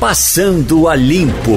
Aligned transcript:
Passando 0.00 0.88
a 0.88 0.96
Limpo. 0.96 1.52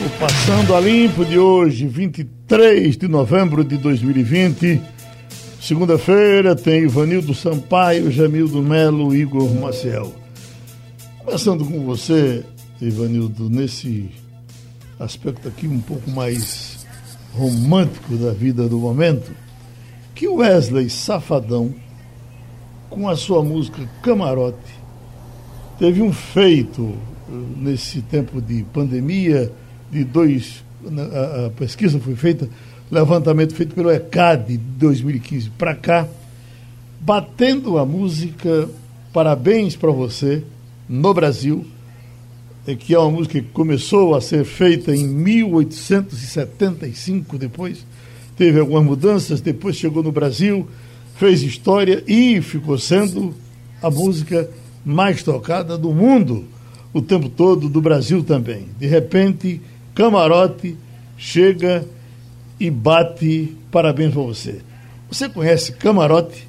O 0.00 0.18
Passando 0.18 0.74
a 0.74 0.80
Limpo 0.80 1.26
de 1.26 1.38
hoje, 1.38 1.86
23 1.86 2.96
de 2.96 3.06
novembro 3.06 3.62
de 3.62 3.76
2020. 3.76 4.80
Segunda-feira 5.60 6.56
tem 6.56 6.84
Ivanildo 6.84 7.34
Sampaio, 7.34 8.10
Jamildo 8.10 8.62
Melo, 8.62 9.14
Igor 9.14 9.54
Maciel. 9.56 10.14
Começando 11.18 11.66
com 11.66 11.84
você, 11.84 12.46
Ivanildo, 12.80 13.50
nesse 13.50 14.08
aspecto 14.98 15.48
aqui 15.48 15.68
um 15.68 15.80
pouco 15.80 16.10
mais 16.10 16.86
romântico 17.34 18.16
da 18.16 18.32
vida 18.32 18.66
do 18.66 18.78
momento, 18.78 19.30
que 20.14 20.26
Wesley 20.26 20.88
Safadão, 20.88 21.74
com 22.88 23.06
a 23.06 23.14
sua 23.16 23.44
música 23.44 23.86
Camarote, 24.02 24.79
teve 25.80 26.02
um 26.02 26.12
feito 26.12 26.94
eh, 27.28 27.32
nesse 27.56 28.02
tempo 28.02 28.40
de 28.40 28.62
pandemia, 28.64 29.50
de 29.90 30.04
dois. 30.04 30.62
A, 30.86 31.46
a 31.46 31.50
pesquisa 31.50 31.98
foi 31.98 32.14
feita, 32.14 32.48
levantamento 32.90 33.54
feito 33.54 33.74
pelo 33.74 33.90
ECAD 33.90 34.52
de 34.52 34.58
2015 34.58 35.50
para 35.50 35.74
cá, 35.74 36.06
batendo 37.00 37.78
a 37.78 37.86
música 37.86 38.68
Parabéns 39.12 39.74
para 39.74 39.90
você 39.90 40.44
no 40.88 41.12
Brasil, 41.12 41.66
eh, 42.64 42.76
que 42.76 42.94
é 42.94 42.98
uma 42.98 43.10
música 43.10 43.40
que 43.40 43.48
começou 43.48 44.14
a 44.14 44.20
ser 44.20 44.44
feita 44.44 44.94
em 44.94 45.08
1875, 45.08 47.36
depois 47.36 47.84
teve 48.36 48.60
algumas 48.60 48.84
mudanças, 48.84 49.40
depois 49.40 49.74
chegou 49.74 50.04
no 50.04 50.12
Brasil, 50.12 50.68
fez 51.16 51.42
história 51.42 52.04
e 52.06 52.40
ficou 52.40 52.78
sendo 52.78 53.34
a 53.82 53.90
música 53.90 54.48
mais 54.84 55.22
tocada 55.22 55.76
do 55.76 55.92
mundo 55.92 56.44
o 56.92 57.00
tempo 57.00 57.28
todo, 57.28 57.68
do 57.68 57.80
Brasil 57.80 58.22
também. 58.24 58.68
De 58.78 58.86
repente, 58.86 59.60
Camarote 59.94 60.76
chega 61.16 61.84
e 62.58 62.70
bate 62.70 63.56
parabéns 63.70 64.12
para 64.12 64.22
você. 64.22 64.60
Você 65.10 65.28
conhece 65.28 65.72
Camarote? 65.72 66.48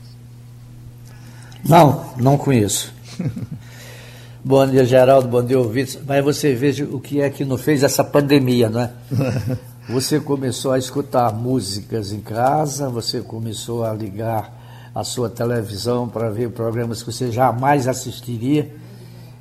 Não, 1.63 2.13
não 2.17 2.37
conheço. 2.37 2.93
bom 4.43 4.65
dia, 4.67 4.83
Geraldo, 4.85 5.27
bom 5.27 5.43
dia, 5.43 5.59
ouvintes. 5.59 5.99
Mas 6.07 6.23
você 6.23 6.55
veja 6.55 6.85
o 6.85 6.99
que 6.99 7.21
é 7.21 7.29
que 7.29 7.45
não 7.45 7.57
fez 7.57 7.83
essa 7.83 8.03
pandemia, 8.03 8.69
não 8.69 8.81
é? 8.81 8.91
Você 9.89 10.19
começou 10.19 10.71
a 10.71 10.77
escutar 10.77 11.33
músicas 11.33 12.13
em 12.13 12.21
casa, 12.21 12.87
você 12.87 13.19
começou 13.19 13.83
a 13.83 13.91
ligar 13.91 14.60
a 14.93 15.03
sua 15.03 15.29
televisão 15.29 16.07
para 16.07 16.29
ver 16.29 16.49
programas 16.49 17.01
que 17.01 17.11
você 17.11 17.31
jamais 17.31 17.87
assistiria 17.87 18.69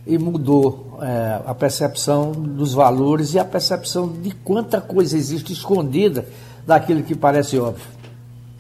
e 0.06 0.16
mudou 0.16 0.98
é, 1.02 1.40
a 1.44 1.54
percepção 1.54 2.32
dos 2.32 2.72
valores 2.72 3.34
e 3.34 3.38
a 3.38 3.44
percepção 3.44 4.08
de 4.08 4.30
quanta 4.30 4.80
coisa 4.80 5.16
existe 5.16 5.52
escondida 5.52 6.26
daquilo 6.66 7.02
que 7.02 7.14
parece 7.14 7.58
óbvio. 7.58 7.84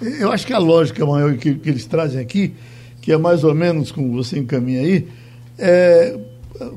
Eu 0.00 0.32
acho 0.32 0.46
que 0.46 0.52
a 0.52 0.58
lógica 0.58 1.04
maior 1.06 1.36
que, 1.36 1.54
que 1.54 1.68
eles 1.68 1.86
trazem 1.86 2.20
aqui, 2.20 2.54
que 3.00 3.12
é 3.12 3.16
mais 3.16 3.44
ou 3.44 3.54
menos 3.54 3.92
como 3.92 4.12
você 4.12 4.38
encaminha 4.38 4.80
aí, 4.80 5.08
é, 5.58 6.18
é 6.60 6.68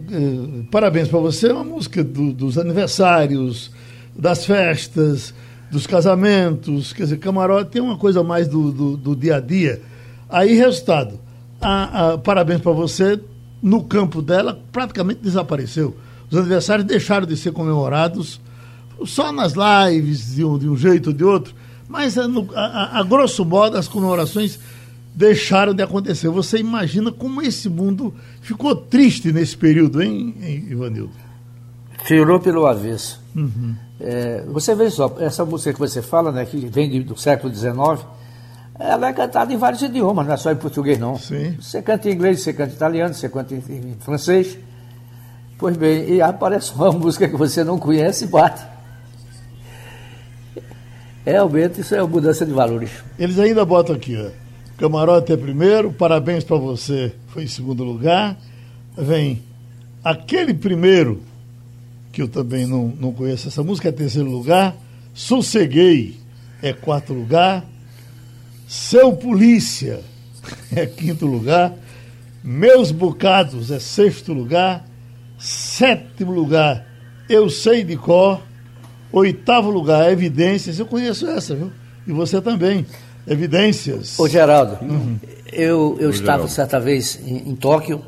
parabéns 0.69 1.07
para 1.07 1.19
você, 1.19 1.47
é 1.47 1.53
uma 1.53 1.63
música 1.63 2.03
do, 2.03 2.31
dos 2.31 2.57
aniversários, 2.57 3.71
das 4.15 4.45
festas, 4.45 5.33
dos 5.71 5.87
casamentos, 5.87 6.93
quer 6.93 7.03
dizer, 7.03 7.17
camarote 7.17 7.71
tem 7.71 7.81
uma 7.81 7.97
coisa 7.97 8.21
mais 8.21 8.47
do, 8.47 8.71
do, 8.71 8.97
do 8.97 9.15
dia 9.15 9.37
a 9.37 9.39
dia 9.39 9.81
Aí, 10.33 10.55
resultado, 10.55 11.19
a, 11.61 12.13
a, 12.13 12.17
parabéns 12.17 12.59
para 12.59 12.71
você, 12.71 13.21
no 13.61 13.83
campo 13.83 14.19
dela 14.19 14.59
praticamente 14.71 15.21
desapareceu. 15.21 15.95
Os 16.27 16.35
aniversários 16.35 16.87
deixaram 16.87 17.27
de 17.27 17.37
ser 17.37 17.51
comemorados 17.51 18.41
só 19.05 19.31
nas 19.31 19.53
lives, 19.53 20.33
de 20.33 20.43
um, 20.43 20.57
de 20.57 20.67
um 20.67 20.75
jeito 20.75 21.11
ou 21.11 21.13
de 21.13 21.23
outro, 21.23 21.53
mas 21.87 22.17
a, 22.17 22.25
a, 22.55 22.99
a, 22.99 23.03
grosso 23.03 23.45
modo 23.45 23.77
as 23.77 23.87
comemorações 23.87 24.57
deixaram 25.13 25.71
de 25.71 25.83
acontecer. 25.83 26.29
Você 26.29 26.57
imagina 26.57 27.11
como 27.11 27.39
esse 27.39 27.69
mundo 27.69 28.11
ficou 28.41 28.75
triste 28.75 29.31
nesse 29.31 29.55
período, 29.55 30.01
hein, 30.01 30.33
Ivanildo? 30.67 31.13
Virou 32.09 32.39
pelo 32.39 32.65
avesso. 32.65 33.21
Uhum. 33.35 33.75
É, 33.99 34.43
você 34.47 34.73
vê 34.73 34.89
só, 34.89 35.15
essa 35.19 35.45
música 35.45 35.73
que 35.73 35.79
você 35.79 36.01
fala, 36.01 36.31
né, 36.31 36.43
que 36.43 36.57
vem 36.57 37.03
do 37.03 37.15
século 37.15 37.53
XIX, 37.53 38.03
ela 38.79 39.09
é 39.09 39.13
cantada 39.13 39.53
em 39.53 39.57
vários 39.57 39.81
idiomas, 39.81 40.25
não 40.25 40.33
é 40.33 40.37
só 40.37 40.51
em 40.51 40.55
português, 40.55 40.97
não. 40.97 41.17
Sim. 41.17 41.55
Você 41.59 41.81
canta 41.81 42.09
em 42.09 42.13
inglês, 42.13 42.41
você 42.41 42.53
canta 42.53 42.71
em 42.71 42.75
italiano, 42.75 43.13
você 43.13 43.29
canta 43.29 43.53
em, 43.53 43.95
francês. 43.99 44.57
Pois 45.57 45.77
bem, 45.77 46.09
e 46.09 46.21
aparece 46.21 46.73
uma 46.73 46.91
música 46.93 47.27
que 47.27 47.35
você 47.35 47.63
não 47.63 47.77
conhece 47.77 48.25
e 48.25 48.27
bate. 48.27 48.63
Realmente, 51.25 51.81
isso 51.81 51.95
é 51.95 52.01
uma 52.01 52.09
mudança 52.09 52.45
de 52.45 52.51
valores. 52.51 52.89
Eles 53.17 53.39
ainda 53.39 53.63
botam 53.63 53.95
aqui, 53.95 54.17
ó. 54.17 54.29
Camarote 54.77 55.31
é 55.31 55.37
primeiro, 55.37 55.93
parabéns 55.93 56.43
para 56.43 56.57
você, 56.57 57.13
foi 57.27 57.43
em 57.43 57.47
segundo 57.47 57.83
lugar. 57.83 58.35
Vem 58.97 59.43
aquele 60.03 60.53
primeiro, 60.53 61.21
que 62.11 62.21
eu 62.21 62.27
também 62.27 62.65
não, 62.65 62.91
não 62.99 63.13
conheço 63.13 63.47
essa 63.47 63.63
música, 63.63 63.89
é 63.89 63.91
terceiro 63.91 64.29
lugar. 64.29 64.75
Sosseguei 65.13 66.17
é 66.61 66.73
quarto 66.73 67.13
lugar. 67.13 67.63
Seu 68.73 69.13
Polícia 69.13 69.99
é 70.75 70.87
quinto 70.87 71.27
lugar. 71.27 71.75
Meus 72.43 72.91
Bocados 72.91 73.69
é 73.69 73.77
sexto 73.77 74.33
lugar. 74.33 74.83
Sétimo 75.37 76.31
lugar, 76.31 76.83
Eu 77.29 77.51
Sei 77.51 77.83
de 77.83 77.95
Cor. 77.95 78.41
Oitavo 79.11 79.69
lugar, 79.69 80.11
Evidências. 80.11 80.79
Eu 80.79 80.87
conheço 80.87 81.27
essa, 81.27 81.53
viu? 81.53 81.71
E 82.07 82.11
você 82.11 82.41
também. 82.41 82.83
Evidências. 83.27 84.19
Ô, 84.19 84.27
Geraldo, 84.27 84.83
uhum. 84.83 85.19
eu, 85.51 85.95
eu 85.99 86.07
Ô, 86.07 86.11
estava 86.11 86.37
Geraldo. 86.37 86.47
certa 86.49 86.79
vez 86.79 87.21
em, 87.23 87.51
em, 87.51 87.55
Tóquio 87.55 88.03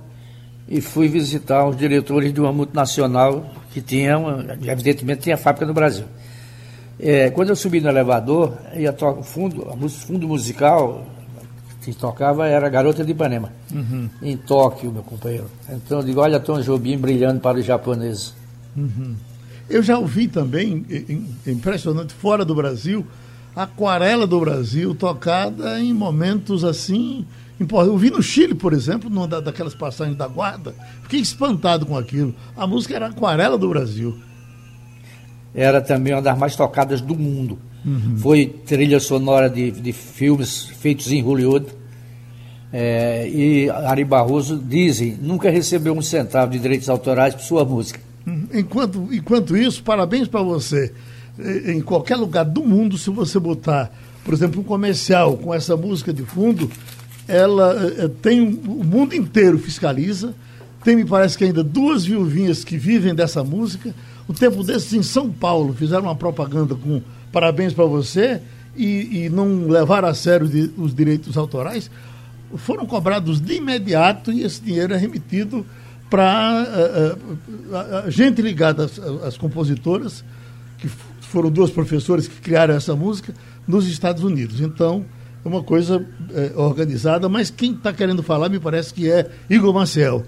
e 0.68 0.82
fui 0.82 1.08
visitar 1.08 1.64
os 1.68 1.78
diretores 1.78 2.34
de 2.34 2.42
uma 2.42 2.52
multinacional 2.52 3.54
que 3.72 3.82
tinha, 3.82 4.18
uma, 4.18 4.44
evidentemente, 4.64 5.22
tinha 5.22 5.38
fábrica 5.38 5.68
no 5.68 5.76
Brasil. 5.76 6.06
É, 7.00 7.30
quando 7.30 7.50
eu 7.50 7.56
subi 7.56 7.82
no 7.82 7.90
elevador, 7.90 8.54
ia 8.74 8.94
tocar 8.94 9.22
fundo, 9.22 9.68
o 9.70 9.90
fundo 9.90 10.28
musical 10.28 11.06
que 11.82 11.94
tocava 11.94 12.48
era 12.48 12.68
Garota 12.68 13.06
de 13.06 13.12
Ipanema, 13.12 13.52
uhum. 13.72 14.10
em 14.22 14.36
Tóquio, 14.36 14.92
meu 14.92 15.04
companheiro. 15.04 15.46
Então 15.70 16.00
eu 16.00 16.06
digo, 16.06 16.20
olha 16.20 16.40
Tom 16.40 16.60
Jobim 16.60 16.98
brilhando 16.98 17.40
para 17.40 17.60
os 17.60 17.66
japoneses. 17.66 18.34
Uhum. 18.76 19.16
Eu 19.70 19.84
já 19.84 19.98
ouvi 19.98 20.28
também, 20.28 20.86
impressionante, 21.46 22.14
fora 22.14 22.44
do 22.44 22.56
Brasil, 22.56 23.06
Aquarela 23.56 24.28
do 24.28 24.40
Brasil 24.40 24.94
tocada 24.94 25.80
em 25.80 25.94
momentos 25.94 26.66
assim. 26.66 27.26
Eu 27.58 27.98
vi 27.98 28.10
no 28.10 28.22
Chile, 28.22 28.54
por 28.54 28.74
exemplo, 28.74 29.10
numa 29.10 29.28
daquelas 29.28 29.74
passagens 29.74 30.18
da 30.18 30.28
guarda, 30.28 30.76
fiquei 31.04 31.22
espantado 31.22 31.86
com 31.86 31.98
aquilo. 31.98 32.36
A 32.58 32.68
música 32.68 32.96
era 32.96 33.08
Aquarela 33.08 33.58
do 33.58 33.70
Brasil 33.70 34.18
era 35.56 35.82
também 35.82 36.14
uma 36.14 36.22
das 36.22 36.38
mais 36.38 36.56
tocadas 36.56 37.00
do 37.00 37.16
mundo. 37.16 37.58
Uhum. 37.86 38.18
Foi 38.18 38.46
trilha 38.66 39.00
sonora 39.00 39.50
de, 39.50 39.72
de 39.72 39.94
filmes 39.94 40.66
feitos 40.66 41.12
em 41.12 41.22
Hollywood. 41.22 41.68
É, 42.74 43.30
e 43.30 43.70
Ari 43.70 44.04
Barroso, 44.04 44.58
dizem, 44.58 45.18
nunca 45.22 45.50
recebeu 45.50 45.94
um 45.94 46.02
centavo 46.02 46.52
de 46.52 46.60
direitos 46.60 46.90
autorais 46.90 47.34
por 47.34 47.42
sua 47.42 47.64
música. 47.64 48.00
Uhum. 48.28 48.48
Enquanto, 48.54 49.08
enquanto 49.12 49.56
isso, 49.56 49.82
parabéns 49.82 50.28
para 50.28 50.42
você. 50.42 50.92
Em 51.68 51.82
qualquer 51.82 52.18
lugar 52.18 52.44
do 52.44 52.64
mundo, 52.64 52.98
se 52.98 53.10
você 53.10 53.40
botar, 53.40 53.92
por 54.24 54.34
exemplo, 54.34 54.60
um 54.60 54.64
comercial 54.64 55.38
com 55.38 55.54
essa 55.54 55.78
música 55.78 56.12
de 56.12 56.24
fundo, 56.24 56.70
ela 57.28 57.76
é, 57.98 58.08
tem 58.08 58.42
o 58.42 58.84
mundo 58.84 59.16
inteiro 59.16 59.58
fiscaliza. 59.58 60.34
Tem, 60.86 60.96
me 60.96 61.04
parece 61.04 61.36
que 61.36 61.44
ainda 61.44 61.64
duas 61.64 62.06
viuvinhas 62.06 62.64
que 62.64 62.78
vivem 62.78 63.16
dessa 63.16 63.44
música 63.44 63.94
o 64.28 64.34
tempo 64.34 64.64
desses 64.64 64.94
em 64.94 65.02
São 65.04 65.32
Paulo 65.32 65.74
fizeram 65.74 66.04
uma 66.04 66.16
propaganda 66.16 66.76
com 66.76 67.02
parabéns 67.32 67.74
para 67.74 67.86
você 67.86 68.40
e, 68.76 69.26
e, 69.26 69.30
não 69.30 69.68
levaram 69.68 70.08
a 70.08 70.14
sério 70.14 70.48
de, 70.48 70.72
os 70.78 70.94
direitos 70.94 71.38
autorais, 71.38 71.90
foram 72.56 72.86
cobrados 72.86 73.40
de 73.40 73.56
imediato 73.56 74.32
e 74.32 74.44
esse 74.44 74.62
dinheiro 74.62 74.94
é 74.94 74.98
remetido 74.98 75.66
para 76.10 77.18
uh, 77.18 78.08
uh, 78.08 78.12
gente 78.12 78.42
ligada 78.42 78.86
às, 78.86 79.00
às, 79.00 79.38
compositoras, 79.38 80.24
que 80.78 80.88
foram 80.88 81.50
duas 81.50 81.72
professoras 81.72 82.28
que 82.28 82.40
criaram 82.40 82.76
essa 82.76 82.96
música, 82.96 83.34
nos 83.68 83.88
Estados 83.88 84.24
Unidos. 84.24 84.62
Então, 84.62 85.04
é 85.44 85.48
uma 85.48 85.64
coisa 85.64 85.98
uh, 85.98 86.62
organizada, 86.62 87.28
mas 87.28 87.50
quem 87.50 87.74
está 87.74 87.92
querendo 87.92 88.22
falar 88.22 88.50
me 88.50 88.60
parece 88.60 88.94
que 88.94 89.10
é 89.10 89.30
Igor 89.50 89.74
Maciel. 89.74 90.24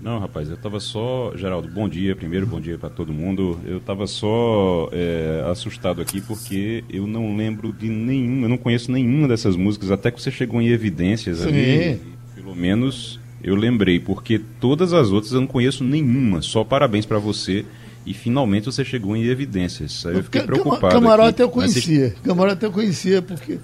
Não, 0.00 0.18
rapaz, 0.18 0.48
eu 0.48 0.54
estava 0.54 0.78
só. 0.78 1.32
Geraldo, 1.36 1.68
bom 1.68 1.88
dia 1.88 2.14
primeiro, 2.14 2.46
bom 2.46 2.60
dia 2.60 2.78
para 2.78 2.90
todo 2.90 3.12
mundo. 3.12 3.58
Eu 3.64 3.78
estava 3.78 4.06
só 4.06 4.88
é, 4.92 5.44
assustado 5.50 6.00
aqui 6.00 6.20
porque 6.20 6.84
eu 6.88 7.06
não 7.06 7.36
lembro 7.36 7.72
de 7.72 7.88
nenhum, 7.88 8.42
eu 8.42 8.48
não 8.48 8.58
conheço 8.58 8.92
nenhuma 8.92 9.26
dessas 9.26 9.56
músicas, 9.56 9.90
até 9.90 10.10
que 10.10 10.20
você 10.20 10.30
chegou 10.30 10.60
em 10.60 10.68
evidências 10.68 11.38
Sim. 11.38 11.48
ali. 11.48 12.00
Pelo 12.34 12.54
menos 12.54 13.18
eu 13.42 13.54
lembrei, 13.54 13.98
porque 13.98 14.40
todas 14.60 14.92
as 14.92 15.10
outras 15.10 15.32
eu 15.32 15.40
não 15.40 15.46
conheço 15.46 15.82
nenhuma. 15.82 16.42
Só 16.42 16.62
parabéns 16.64 17.06
para 17.06 17.18
você. 17.18 17.64
E 18.04 18.14
finalmente 18.14 18.66
você 18.66 18.84
chegou 18.84 19.16
em 19.16 19.24
evidências. 19.24 20.06
Aí 20.06 20.14
eu 20.14 20.22
fiquei 20.22 20.40
preocupado. 20.42 20.94
Camarote 20.94 21.42
eu 21.42 21.48
conhecia. 21.48 22.14
Camarote 22.22 22.64
eu 22.64 22.70
conhecia, 22.70 23.20
porque 23.20 23.58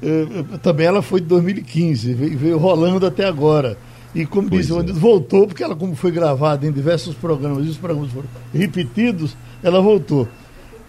eh, 0.00 0.26
também 0.62 0.86
ela 0.86 1.02
foi 1.02 1.20
de 1.20 1.26
2015, 1.26 2.14
veio, 2.14 2.38
veio 2.38 2.58
rolando 2.58 3.04
até 3.04 3.24
agora. 3.24 3.76
E 4.14 4.24
como 4.24 4.48
pois 4.48 4.66
disse, 4.66 4.78
é. 4.78 4.92
voltou, 4.92 5.46
porque 5.46 5.62
ela, 5.62 5.76
como 5.76 5.94
foi 5.94 6.10
gravada 6.10 6.66
em 6.66 6.72
diversos 6.72 7.14
programas, 7.14 7.66
e 7.66 7.68
os 7.68 7.76
programas 7.76 8.10
foram 8.10 8.28
repetidos, 8.52 9.36
ela 9.62 9.80
voltou. 9.80 10.26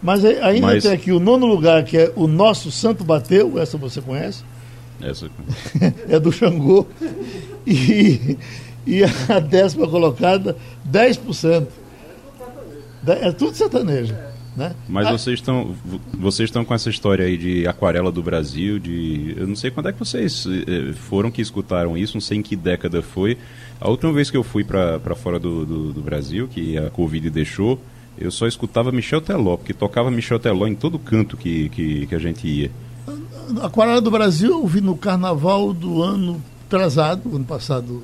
Mas 0.01 0.24
ainda 0.24 0.68
Mas... 0.68 0.83
tem 0.83 0.94
aqui 0.94 1.12
o 1.12 1.19
nono 1.19 1.45
lugar, 1.45 1.83
que 1.83 1.98
é 1.98 2.12
o 2.16 2.27
Nosso 2.27 2.71
Santo 2.71 3.04
Bateu, 3.04 3.60
essa 3.60 3.77
você 3.77 4.01
conhece? 4.01 4.44
Essa 5.01 5.30
é 6.07 6.19
do 6.19 6.31
Xangô. 6.31 6.86
E, 7.68 8.38
e 8.88 9.04
a 9.04 9.39
décima 9.39 9.88
colocada, 9.88 10.56
10%. 10.89 11.68
É 13.07 13.31
tudo 13.31 13.56
sertanejo. 13.56 14.15
Né? 14.60 14.76
Mas 14.90 15.08
ah. 15.08 15.12
vocês 15.14 15.40
estão 15.40 15.74
vocês 16.20 16.50
estão 16.50 16.66
com 16.66 16.74
essa 16.74 16.90
história 16.90 17.24
aí 17.24 17.38
de 17.38 17.66
aquarela 17.66 18.12
do 18.12 18.22
Brasil, 18.22 18.78
de 18.78 19.34
eu 19.38 19.48
não 19.48 19.56
sei 19.56 19.72
quando 19.72 19.88
é 19.88 19.94
que 19.94 20.00
vocês 20.00 20.46
eh, 20.46 20.92
foram 20.92 21.32
que 21.32 21.42
escutaram 21.42 21.98
isso, 21.98 22.16
não 22.16 22.22
sei 22.22 22.40
em 22.40 22.42
que 22.42 22.58
década 22.58 23.02
foi. 23.02 23.38
A 23.80 23.90
última 23.90 24.12
vez 24.12 24.30
que 24.30 24.36
eu 24.36 24.44
fui 24.44 24.66
para 24.66 25.16
fora 25.16 25.40
do, 25.40 25.66
do, 25.66 25.94
do, 25.94 26.02
Brasil, 26.02 26.46
que 26.46 26.78
a 26.78 26.90
Covid 26.90 27.30
deixou, 27.30 27.80
eu 28.18 28.30
só 28.30 28.48
escutava 28.48 28.92
Michel 28.92 29.22
Teló, 29.22 29.56
porque 29.56 29.74
tocava 29.74 30.12
Michel 30.12 30.40
Teló 30.40 30.68
em 30.68 30.76
todo 30.76 31.00
canto 31.00 31.38
que, 31.38 31.70
que, 31.70 32.06
que 32.08 32.14
a 32.14 32.20
gente 32.20 32.46
ia. 32.46 32.70
Aquarela 33.62 34.02
do 34.02 34.12
Brasil 34.12 34.52
eu 34.52 34.68
vi 34.68 34.82
no 34.82 34.98
carnaval 34.98 35.72
do 35.72 36.04
ano 36.04 36.44
atrasado, 36.68 37.34
ano 37.34 37.46
passado 37.46 38.04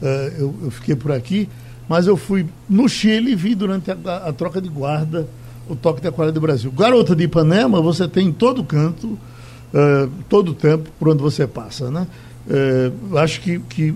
uh, 0.00 0.06
eu, 0.38 0.54
eu, 0.62 0.70
fiquei 0.70 0.94
por 0.94 1.10
aqui, 1.10 1.48
mas 1.88 2.06
eu 2.06 2.16
fui 2.16 2.46
no 2.68 2.88
Chile 2.88 3.32
e 3.32 3.34
vi 3.34 3.56
durante 3.56 3.90
a, 3.90 3.96
a 4.28 4.32
troca 4.32 4.60
de 4.60 4.68
guarda 4.68 5.28
o 5.68 5.76
toque 5.76 6.00
da 6.00 6.08
Aquarela 6.08 6.32
do 6.32 6.40
Brasil. 6.40 6.70
Garota 6.70 7.14
de 7.14 7.24
Ipanema 7.24 7.80
você 7.80 8.08
tem 8.08 8.28
em 8.28 8.32
todo 8.32 8.64
canto, 8.64 9.06
uh, 9.08 10.10
todo 10.28 10.54
tempo, 10.54 10.90
por 10.98 11.08
onde 11.08 11.22
você 11.22 11.46
passa, 11.46 11.90
né? 11.90 12.06
Uh, 12.46 13.18
acho 13.18 13.40
que, 13.40 13.58
que 13.58 13.94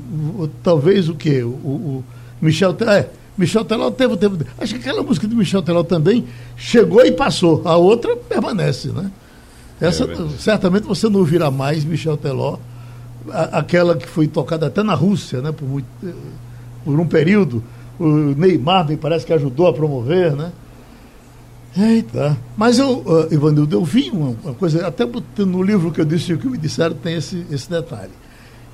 talvez 0.62 1.08
o 1.08 1.14
que? 1.14 1.42
O, 1.42 1.48
o, 1.48 2.04
Michel... 2.40 2.76
É, 2.86 3.08
Michel 3.36 3.64
Teló 3.64 3.90
teve, 3.90 4.16
teve. 4.16 4.44
Acho 4.58 4.74
que 4.74 4.80
aquela 4.80 5.02
música 5.02 5.26
de 5.26 5.34
Michel 5.34 5.62
Teló 5.62 5.82
também 5.82 6.26
chegou 6.56 7.04
e 7.04 7.12
passou. 7.12 7.62
A 7.64 7.76
outra 7.76 8.14
permanece, 8.16 8.88
né? 8.88 9.10
Essa, 9.80 10.04
é 10.04 10.16
certamente 10.38 10.86
você 10.86 11.08
não 11.08 11.20
ouvirá 11.20 11.50
mais 11.50 11.84
Michel 11.84 12.16
Teló, 12.16 12.58
a, 13.30 13.58
aquela 13.58 13.96
que 13.96 14.06
foi 14.06 14.28
tocada 14.28 14.66
até 14.66 14.82
na 14.82 14.94
Rússia, 14.94 15.40
né? 15.40 15.50
Por, 15.50 15.66
muito, 15.66 15.86
por 16.84 17.00
um 17.00 17.06
período. 17.06 17.64
O 17.98 18.06
Neymar 18.06 18.86
me 18.86 18.96
parece 18.96 19.24
que 19.24 19.32
ajudou 19.32 19.66
a 19.66 19.72
promover, 19.72 20.32
né? 20.32 20.52
Eita. 21.76 22.36
Mas 22.56 22.78
eu, 22.78 22.98
uh, 22.98 23.32
Ivanildo, 23.32 23.76
eu 23.76 23.84
vi 23.84 24.10
uma, 24.10 24.36
uma, 24.44 24.54
coisa, 24.54 24.86
até 24.86 25.06
no 25.38 25.62
livro 25.62 25.90
que 25.90 26.00
eu 26.00 26.04
disse 26.04 26.32
o 26.32 26.38
que 26.38 26.46
me 26.46 26.58
disseram 26.58 26.94
tem 26.94 27.16
esse, 27.16 27.46
esse 27.50 27.68
detalhe. 27.68 28.12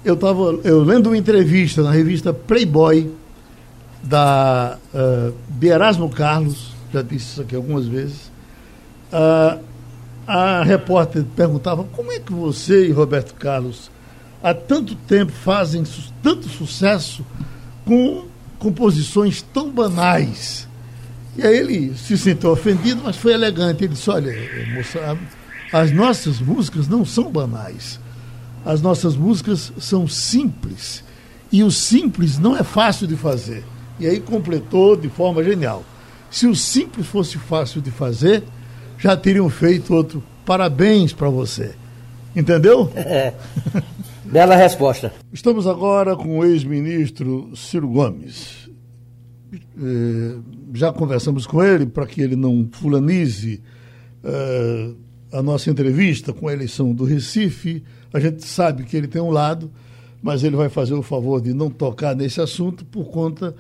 Eu 0.05 0.15
estava 0.15 0.43
eu 0.65 0.83
lendo 0.83 1.09
uma 1.09 1.17
entrevista 1.17 1.83
na 1.83 1.91
revista 1.91 2.33
Playboy 2.33 3.11
da 4.03 4.79
uh, 4.95 6.09
Carlos, 6.11 6.73
já 6.93 7.03
disse 7.03 7.33
isso 7.33 7.43
aqui 7.43 7.55
algumas 7.55 7.87
vezes. 7.87 8.31
Uh, 9.13 9.61
a 10.27 10.63
repórter 10.63 11.25
perguntava 11.37 11.85
como 11.85 12.13
é 12.13 12.19
que 12.19 12.33
você 12.33 12.87
e 12.87 12.93
Roberto 12.93 13.35
Carlos 13.35 13.91
há 14.43 14.53
tanto 14.53 14.95
tempo 14.95 15.33
fazem 15.33 15.85
su 15.85 16.13
tanto 16.23 16.49
sucesso 16.49 17.25
com 17.85 18.27
composições 18.59 19.41
tão 19.41 19.71
banais 19.71 20.68
e 21.37 21.43
aí 21.47 21.57
ele 21.57 21.95
se 21.95 22.17
sentiu 22.19 22.51
ofendido, 22.51 23.03
mas 23.05 23.17
foi 23.17 23.33
elegante. 23.33 23.85
Ele 23.85 23.95
disse: 23.95 24.11
Olha, 24.11 24.33
moça, 24.75 25.19
as 25.73 25.93
nossas 25.93 26.41
músicas 26.41 26.89
não 26.89 27.05
são 27.05 27.31
banais. 27.31 28.01
As 28.65 28.83
nossas 28.83 29.17
músicas 29.17 29.73
são 29.79 30.09
simples. 30.09 31.05
E 31.51 31.63
o 31.63 31.71
simples 31.71 32.39
não 32.39 32.57
é 32.57 32.63
fácil 32.63 33.07
de 33.07 33.17
fazer. 33.17 33.65
E 33.99 34.07
aí 34.07 34.21
completou 34.21 34.97
de 34.97 35.09
forma 35.09 35.43
genial. 35.43 35.85
Se 36.31 36.47
o 36.47 36.55
simples 36.55 37.07
fosse 37.07 37.39
fácil 37.39 37.81
de 37.81 37.91
fazer, 37.91 38.45
já 38.99 39.17
teriam 39.17 39.49
feito 39.49 39.95
outro. 39.95 40.23
Parabéns 40.45 41.13
para 41.13 41.29
você. 41.29 41.75
Entendeu? 42.35 42.93
É. 42.95 43.35
Bela 44.25 44.57
resposta. 44.57 45.13
Estamos 45.33 45.67
agora 45.67 46.15
com 46.15 46.39
o 46.39 46.45
ex-ministro 46.45 47.51
Ciro 47.57 47.89
Gomes. 47.89 48.68
Eh, 49.53 50.37
já 50.75 50.93
conversamos 50.93 51.47
com 51.47 51.63
ele 51.63 51.87
para 51.87 52.07
que 52.07 52.21
ele 52.21 52.37
não 52.37 52.69
fulanize 52.71 53.63
eh, 54.23 54.91
a 55.33 55.43
nossa 55.43 55.71
entrevista 55.71 56.33
com 56.33 56.49
a 56.49 56.53
eleição 56.53 56.93
do 56.95 57.05
Recife. 57.05 57.83
A 58.13 58.21
gente 58.21 58.45
sabe 58.45 58.85
que 58.85 58.97
ele 58.97 59.07
tem 59.07 59.21
um 59.21 59.31
lado, 59.31 59.71
mas 60.23 60.43
ele 60.45 60.57
vai 60.57 60.69
fazer 60.69 60.95
o 60.95 61.03
favor 61.03 61.41
de 61.41 61.55
não 61.55 61.71
tocar 61.71 62.15
nesse 62.15 62.41
assunto 62.41 62.85
por 62.85 63.07
conta 63.07 63.55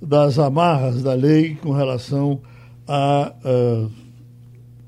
das 0.00 0.38
amarras 0.38 1.02
da 1.02 1.14
lei 1.14 1.54
com 1.56 1.72
relação 1.72 2.40
a, 2.86 3.32
uh, 3.44 3.90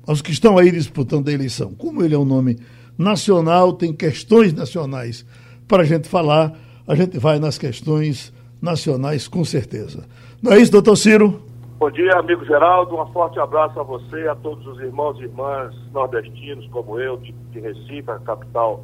aos 0.05 0.21
que 0.21 0.31
estão 0.31 0.57
aí 0.57 0.71
disputando 0.71 1.27
a 1.27 1.33
eleição. 1.33 1.73
Como 1.73 2.03
ele 2.03 2.13
é 2.13 2.17
um 2.17 2.25
nome 2.25 2.59
nacional, 2.97 3.73
tem 3.73 3.93
questões 3.93 4.53
nacionais 4.53 5.25
para 5.67 5.83
a 5.83 5.85
gente 5.85 6.07
falar, 6.07 6.57
a 6.87 6.95
gente 6.95 7.17
vai 7.17 7.39
nas 7.39 7.57
questões 7.57 8.31
nacionais 8.61 9.27
com 9.27 9.43
certeza. 9.43 10.05
Não 10.41 10.53
é 10.53 10.59
isso, 10.59 10.71
doutor 10.71 10.95
Ciro? 10.95 11.41
Bom 11.79 11.89
dia, 11.89 12.11
amigo 12.13 12.45
Geraldo. 12.45 12.95
Um 12.95 13.05
forte 13.07 13.39
abraço 13.39 13.79
a 13.79 13.83
você, 13.83 14.27
a 14.27 14.35
todos 14.35 14.65
os 14.67 14.79
irmãos 14.79 15.19
e 15.19 15.23
irmãs 15.23 15.75
nordestinos 15.91 16.67
como 16.69 16.99
eu, 16.99 17.17
de, 17.17 17.31
de 17.51 17.59
Recife, 17.59 18.09
a 18.09 18.19
capital 18.19 18.83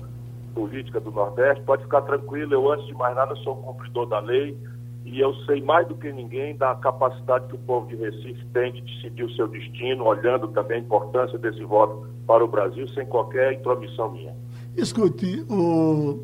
política 0.56 1.00
do 1.00 1.12
Nordeste. 1.12 1.64
Pode 1.64 1.84
ficar 1.84 2.02
tranquilo, 2.02 2.54
eu, 2.54 2.72
antes 2.72 2.88
de 2.88 2.94
mais 2.94 3.16
nada, 3.16 3.36
sou 3.38 3.58
um 3.58 3.62
cumpridor 3.62 4.08
da 4.08 4.20
lei 4.20 4.58
e 5.06 5.20
eu 5.20 5.34
sei 5.46 5.62
mais 5.62 5.88
do 5.88 5.96
que 5.96 6.12
ninguém 6.12 6.56
da 6.56 6.74
capacidade 6.76 7.48
que 7.48 7.56
o 7.56 7.60
povo 7.60 7.88
de 7.88 7.96
Recife 7.98 8.46
tem 8.54 8.72
de 8.72 8.82
decidir 8.82 9.24
o 9.24 9.36
seu 9.36 9.48
destino, 9.48 10.06
olhando 10.06 10.48
também 10.50 10.78
a 10.78 10.82
importância 10.82 11.38
desse 11.38 11.64
voto 11.64 12.08
para 12.26 12.44
o 12.44 12.48
Brasil, 12.48 12.88
sem 12.90 13.06
qualquer 13.06 13.54
intromissão 13.54 14.12
minha. 14.12 14.34
Escute, 14.76 15.46
o, 15.50 16.20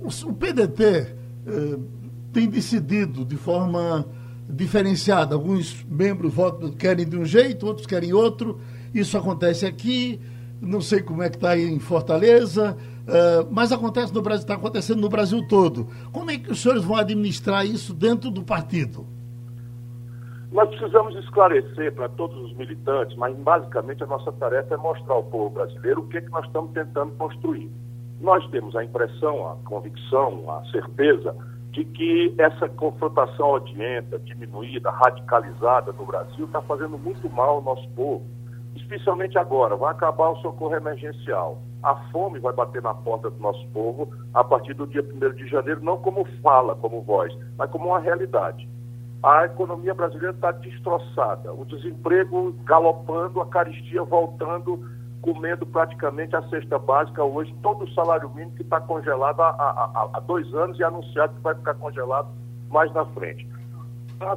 o 0.00 0.32
PDT 0.34 0.84
eh, 0.84 1.78
tem 2.32 2.48
decidido 2.48 3.24
de 3.24 3.36
forma 3.36 4.06
diferenciada. 4.48 5.34
Alguns 5.34 5.84
membros 5.84 6.32
votam, 6.32 6.70
querem 6.70 7.08
de 7.08 7.16
um 7.16 7.24
jeito, 7.24 7.66
outros 7.66 7.86
querem 7.86 8.12
outro. 8.12 8.60
Isso 8.94 9.16
acontece 9.16 9.66
aqui, 9.66 10.20
não 10.60 10.80
sei 10.80 11.02
como 11.02 11.22
é 11.22 11.28
que 11.28 11.36
está 11.36 11.58
em 11.58 11.78
Fortaleza, 11.78 12.76
uh, 12.76 13.48
mas 13.50 13.72
acontece 13.72 14.14
no 14.14 14.22
Brasil, 14.22 14.42
está 14.42 14.54
acontecendo 14.54 15.00
no 15.00 15.08
Brasil 15.08 15.46
todo. 15.48 15.88
Como 16.12 16.30
é 16.30 16.38
que 16.38 16.50
os 16.50 16.60
senhores 16.60 16.84
vão 16.84 16.96
administrar 16.96 17.66
isso 17.66 17.92
dentro 17.92 18.30
do 18.30 18.42
partido? 18.42 19.06
Nós 20.52 20.68
precisamos 20.68 21.16
esclarecer 21.16 21.92
para 21.92 22.08
todos 22.08 22.36
os 22.44 22.56
militantes, 22.56 23.16
mas 23.16 23.36
basicamente 23.36 24.04
a 24.04 24.06
nossa 24.06 24.30
tarefa 24.30 24.74
é 24.74 24.76
mostrar 24.76 25.14
ao 25.14 25.24
povo 25.24 25.50
brasileiro 25.50 26.02
o 26.02 26.06
que, 26.06 26.18
é 26.18 26.20
que 26.20 26.30
nós 26.30 26.46
estamos 26.46 26.70
tentando 26.70 27.12
construir. 27.16 27.68
Nós 28.20 28.46
temos 28.50 28.76
a 28.76 28.84
impressão, 28.84 29.48
a 29.48 29.56
convicção, 29.64 30.48
a 30.48 30.64
certeza 30.70 31.34
de 31.74 31.84
que 31.84 32.32
essa 32.38 32.68
confrontação 32.68 33.50
odienta, 33.50 34.16
diminuída, 34.20 34.90
radicalizada 34.90 35.92
no 35.92 36.06
Brasil 36.06 36.46
está 36.46 36.62
fazendo 36.62 36.96
muito 36.96 37.28
mal 37.28 37.56
ao 37.56 37.62
nosso 37.62 37.88
povo. 37.90 38.24
Especialmente 38.76 39.36
agora, 39.36 39.74
vai 39.74 39.90
acabar 39.90 40.30
o 40.30 40.36
socorro 40.36 40.76
emergencial. 40.76 41.58
A 41.82 41.96
fome 42.12 42.38
vai 42.38 42.52
bater 42.52 42.80
na 42.80 42.94
porta 42.94 43.28
do 43.28 43.40
nosso 43.40 43.66
povo 43.70 44.08
a 44.32 44.44
partir 44.44 44.74
do 44.74 44.86
dia 44.86 45.02
1 45.02 45.34
de 45.34 45.48
janeiro, 45.48 45.82
não 45.82 45.96
como 45.96 46.24
fala, 46.42 46.76
como 46.76 47.02
voz, 47.02 47.36
mas 47.58 47.68
como 47.70 47.88
uma 47.88 47.98
realidade. 47.98 48.68
A 49.20 49.46
economia 49.46 49.94
brasileira 49.94 50.30
está 50.30 50.52
destroçada, 50.52 51.52
o 51.52 51.64
desemprego 51.64 52.52
galopando, 52.64 53.40
a 53.40 53.46
caristia 53.46 54.04
voltando 54.04 54.78
comendo 55.24 55.64
praticamente 55.64 56.36
a 56.36 56.42
cesta 56.50 56.78
básica 56.78 57.24
hoje, 57.24 57.54
todo 57.62 57.84
o 57.84 57.90
salário 57.94 58.28
mínimo 58.28 58.54
que 58.56 58.62
está 58.62 58.78
congelado 58.78 59.40
há, 59.40 59.48
há, 59.48 60.10
há, 60.12 60.20
dois 60.20 60.52
anos 60.52 60.78
e 60.78 60.84
anunciado 60.84 61.34
que 61.34 61.40
vai 61.40 61.54
ficar 61.54 61.72
congelado 61.76 62.28
mais 62.70 62.92
na 62.92 63.06
frente. 63.06 63.48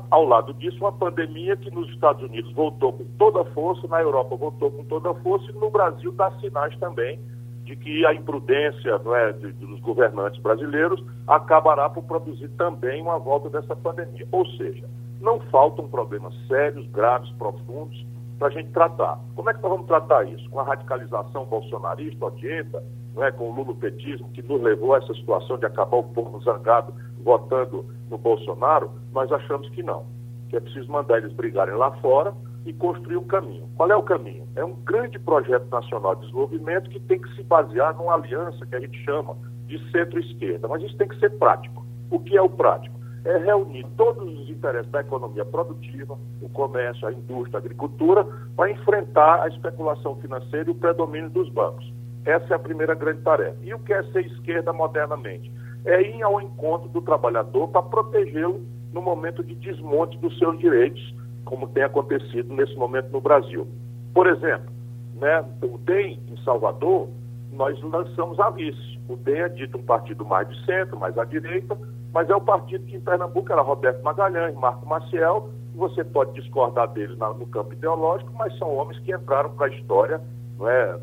Ao 0.10 0.24
lado 0.24 0.54
disso, 0.54 0.78
uma 0.80 0.94
pandemia 0.94 1.58
que 1.58 1.70
nos 1.72 1.90
Estados 1.90 2.24
Unidos 2.24 2.54
voltou 2.54 2.94
com 2.94 3.04
toda 3.20 3.42
a 3.42 3.46
força, 3.54 3.86
na 3.90 4.02
Europa 4.02 4.38
voltou 4.38 4.72
com 4.72 4.86
toda 4.86 5.12
a 5.12 5.14
força 5.16 5.52
e 5.52 5.56
no 5.56 5.70
Brasil 5.70 6.14
dá 6.14 6.32
sinais 6.40 6.74
também 6.78 7.20
de 7.66 7.76
que 7.76 8.06
a 8.06 8.14
imprudência 8.14 8.92
é, 8.92 9.34
dos 9.34 9.82
governantes 9.82 10.42
brasileiros 10.42 11.04
acabará 11.28 11.90
por 11.90 12.06
produzir 12.06 12.48
também 12.52 13.02
uma 13.02 13.20
volta 13.20 13.50
dessa 13.50 13.76
pandemia. 13.76 14.26
Ou 14.32 14.46
seja, 14.52 14.88
não 15.20 15.42
faltam 15.52 15.86
problemas 15.90 16.34
sérios, 16.48 16.88
graves, 16.92 17.30
profundos, 17.32 18.06
para 18.38 18.48
a 18.48 18.52
gente 18.52 18.72
tratar. 18.72 19.20
Como 19.36 19.50
é 19.50 19.54
que 19.54 19.62
nós 19.62 19.72
vamos 19.72 19.88
tratar 19.88 20.24
isso? 20.28 20.50
Com 20.50 20.60
a 20.60 20.64
radicalização 20.64 21.46
bolsonarista, 21.46 22.26
odienta, 22.26 22.84
não 23.16 23.24
é? 23.24 23.32
com 23.32 23.50
o 23.50 23.54
lulopetismo 23.54 24.30
que 24.32 24.42
nos 24.42 24.62
levou 24.62 24.94
a 24.94 25.00
essa 25.00 25.14
situação 25.14 25.58
de 25.58 25.66
acabar 25.66 25.98
o 25.98 26.04
povo 26.04 26.40
zangado 26.42 26.94
votando 27.24 27.86
no 28.10 28.18
Bolsonaro, 28.18 28.92
nós 29.12 29.32
achamos 29.32 29.70
que 29.72 29.84
não. 29.84 30.06
Que 30.50 30.58
é 30.58 30.60
preciso 30.60 30.92
mandar 30.92 31.18
eles 31.18 31.34
brigarem 31.34 31.76
lá 31.76 31.92
fora 31.98 32.34
e 32.66 32.74
construir 32.74 33.18
um 33.18 33.24
caminho. 33.24 33.68
Qual 33.76 33.90
é 33.90 33.96
o 33.96 34.04
caminho? 34.04 34.48
É 34.56 34.64
um 34.64 34.74
grande 34.74 35.18
projeto 35.20 35.68
nacional 35.70 36.16
de 36.16 36.22
desenvolvimento 36.22 36.90
que 36.90 37.00
tem 37.00 37.20
que 37.20 37.36
se 37.36 37.44
basear 37.44 37.96
numa 37.96 38.14
aliança 38.14 38.66
que 38.66 38.76
a 38.76 38.80
gente 38.80 38.98
chama 39.04 39.36
de 39.66 39.80
centro-esquerda. 39.92 40.68
Mas 40.68 40.84
isso 40.84 40.96
tem 40.98 41.08
que 41.08 41.20
ser 41.20 41.32
prático. 41.38 41.86
O 42.12 42.20
que 42.20 42.38
é 42.38 42.42
o 42.42 42.50
prático? 42.50 42.97
É 43.28 43.38
reunir 43.40 43.86
todos 43.98 44.24
os 44.40 44.50
interesses 44.50 44.90
da 44.90 45.02
economia 45.02 45.44
produtiva, 45.44 46.18
o 46.42 46.48
comércio, 46.48 47.06
a 47.06 47.12
indústria, 47.12 47.58
a 47.58 47.60
agricultura, 47.60 48.26
para 48.56 48.72
enfrentar 48.72 49.44
a 49.44 49.50
especulação 49.50 50.16
financeira 50.16 50.70
e 50.70 50.72
o 50.72 50.76
predomínio 50.76 51.30
dos 51.30 51.50
bancos. 51.50 51.94
Essa 52.24 52.54
é 52.54 52.56
a 52.56 52.60
primeira 52.60 52.96
grande 52.96 53.20
tarefa. 53.24 53.58
E 53.64 53.74
o 53.74 53.80
que 53.80 53.92
é 53.92 54.02
ser 54.14 54.26
esquerda 54.28 54.72
modernamente? 54.72 55.52
É 55.84 56.02
ir 56.02 56.24
ao 56.24 56.40
encontro 56.40 56.88
do 56.88 57.02
trabalhador 57.02 57.68
para 57.68 57.82
protegê-lo 57.82 58.62
no 58.94 59.02
momento 59.02 59.44
de 59.44 59.56
desmonte 59.56 60.18
dos 60.20 60.38
seus 60.38 60.58
direitos, 60.58 61.14
como 61.44 61.68
tem 61.68 61.84
acontecido 61.84 62.54
nesse 62.54 62.76
momento 62.78 63.12
no 63.12 63.20
Brasil. 63.20 63.68
Por 64.14 64.28
exemplo, 64.28 64.72
né, 65.16 65.44
o 65.62 65.78
DEM 65.80 66.18
em 66.30 66.38
Salvador, 66.46 67.10
nós 67.52 67.78
lançamos 67.82 68.40
a 68.40 68.50
vice. 68.52 68.98
O 69.10 69.18
DEM 69.18 69.42
é 69.42 69.50
dito 69.50 69.78
um 69.78 69.84
partido 69.84 70.24
mais 70.26 70.48
de 70.48 70.66
centro, 70.66 70.98
mais 70.98 71.18
à 71.18 71.26
direita, 71.26 71.78
mas 72.18 72.32
é 72.32 72.36
o 72.36 72.42
partido 72.42 72.84
que 72.88 72.96
em 72.96 73.00
Pernambuco 73.00 73.54
era 73.54 73.62
Roberto 73.62 74.02
Magalhães, 74.02 74.56
Marco 74.56 74.88
Maciel, 74.88 75.52
você 75.76 76.04
pode 76.04 76.34
discordar 76.34 76.88
deles 76.88 77.16
no 77.16 77.46
campo 77.46 77.74
ideológico, 77.74 78.34
mas 78.34 78.58
são 78.58 78.76
homens 78.76 78.98
que 79.02 79.14
entraram 79.14 79.52
para 79.52 79.68
a 79.68 79.70
história 79.70 80.20
é, 80.62 80.98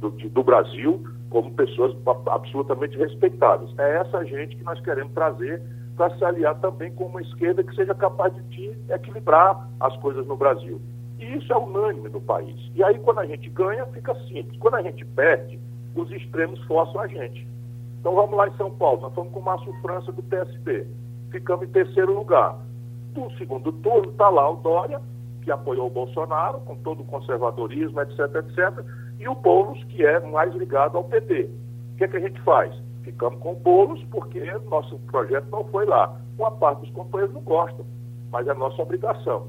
do, 0.00 0.08
do, 0.08 0.42
Brasil 0.42 1.04
como 1.28 1.50
pessoas 1.50 1.94
absolutamente 2.30 2.96
respeitáveis. 2.96 3.70
É 3.76 3.96
essa 3.96 4.24
gente 4.24 4.56
que 4.56 4.64
nós 4.64 4.80
queremos 4.80 5.12
trazer 5.12 5.60
para 5.94 6.16
se 6.16 6.24
aliar 6.24 6.58
também 6.60 6.90
com 6.92 7.04
uma 7.04 7.20
esquerda 7.20 7.62
que 7.62 7.76
seja 7.76 7.94
capaz 7.94 8.32
de 8.48 8.74
equilibrar 8.88 9.68
as 9.78 9.94
coisas 9.98 10.26
no 10.26 10.38
Brasil. 10.38 10.80
E 11.18 11.36
isso 11.36 11.52
é 11.52 11.56
unânime 11.58 12.08
no 12.08 12.22
país. 12.22 12.56
E 12.74 12.82
aí, 12.82 12.98
quando 13.00 13.18
a 13.18 13.26
gente 13.26 13.50
ganha, 13.50 13.84
fica 13.88 14.14
simples. 14.26 14.58
Quando 14.58 14.76
a 14.76 14.82
gente 14.82 15.04
perde, 15.04 15.60
os 15.94 16.10
extremos 16.10 16.58
forçam 16.64 17.02
a 17.02 17.06
gente. 17.06 17.46
Então 18.06 18.14
vamos 18.14 18.36
lá 18.36 18.46
em 18.46 18.56
São 18.56 18.70
Paulo, 18.70 19.00
nós 19.00 19.10
estamos 19.10 19.32
com 19.32 19.40
o 19.40 19.42
Márcio 19.42 19.72
França 19.82 20.12
do 20.12 20.22
PSB. 20.22 20.86
Ficamos 21.32 21.66
em 21.66 21.72
terceiro 21.72 22.14
lugar. 22.14 22.56
No 23.16 23.28
segundo 23.32 23.72
turno 23.72 24.12
está 24.12 24.28
lá 24.28 24.48
o 24.48 24.54
Dória, 24.58 25.00
que 25.42 25.50
apoiou 25.50 25.88
o 25.88 25.90
Bolsonaro, 25.90 26.60
com 26.60 26.76
todo 26.76 27.00
o 27.00 27.04
conservadorismo, 27.04 28.00
etc, 28.00 28.20
etc, 28.36 28.86
e 29.18 29.28
o 29.28 29.34
Boulos, 29.34 29.82
que 29.86 30.06
é 30.06 30.20
mais 30.20 30.54
ligado 30.54 30.96
ao 30.96 31.02
PT. 31.02 31.50
O 31.94 31.96
que, 31.96 32.04
é 32.04 32.06
que 32.06 32.16
a 32.16 32.20
gente 32.20 32.40
faz? 32.42 32.72
Ficamos 33.02 33.40
com 33.40 33.54
o 33.54 33.56
Boulos 33.56 34.00
porque 34.04 34.40
nosso 34.70 35.00
projeto 35.10 35.48
não 35.50 35.64
foi 35.64 35.84
lá. 35.84 36.16
Uma 36.38 36.52
parte 36.52 36.82
dos 36.82 36.90
companheiros 36.90 37.34
não 37.34 37.42
gostam, 37.42 37.84
mas 38.30 38.46
é 38.46 38.54
nossa 38.54 38.80
obrigação, 38.80 39.48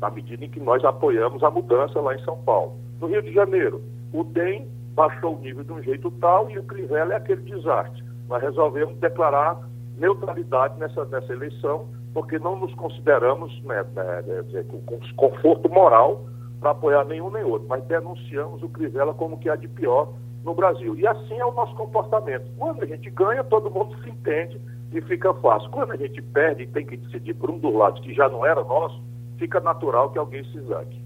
na 0.00 0.10
medida 0.10 0.44
em 0.44 0.48
que 0.48 0.60
nós 0.60 0.84
apoiamos 0.84 1.42
a 1.42 1.50
mudança 1.50 2.00
lá 2.00 2.14
em 2.14 2.22
São 2.24 2.38
Paulo. 2.44 2.72
No 3.00 3.08
Rio 3.08 3.20
de 3.20 3.32
Janeiro, 3.32 3.82
o 4.12 4.22
DEM 4.22 4.68
baixou 4.94 5.36
o 5.36 5.40
nível 5.40 5.64
de 5.64 5.72
um 5.72 5.82
jeito 5.82 6.10
tal 6.12 6.50
e 6.50 6.58
o 6.58 6.62
Crivella 6.64 7.14
é 7.14 7.16
aquele 7.16 7.42
desastre. 7.42 8.02
Nós 8.28 8.42
resolvemos 8.42 8.96
declarar 8.98 9.58
neutralidade 9.96 10.78
nessa, 10.78 11.04
nessa 11.06 11.32
eleição, 11.32 11.88
porque 12.14 12.38
não 12.38 12.56
nos 12.56 12.74
consideramos 12.74 13.62
né, 13.62 13.84
né, 13.94 14.22
né 14.50 14.64
com, 14.64 14.80
com 14.82 15.00
conforto 15.16 15.68
moral 15.68 16.24
para 16.60 16.70
apoiar 16.70 17.04
nenhum 17.04 17.30
nem 17.30 17.44
outro, 17.44 17.68
mas 17.68 17.84
denunciamos 17.84 18.62
o 18.62 18.68
Crivella 18.68 19.14
como 19.14 19.38
que 19.38 19.48
é 19.48 19.56
de 19.56 19.68
pior 19.68 20.12
no 20.44 20.54
Brasil. 20.54 20.96
E 20.96 21.06
assim 21.06 21.38
é 21.38 21.44
o 21.44 21.52
nosso 21.52 21.74
comportamento. 21.74 22.46
Quando 22.56 22.82
a 22.82 22.86
gente 22.86 23.08
ganha, 23.10 23.44
todo 23.44 23.70
mundo 23.70 23.96
se 24.02 24.10
entende 24.10 24.60
e 24.92 25.00
fica 25.02 25.32
fácil. 25.34 25.70
Quando 25.70 25.92
a 25.92 25.96
gente 25.96 26.20
perde 26.20 26.64
e 26.64 26.66
tem 26.66 26.86
que 26.86 26.96
decidir 26.96 27.34
por 27.34 27.50
um 27.50 27.58
dos 27.58 27.74
lados 27.74 28.00
que 28.00 28.14
já 28.14 28.28
não 28.28 28.44
era 28.44 28.62
nosso, 28.64 29.00
fica 29.38 29.60
natural 29.60 30.10
que 30.10 30.18
alguém 30.18 30.44
se 30.44 30.60
zangue. 30.60 31.02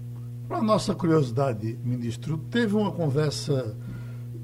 Para 0.47 0.61
nossa 0.61 0.93
curiosidade, 0.93 1.77
ministro, 1.83 2.37
teve 2.37 2.75
uma 2.75 2.91
conversa 2.91 3.75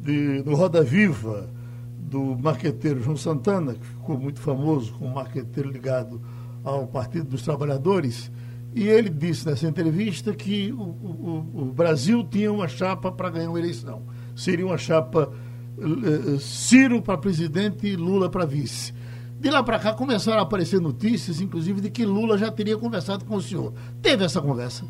de, 0.01 0.43
no 0.43 0.55
Roda 0.55 0.83
Viva 0.83 1.47
do 1.95 2.35
marqueteiro 2.37 3.01
João 3.01 3.15
Santana, 3.15 3.75
que 3.75 3.85
ficou 3.85 4.17
muito 4.17 4.39
famoso 4.41 4.93
como 4.93 5.13
marqueteiro 5.13 5.69
ligado 5.69 6.19
ao 6.63 6.87
Partido 6.87 7.29
dos 7.29 7.43
Trabalhadores, 7.43 8.31
e 8.73 8.87
ele 8.87 9.09
disse 9.09 9.45
nessa 9.45 9.67
entrevista 9.67 10.33
que 10.33 10.71
o, 10.71 10.81
o, 10.81 11.49
o 11.53 11.65
Brasil 11.65 12.23
tinha 12.23 12.51
uma 12.51 12.67
chapa 12.67 13.11
para 13.11 13.29
ganhar 13.29 13.49
uma 13.49 13.59
eleição. 13.59 14.01
Seria 14.35 14.65
uma 14.65 14.77
chapa 14.77 15.31
uh, 15.77 16.39
Ciro 16.39 17.01
para 17.01 17.17
presidente 17.17 17.85
e 17.85 17.95
Lula 17.95 18.29
para 18.29 18.45
vice. 18.45 18.93
De 19.39 19.49
lá 19.49 19.61
para 19.61 19.77
cá 19.77 19.93
começaram 19.93 20.39
a 20.39 20.43
aparecer 20.43 20.79
notícias, 20.79 21.41
inclusive, 21.41 21.79
de 21.79 21.89
que 21.89 22.05
Lula 22.05 22.37
já 22.37 22.51
teria 22.51 22.77
conversado 22.77 23.25
com 23.25 23.35
o 23.35 23.41
senhor. 23.41 23.73
Teve 24.01 24.23
essa 24.23 24.41
conversa? 24.41 24.85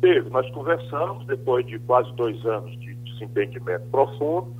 Teve, 0.00 0.28
nós 0.30 0.48
conversamos 0.50 1.26
depois 1.26 1.66
de 1.66 1.78
quase 1.80 2.12
dois 2.14 2.44
anos 2.44 2.70
de 2.80 2.94
desentendimento 2.96 3.86
profundo, 3.90 4.54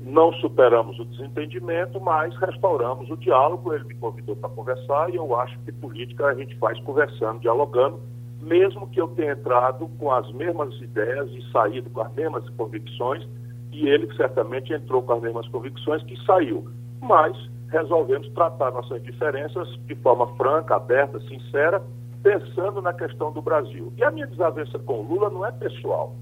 não 0.00 0.32
superamos 0.34 0.98
o 0.98 1.04
desentendimento, 1.04 2.00
mas 2.00 2.34
restauramos 2.36 3.10
o 3.10 3.16
diálogo. 3.16 3.74
Ele 3.74 3.84
me 3.84 3.94
convidou 3.96 4.36
para 4.36 4.48
conversar 4.48 5.10
e 5.10 5.16
eu 5.16 5.38
acho 5.38 5.58
que 5.60 5.72
política 5.72 6.26
a 6.26 6.34
gente 6.34 6.56
faz 6.56 6.80
conversando, 6.80 7.40
dialogando, 7.40 8.00
mesmo 8.40 8.88
que 8.88 9.00
eu 9.00 9.08
tenha 9.08 9.32
entrado 9.32 9.88
com 9.98 10.10
as 10.10 10.30
mesmas 10.32 10.74
ideias 10.80 11.28
e 11.32 11.42
saído 11.50 11.90
com 11.90 12.00
as 12.00 12.12
mesmas 12.14 12.48
convicções, 12.50 13.26
e 13.72 13.88
ele 13.88 14.12
certamente 14.14 14.72
entrou 14.72 15.02
com 15.02 15.12
as 15.12 15.22
mesmas 15.22 15.48
convicções 15.48 16.02
que 16.04 16.16
saiu. 16.24 16.66
Mas 17.02 17.36
resolvemos 17.70 18.28
tratar 18.30 18.70
nossas 18.70 19.02
diferenças 19.02 19.68
de 19.86 19.94
forma 19.96 20.26
franca, 20.36 20.76
aberta, 20.76 21.20
sincera 21.20 21.82
pensando 22.22 22.82
na 22.82 22.92
questão 22.92 23.32
do 23.32 23.42
Brasil. 23.42 23.92
E 23.96 24.04
a 24.04 24.10
minha 24.10 24.26
desavença 24.26 24.78
com 24.78 25.00
o 25.00 25.02
Lula 25.02 25.30
não 25.30 25.44
é 25.44 25.52
pessoal. 25.52 26.14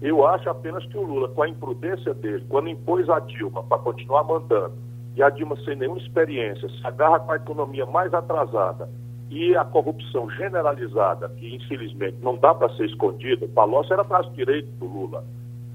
Eu 0.00 0.26
acho 0.26 0.48
apenas 0.50 0.84
que 0.86 0.98
o 0.98 1.02
Lula, 1.02 1.28
com 1.28 1.42
a 1.42 1.48
imprudência 1.48 2.12
dele, 2.14 2.44
quando 2.48 2.68
impôs 2.68 3.08
a 3.08 3.20
Dilma 3.20 3.62
para 3.62 3.78
continuar 3.78 4.24
mandando, 4.24 4.74
e 5.14 5.22
a 5.22 5.30
Dilma 5.30 5.56
sem 5.64 5.76
nenhuma 5.76 5.98
experiência, 5.98 6.68
se 6.68 6.86
agarra 6.86 7.20
com 7.20 7.32
a 7.32 7.36
economia 7.36 7.86
mais 7.86 8.12
atrasada 8.12 8.88
e 9.30 9.56
a 9.56 9.64
corrupção 9.64 10.28
generalizada, 10.30 11.28
que 11.30 11.54
infelizmente 11.54 12.18
não 12.20 12.36
dá 12.36 12.54
para 12.54 12.68
ser 12.76 12.86
escondida, 12.86 13.48
Palocci 13.48 13.92
era 13.92 14.04
braço 14.04 14.30
direito 14.32 14.68
do 14.72 14.86
Lula. 14.86 15.24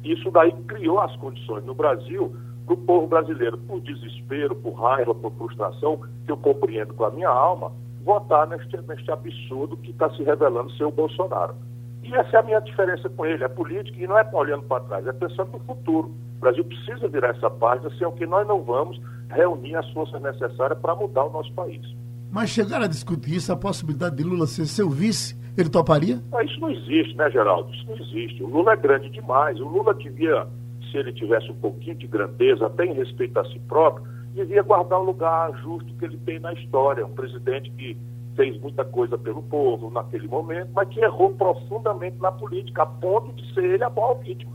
Isso 0.04 0.30
daí 0.30 0.52
criou 0.68 1.00
as 1.00 1.16
condições 1.16 1.66
no 1.66 1.74
Brasil 1.74 2.36
para 2.66 2.74
o 2.74 2.78
povo 2.78 3.08
brasileiro, 3.08 3.58
por 3.58 3.80
desespero, 3.80 4.56
por 4.56 4.74
raiva, 4.74 5.16
por 5.16 5.32
frustração, 5.34 6.02
que 6.26 6.32
eu 6.32 6.38
compreendo 6.38 6.94
com 6.94 7.06
a 7.06 7.12
minha 7.12 7.30
alma, 7.30 7.72
votar 8.08 8.48
neste, 8.48 8.78
neste 8.88 9.12
absurdo 9.12 9.76
que 9.76 9.92
está 9.92 10.10
se 10.12 10.24
revelando 10.24 10.72
ser 10.72 10.86
o 10.86 10.92
Bolsonaro. 10.92 11.54
E 12.02 12.16
essa 12.16 12.38
é 12.38 12.40
a 12.40 12.44
minha 12.44 12.62
diferença 12.62 13.10
com 13.10 13.26
ele. 13.26 13.44
É 13.44 13.50
política 13.50 14.02
e 14.02 14.08
não 14.08 14.18
é 14.18 14.26
olhando 14.32 14.64
para 14.64 14.82
trás, 14.86 15.06
é 15.06 15.12
pensando 15.12 15.52
no 15.52 15.60
futuro. 15.60 16.10
O 16.38 16.40
Brasil 16.40 16.64
precisa 16.64 17.08
virar 17.10 17.30
essa 17.30 17.50
página, 17.50 17.90
sem 17.98 18.08
o 18.08 18.12
que 18.14 18.26
nós 18.26 18.48
não 18.48 18.64
vamos 18.64 18.98
reunir 19.30 19.76
as 19.76 19.90
forças 19.92 20.22
necessárias 20.22 20.80
para 20.80 20.96
mudar 20.96 21.26
o 21.26 21.32
nosso 21.32 21.52
país. 21.52 21.82
Mas 22.32 22.50
chegar 22.50 22.82
a 22.82 22.88
discutir 22.88 23.36
isso, 23.36 23.52
a 23.52 23.58
possibilidade 23.58 24.16
de 24.16 24.24
Lula 24.24 24.48
ser 24.48 24.68
seu 24.68 24.90
vice, 24.90 25.38
ele 25.58 25.70
toparia? 25.70 26.22
Ah, 26.34 26.44
isso 26.44 26.60
não 26.62 26.70
existe, 26.70 27.14
né, 27.16 27.30
Geraldo? 27.30 27.74
Isso 27.74 27.86
não 27.88 27.98
existe. 27.98 28.42
O 28.42 28.48
Lula 28.48 28.72
é 28.72 28.78
grande 28.78 29.10
demais. 29.10 29.60
O 29.60 29.68
Lula 29.68 29.94
devia, 29.94 30.48
se 30.90 30.98
ele 30.98 31.12
tivesse 31.12 31.52
um 31.52 31.56
pouquinho 31.56 31.96
de 31.96 32.08
grandeza, 32.08 32.68
até 32.68 32.86
em 32.86 32.94
respeito 32.94 33.38
a 33.38 33.46
si 33.46 33.60
próprio, 33.68 34.06
devia 34.38 34.62
guardar 34.62 35.00
o 35.00 35.04
lugar 35.04 35.52
justo 35.62 35.94
que 35.96 36.06
ele 36.06 36.18
tem 36.18 36.40
na 36.40 36.54
história. 36.54 37.06
Um 37.06 37.14
presidente 37.14 37.70
que 37.72 37.98
fez 38.36 38.60
muita 38.62 38.86
coisa 38.86 39.18
pelo 39.18 39.42
povo 39.42 39.90
naquele 39.90 40.28
momento, 40.28 40.70
mas 40.74 40.88
que 40.90 41.00
errou 41.00 41.34
profundamente 41.34 42.18
na 42.22 42.32
política, 42.32 42.84
a 42.84 42.86
ponto 42.86 43.34
de 43.34 43.54
ser 43.54 43.66
ele 43.66 43.84
a 43.84 43.90
maior 43.90 44.14
vítima. 44.20 44.52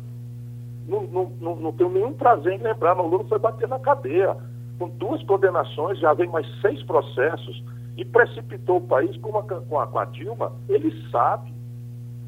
Não, 0.87 1.03
não, 1.03 1.33
não, 1.41 1.57
não 1.57 1.73
tenho 1.73 1.91
nenhum 1.91 2.13
prazer 2.13 2.55
em 2.55 2.63
lembrar, 2.63 2.95
mas 2.95 3.07
o 3.07 3.09
Lula 3.09 3.25
foi 3.25 3.39
bater 3.39 3.69
na 3.69 3.79
cadeia. 3.79 4.37
Com 4.79 4.89
duas 4.89 5.23
condenações, 5.25 5.99
já 5.99 6.15
vem 6.15 6.29
mais 6.29 6.47
seis 6.61 6.83
processos 6.85 7.63
e 7.97 8.05
precipitou 8.05 8.79
o 8.79 8.87
país 8.87 9.17
com, 9.19 9.31
uma, 9.31 9.43
com, 9.43 9.81
a, 9.81 9.87
com 9.87 9.99
a 9.99 10.05
Dilma. 10.07 10.53
Ele 10.69 10.93
sabe. 11.11 11.53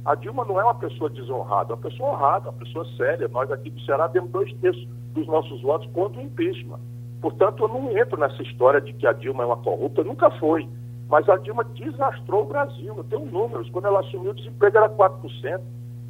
A 0.04 0.14
Dilma 0.14 0.44
não 0.44 0.60
é 0.60 0.64
uma 0.64 0.74
pessoa 0.74 1.08
desonrada, 1.08 1.72
é 1.72 1.76
uma 1.76 1.82
pessoa 1.82 2.10
honrada, 2.10 2.50
uma 2.50 2.58
pessoa 2.58 2.84
séria. 2.96 3.26
Nós 3.28 3.50
aqui 3.50 3.70
do 3.70 3.80
Ceará 3.82 4.06
demos 4.08 4.30
dois 4.30 4.52
terços 4.54 4.86
dos 5.14 5.26
nossos 5.26 5.62
votos 5.62 5.90
contra 5.92 6.20
o 6.20 6.24
impeachment. 6.24 6.80
Portanto, 7.24 7.64
eu 7.64 7.68
não 7.68 7.96
entro 7.96 8.20
nessa 8.20 8.42
história 8.42 8.82
de 8.82 8.92
que 8.92 9.06
a 9.06 9.12
Dilma 9.14 9.44
é 9.44 9.46
uma 9.46 9.56
corrupta, 9.56 10.04
nunca 10.04 10.30
foi. 10.32 10.68
Mas 11.08 11.26
a 11.26 11.38
Dilma 11.38 11.64
desastrou 11.64 12.42
o 12.42 12.46
Brasil. 12.46 12.92
Eu 12.94 13.04
tenho 13.04 13.24
números. 13.24 13.70
Quando 13.70 13.86
ela 13.86 14.00
assumiu, 14.00 14.32
o 14.32 14.34
desemprego 14.34 14.76
era 14.76 14.90
4%. 14.90 15.60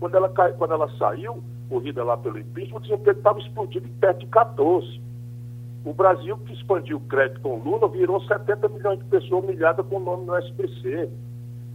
Quando 0.01 0.17
ela, 0.17 0.29
quando 0.29 0.73
ela 0.73 0.91
saiu, 0.99 1.41
corrida 1.69 2.03
lá 2.03 2.17
pelo 2.17 2.37
impeachment, 2.37 2.79
o 2.79 2.81
desemprego 2.81 3.19
estava 3.21 3.39
explodindo 3.39 3.87
em 3.87 3.93
perto 3.93 4.19
de 4.19 4.27
14%. 4.27 5.01
O 5.85 5.95
Brasil, 5.95 6.37
que 6.39 6.53
expandiu 6.53 6.97
o 6.97 7.01
crédito 7.03 7.41
com 7.43 7.61
o 7.61 7.63
Lula, 7.63 7.87
virou 7.87 8.21
70 8.21 8.69
milhões 8.71 8.99
de 8.99 9.05
pessoas 9.05 9.45
humilhadas 9.45 9.87
com 9.87 9.99
o 9.99 10.01
nome 10.01 10.27
no 10.27 10.37
SPC. 10.37 11.09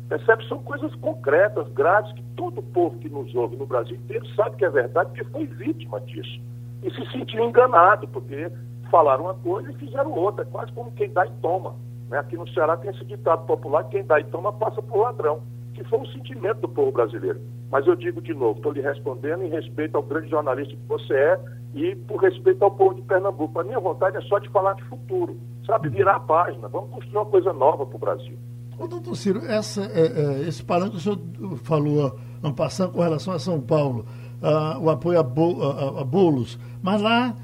Percebe? 0.10 0.46
São 0.50 0.62
coisas 0.64 0.94
concretas, 0.96 1.66
graves, 1.70 2.12
que 2.12 2.24
todo 2.36 2.62
povo 2.62 2.98
que 2.98 3.08
nos 3.08 3.34
ouve 3.34 3.56
no 3.56 3.66
Brasil 3.66 3.96
inteiro 3.96 4.28
sabe 4.36 4.58
que 4.58 4.66
é 4.66 4.70
verdade, 4.70 5.12
porque 5.12 5.32
foi 5.32 5.46
vítima 5.46 6.02
disso. 6.02 6.42
E 6.84 6.92
se 6.92 7.10
sentiu 7.14 7.42
enganado, 7.46 8.06
porque 8.10 8.52
falaram 8.90 9.26
uma 9.26 9.34
coisa 9.34 9.72
e 9.72 9.76
fizeram 9.76 10.12
outra, 10.12 10.46
quase 10.46 10.72
como 10.74 10.92
quem 10.92 11.12
dá 11.12 11.26
e 11.26 11.32
toma. 11.42 11.76
Né? 12.10 12.18
Aqui 12.18 12.36
no 12.36 12.48
Ceará 12.50 12.76
tem 12.78 12.92
esse 12.92 13.06
ditado 13.06 13.46
popular, 13.46 13.84
quem 13.86 14.04
dá 14.04 14.20
e 14.20 14.24
toma 14.26 14.52
passa 14.52 14.82
por 14.82 14.98
ladrão, 14.98 15.42
que 15.74 15.84
foi 15.86 16.00
um 16.00 16.06
sentimento 16.08 16.62
do 16.62 16.70
povo 16.70 16.92
brasileiro. 16.92 17.40
Mas 17.72 17.86
eu 17.86 17.96
digo 17.96 18.22
de 18.22 18.34
novo, 18.34 18.58
estou 18.58 18.72
lhe 18.72 18.82
respondendo 18.82 19.44
em 19.44 19.50
respeito 19.50 19.96
ao 19.96 20.04
grande 20.04 20.30
jornalista 20.30 20.76
que 20.76 20.88
você 20.88 21.14
é 21.14 21.40
e 21.76 21.96
por 21.96 22.18
respeito 22.18 22.64
ao 22.64 22.72
povo 22.72 22.96
de 22.96 23.02
Pernambuco. 23.04 23.60
A 23.60 23.64
minha 23.64 23.80
vontade 23.80 24.18
é 24.18 24.22
só 24.22 24.40
de 24.40 24.50
falar 24.50 24.74
de 24.74 24.84
futuro, 24.86 25.38
sabe? 25.66 25.90
Virar 25.90 26.16
a 26.16 26.20
página. 26.20 26.68
Vamos 26.68 26.90
construir 26.90 27.18
uma 27.18 27.26
coisa 27.28 27.54
nova 27.54 27.86
para 27.86 27.96
o 27.96 28.00
Brasil. 28.00 28.38
Ô, 28.80 28.88
doutor 28.88 29.16
Ciro, 29.16 29.46
essa, 29.46 29.84
é, 29.84 30.08
é, 30.08 30.48
esse 30.48 30.64
parâmetro 30.64 31.00
que 31.00 31.10
o 31.10 31.16
senhor 31.16 31.58
falou, 31.58 32.18
passando 32.56 32.94
com 32.94 33.02
relação 33.02 33.34
a 33.34 33.40
São 33.40 33.60
Paulo, 33.60 34.06
uh, 34.42 34.80
o 34.82 34.90
apoio 34.90 35.20
a, 35.20 35.24
Bo, 35.24 35.62
a, 35.62 36.02
a 36.02 36.04
Boulos, 36.04 36.58
mas 36.82 37.02
lá 37.02 37.36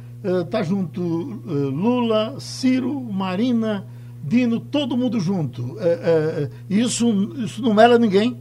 está 0.44 0.62
uh, 0.62 0.64
junto 0.64 1.02
uh, 1.02 1.70
Lula, 1.70 2.40
Ciro, 2.40 3.00
Marina, 3.00 3.86
Dino, 4.24 4.60
todo 4.60 4.98
mundo 4.98 5.20
junto. 5.20 5.78
É, 5.80 6.50
isso, 6.70 7.08
isso 7.38 7.62
não 7.62 7.76
mela 7.76 8.00
ninguém? 8.00 8.40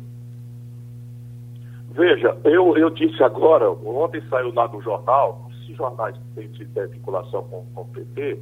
Veja, 1.91 2.37
eu, 2.45 2.77
eu 2.77 2.89
disse 2.89 3.23
agora, 3.23 3.71
ontem 3.71 4.23
saiu 4.31 4.53
lá 4.55 4.67
no 4.67 4.81
jornal, 4.81 5.51
esses 5.61 5.77
jornais 5.77 6.17
têm 6.35 6.49
vinculação 6.89 7.43
com, 7.45 7.67
com 7.75 7.83
o 7.83 7.85
PT, 7.85 8.41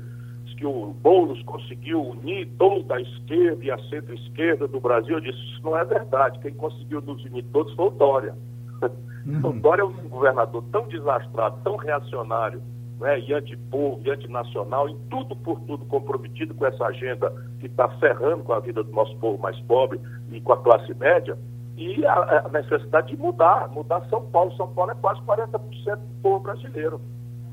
que 0.63 0.67
o 0.67 0.95
Boulos 1.03 1.43
conseguiu 1.43 2.01
unir 2.01 2.49
toda 2.57 2.95
a 2.95 3.01
esquerda 3.01 3.65
e 3.65 3.71
a 3.73 3.79
centro-esquerda 3.89 4.69
do 4.69 4.79
Brasil. 4.79 5.17
Eu 5.17 5.21
disse, 5.21 5.39
isso 5.39 5.61
não 5.65 5.77
é 5.77 5.85
verdade. 5.85 6.39
Quem 6.39 6.55
conseguiu 6.55 7.03
nos 7.03 7.25
unir 7.25 7.45
todos 7.53 7.75
foi 7.75 7.87
o 7.87 7.91
Dória. 7.91 8.35
Uhum. 9.25 9.51
O 9.51 9.53
Dória 9.53 9.83
é 9.83 9.85
um 9.85 10.09
governador 10.09 10.65
tão 10.73 10.89
desastrado, 10.89 11.57
tão 11.63 11.77
reacionário, 11.77 12.61
né, 13.03 13.19
e 13.19 13.35
antipovo, 13.35 14.01
e 14.05 14.11
antinacional, 14.11 14.89
em 14.89 14.97
tudo 15.11 15.35
por 15.35 15.61
tudo 15.63 15.85
comprometido 15.87 16.55
com 16.55 16.65
essa 16.65 16.85
agenda 16.87 17.31
que 17.59 17.67
está 17.67 17.89
ferrando 17.99 18.45
com 18.45 18.53
a 18.53 18.61
vida 18.61 18.83
do 18.83 18.93
nosso 18.93 19.15
povo 19.17 19.43
mais 19.43 19.59
pobre 19.63 20.01
e 20.31 20.41
com 20.41 20.53
a 20.53 20.63
classe 20.63 20.95
média, 20.95 21.37
e 21.77 22.07
a, 22.07 22.45
a 22.47 22.49
necessidade 22.49 23.09
de 23.09 23.21
mudar, 23.21 23.69
mudar 23.71 24.07
São 24.09 24.23
Paulo. 24.27 24.55
São 24.57 24.73
Paulo 24.73 24.93
é 24.93 24.95
quase 24.95 25.21
40% 25.23 25.59
do 25.97 26.23
povo 26.23 26.41
brasileiro. 26.41 27.01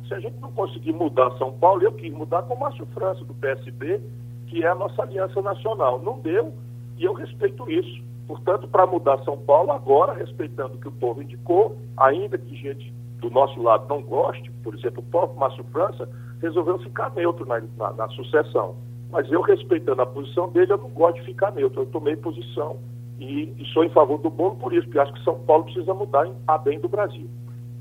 Se 0.08 0.13
a 0.13 0.20
gente 0.20 0.39
não 0.39 0.51
conseguir 0.51 0.91
mudar 0.91 1.32
São 1.38 1.51
Paulo, 1.53 1.82
eu 1.82 1.94
quis 1.94 2.13
mudar 2.13 2.44
com 2.44 2.53
o 2.53 2.60
Márcio 2.60 2.86
França, 2.94 3.25
do 3.25 3.34
PSB, 3.34 4.01
que 4.48 4.63
é 4.63 4.68
a 4.68 4.75
nossa 4.75 5.01
aliança 5.01 5.41
nacional. 5.41 6.00
Não 6.00 6.20
deu, 6.20 6.53
e 6.98 7.06
eu 7.06 7.13
respeito 7.13 7.70
isso. 7.72 8.03
Portanto, 8.27 8.68
para 8.68 8.86
mudar 8.86 9.18
São 9.24 9.38
Paulo, 9.38 9.72
agora, 9.72 10.13
respeitando 10.13 10.75
o 10.75 10.79
que 10.79 10.88
o 10.88 10.91
povo 10.91 11.24
indicou, 11.24 11.75
ainda 11.98 12.38
que 12.38 12.56
gente 12.56 12.94
do 13.19 13.29
nosso 13.29 13.61
lado 13.61 13.85
não 13.89 14.01
goste, 14.01 14.49
por 14.63 14.73
exemplo, 14.73 15.03
o 15.05 15.11
próprio 15.11 15.39
Márcio 15.39 15.63
França 15.71 16.09
resolveu 16.41 16.79
ficar 16.79 17.11
neutro 17.15 17.45
na, 17.45 17.61
na, 17.77 17.93
na 17.93 18.09
sucessão. 18.09 18.75
Mas 19.11 19.29
eu, 19.31 19.41
respeitando 19.41 20.01
a 20.01 20.05
posição 20.05 20.49
dele, 20.49 20.71
eu 20.71 20.77
não 20.77 20.89
gosto 20.89 21.19
de 21.19 21.25
ficar 21.25 21.51
neutro. 21.51 21.81
Eu 21.81 21.85
tomei 21.88 22.15
posição 22.15 22.77
e, 23.19 23.53
e 23.57 23.65
sou 23.73 23.83
em 23.83 23.89
favor 23.89 24.19
do 24.19 24.29
bolo 24.29 24.55
por 24.55 24.73
isso, 24.73 24.83
porque 24.83 24.99
acho 24.99 25.13
que 25.13 25.23
São 25.23 25.39
Paulo 25.39 25.65
precisa 25.65 25.93
mudar 25.93 26.29
a 26.47 26.57
bem 26.57 26.79
do 26.79 26.88
Brasil. 26.88 27.27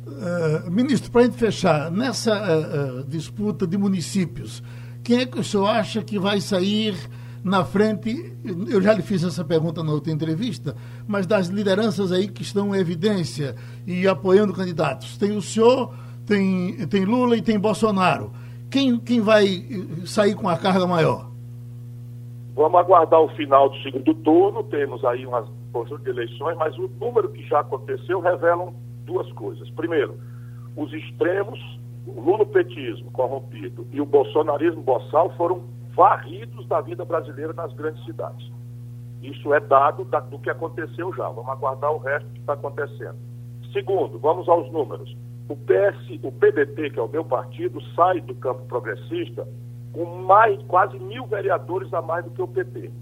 Uh, 0.06 0.70
ministro, 0.70 1.10
para 1.10 1.20
a 1.20 1.24
gente 1.24 1.36
fechar, 1.36 1.90
nessa 1.90 2.32
uh, 2.32 3.00
uh, 3.00 3.04
disputa 3.04 3.66
de 3.66 3.76
municípios, 3.76 4.62
quem 5.04 5.20
é 5.20 5.26
que 5.26 5.38
o 5.38 5.44
senhor 5.44 5.66
acha 5.66 6.02
que 6.02 6.18
vai 6.18 6.40
sair 6.40 6.94
na 7.42 7.64
frente? 7.64 8.36
Eu 8.68 8.80
já 8.80 8.92
lhe 8.92 9.02
fiz 9.02 9.24
essa 9.24 9.44
pergunta 9.44 9.82
na 9.82 9.92
outra 9.92 10.12
entrevista, 10.12 10.74
mas 11.06 11.26
das 11.26 11.48
lideranças 11.48 12.12
aí 12.12 12.28
que 12.28 12.42
estão 12.42 12.74
em 12.74 12.78
evidência 12.78 13.54
e 13.86 14.06
apoiando 14.06 14.52
candidatos. 14.52 15.16
Tem 15.16 15.36
o 15.36 15.42
senhor, 15.42 15.94
tem, 16.26 16.86
tem 16.88 17.04
Lula 17.04 17.36
e 17.36 17.42
tem 17.42 17.58
Bolsonaro. 17.58 18.32
Quem, 18.70 18.98
quem 18.98 19.20
vai 19.20 19.46
sair 20.04 20.34
com 20.34 20.48
a 20.48 20.56
carga 20.56 20.86
maior? 20.86 21.28
Vamos 22.54 22.80
aguardar 22.80 23.20
o 23.20 23.28
final 23.28 23.68
do 23.70 23.76
segundo 23.82 24.12
turno, 24.14 24.64
temos 24.64 25.04
aí 25.04 25.24
um 25.26 25.30
conjunto 25.72 26.02
de 26.02 26.10
eleições, 26.10 26.56
mas 26.56 26.76
o 26.76 26.90
número 27.00 27.30
que 27.30 27.46
já 27.46 27.60
aconteceu 27.60 28.20
revela 28.20 28.72
duas 29.04 29.30
coisas. 29.32 29.70
Primeiro, 29.70 30.18
os 30.76 30.92
extremos, 30.92 31.58
o 32.06 32.20
lulopetismo 32.20 33.10
corrompido 33.12 33.86
e 33.92 34.00
o 34.00 34.06
bolsonarismo 34.06 34.82
boçal 34.82 35.32
foram 35.36 35.62
varridos 35.98 36.64
da 36.68 36.80
vida 36.80 37.04
brasileira 37.04 37.52
nas 37.52 37.72
grandes 37.72 38.04
cidades. 38.04 38.48
Isso 39.20 39.52
é 39.52 39.58
dado 39.58 40.04
da, 40.04 40.20
do 40.20 40.38
que 40.38 40.48
aconteceu 40.48 41.12
já. 41.12 41.28
Vamos 41.28 41.50
aguardar 41.50 41.92
o 41.92 41.98
resto 41.98 42.30
que 42.30 42.38
está 42.38 42.52
acontecendo. 42.52 43.16
Segundo, 43.72 44.16
vamos 44.16 44.48
aos 44.48 44.70
números. 44.70 45.16
O 45.48 45.56
PS, 45.56 46.20
o 46.22 46.30
PDT, 46.30 46.90
que 46.90 47.00
é 47.00 47.02
o 47.02 47.08
meu 47.08 47.24
partido, 47.24 47.80
sai 47.96 48.20
do 48.20 48.34
campo 48.36 48.64
progressista 48.66 49.44
com 49.92 50.04
mais, 50.04 50.62
quase 50.68 50.96
mil 51.00 51.26
vereadores 51.26 51.92
a 51.92 52.00
mais 52.00 52.24
do 52.24 52.30
que 52.30 52.42
o 52.42 52.46
PT. 52.46 52.92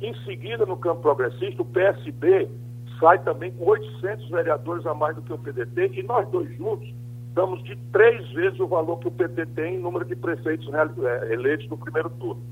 Em 0.00 0.14
seguida, 0.24 0.64
no 0.64 0.76
campo 0.76 1.02
progressista, 1.02 1.60
o 1.62 1.64
PSB 1.64 2.48
sai 3.00 3.18
também 3.24 3.50
com 3.50 3.64
800 3.64 4.30
vereadores 4.30 4.86
a 4.86 4.94
mais 4.94 5.16
do 5.16 5.22
que 5.22 5.32
o 5.32 5.38
PDT 5.38 5.90
e 5.94 6.04
nós 6.04 6.28
dois 6.28 6.56
juntos 6.56 6.88
damos 7.38 7.62
de 7.62 7.76
três 7.92 8.28
vezes 8.32 8.58
o 8.58 8.66
valor 8.66 8.98
que 8.98 9.06
o 9.06 9.12
PT 9.12 9.46
tem 9.54 9.76
em 9.76 9.78
número 9.78 10.04
de 10.04 10.16
prefeitos 10.16 10.68
é, 10.74 11.32
eleitos 11.32 11.68
no 11.68 11.78
primeiro 11.78 12.10
turno. 12.10 12.42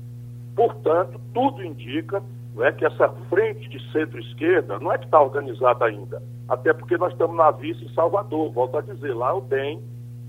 Portanto, 0.55 1.19
tudo 1.33 1.61
indica 1.61 2.23
não 2.55 2.63
é, 2.63 2.71
que 2.71 2.85
essa 2.85 3.09
frente 3.29 3.67
de 3.67 3.91
centro-esquerda 3.91 4.79
não 4.79 4.93
é 4.93 4.97
que 4.97 5.03
está 5.03 5.21
organizada 5.21 5.83
ainda, 5.83 6.23
até 6.47 6.71
porque 6.71 6.97
nós 6.97 7.11
estamos 7.11 7.35
na 7.35 7.51
vice 7.51 7.83
em 7.83 7.93
Salvador, 7.93 8.49
volto 8.53 8.77
a 8.77 8.81
dizer, 8.81 9.13
lá 9.13 9.35
o 9.35 9.41
DEM, 9.41 9.83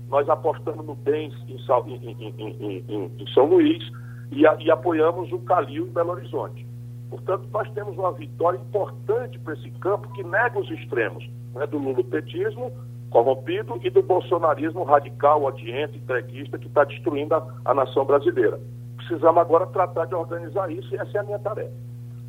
nós 0.09 0.27
apostamos 0.27 0.85
no 0.85 0.95
DEM 0.95 1.31
em, 1.47 2.33
em, 2.37 2.83
em, 2.89 3.11
em 3.17 3.27
São 3.33 3.45
Luís 3.45 3.81
e, 4.29 4.41
e 4.41 4.71
apoiamos 4.71 5.31
o 5.31 5.39
Calil 5.39 5.87
em 5.87 5.91
Belo 5.91 6.11
Horizonte. 6.11 6.67
Portanto, 7.09 7.47
nós 7.53 7.71
temos 7.71 7.97
uma 7.97 8.11
vitória 8.11 8.57
importante 8.57 9.39
para 9.39 9.53
esse 9.53 9.71
campo 9.79 10.11
que 10.13 10.23
nega 10.23 10.59
os 10.59 10.69
extremos 10.69 11.27
né, 11.55 11.65
do 11.65 11.77
lulopetismo 11.77 12.73
corrompido 13.09 13.79
e 13.83 13.89
do 13.89 14.01
bolsonarismo 14.01 14.83
radical, 14.83 15.43
odiento, 15.43 15.97
entreguista 15.97 16.57
que 16.57 16.67
está 16.67 16.83
destruindo 16.83 17.35
a, 17.35 17.47
a 17.65 17.73
nação 17.73 18.05
brasileira. 18.05 18.59
Precisamos 18.97 19.41
agora 19.41 19.65
tratar 19.67 20.05
de 20.05 20.15
organizar 20.15 20.71
isso 20.71 20.93
e 20.93 20.97
essa 20.97 21.17
é 21.17 21.21
a 21.21 21.23
minha 21.23 21.39
tarefa. 21.39 21.73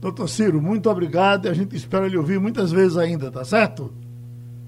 Doutor 0.01 0.29
Ciro, 0.29 0.63
muito 0.63 0.89
obrigado 0.89 1.47
e 1.47 1.49
a 1.49 1.53
gente 1.53 1.77
espera 1.77 2.09
lhe 2.09 2.17
ouvir 2.17 2.41
muitas 2.41 2.73
vezes 2.73 2.97
ainda, 2.97 3.31
tá 3.31 3.45
certo? 3.45 3.93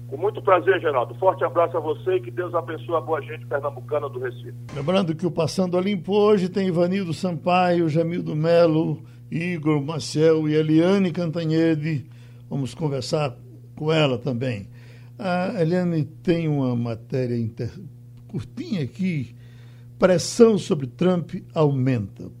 Com 0.07 0.17
muito 0.17 0.43
prazer, 0.43 0.79
Geraldo. 0.79 1.15
Forte 1.15 1.43
abraço 1.43 1.75
a 1.75 1.79
você 1.79 2.17
e 2.17 2.21
que 2.21 2.29
Deus 2.29 2.53
abençoe 2.53 2.95
a 2.95 3.01
boa 3.01 3.19
gente 3.19 3.47
pernambucana 3.47 4.07
do 4.07 4.19
Recife. 4.19 4.53
Lembrando 4.75 5.15
que 5.15 5.25
o 5.25 5.31
Passando 5.31 5.75
a 5.75 5.81
Limpo 5.81 6.13
hoje 6.13 6.49
tem 6.49 6.67
Ivanildo 6.67 7.15
Sampaio, 7.15 7.89
Jamildo 7.89 8.35
Melo, 8.35 9.01
Igor 9.31 9.83
Maciel 9.83 10.47
e 10.47 10.53
Eliane 10.53 11.11
Cantanhede. 11.11 12.05
Vamos 12.47 12.75
conversar 12.75 13.35
com 13.75 13.91
ela 13.91 14.19
também. 14.19 14.67
A 15.17 15.61
Eliane 15.61 16.03
tem 16.23 16.47
uma 16.47 16.75
matéria 16.75 17.37
inter... 17.37 17.71
curtinha 18.27 18.83
aqui. 18.83 19.35
Pressão 19.99 20.57
sobre 20.57 20.87
Trump 20.87 21.35
aumenta. 21.53 22.31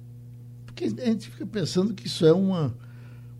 Porque 0.65 0.85
a 0.85 1.05
gente 1.05 1.29
fica 1.29 1.45
pensando 1.45 1.93
que 1.93 2.07
isso 2.07 2.25
é 2.25 2.33
uma, 2.33 2.75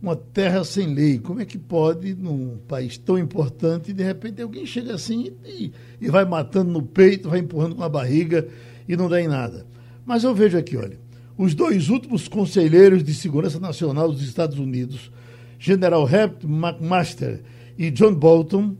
uma 0.00 0.14
terra 0.14 0.64
sem 0.64 0.94
lei. 0.94 1.18
Como 1.18 1.40
é 1.40 1.44
que 1.44 1.58
pode, 1.58 2.14
num 2.14 2.58
país 2.68 2.96
tão 2.96 3.18
importante, 3.18 3.92
de 3.92 4.02
repente 4.02 4.40
alguém 4.40 4.64
chega 4.64 4.94
assim 4.94 5.32
e, 5.44 5.72
e 6.00 6.08
vai 6.08 6.24
matando 6.24 6.70
no 6.70 6.82
peito, 6.82 7.28
vai 7.28 7.40
empurrando 7.40 7.74
com 7.74 7.82
a 7.82 7.88
barriga 7.88 8.46
e 8.88 8.96
não 8.96 9.08
dá 9.08 9.20
em 9.20 9.28
nada. 9.28 9.66
Mas 10.06 10.22
eu 10.22 10.34
vejo 10.34 10.56
aqui, 10.56 10.76
olha, 10.76 10.98
os 11.36 11.54
dois 11.54 11.88
últimos 11.88 12.28
conselheiros 12.28 13.02
de 13.02 13.12
segurança 13.14 13.58
nacional 13.58 14.12
dos 14.12 14.22
Estados 14.22 14.58
Unidos, 14.58 15.10
General 15.58 16.08
Herbert 16.08 16.44
McMaster 16.44 17.42
e 17.76 17.90
John 17.90 18.14
Bolton, 18.14 18.76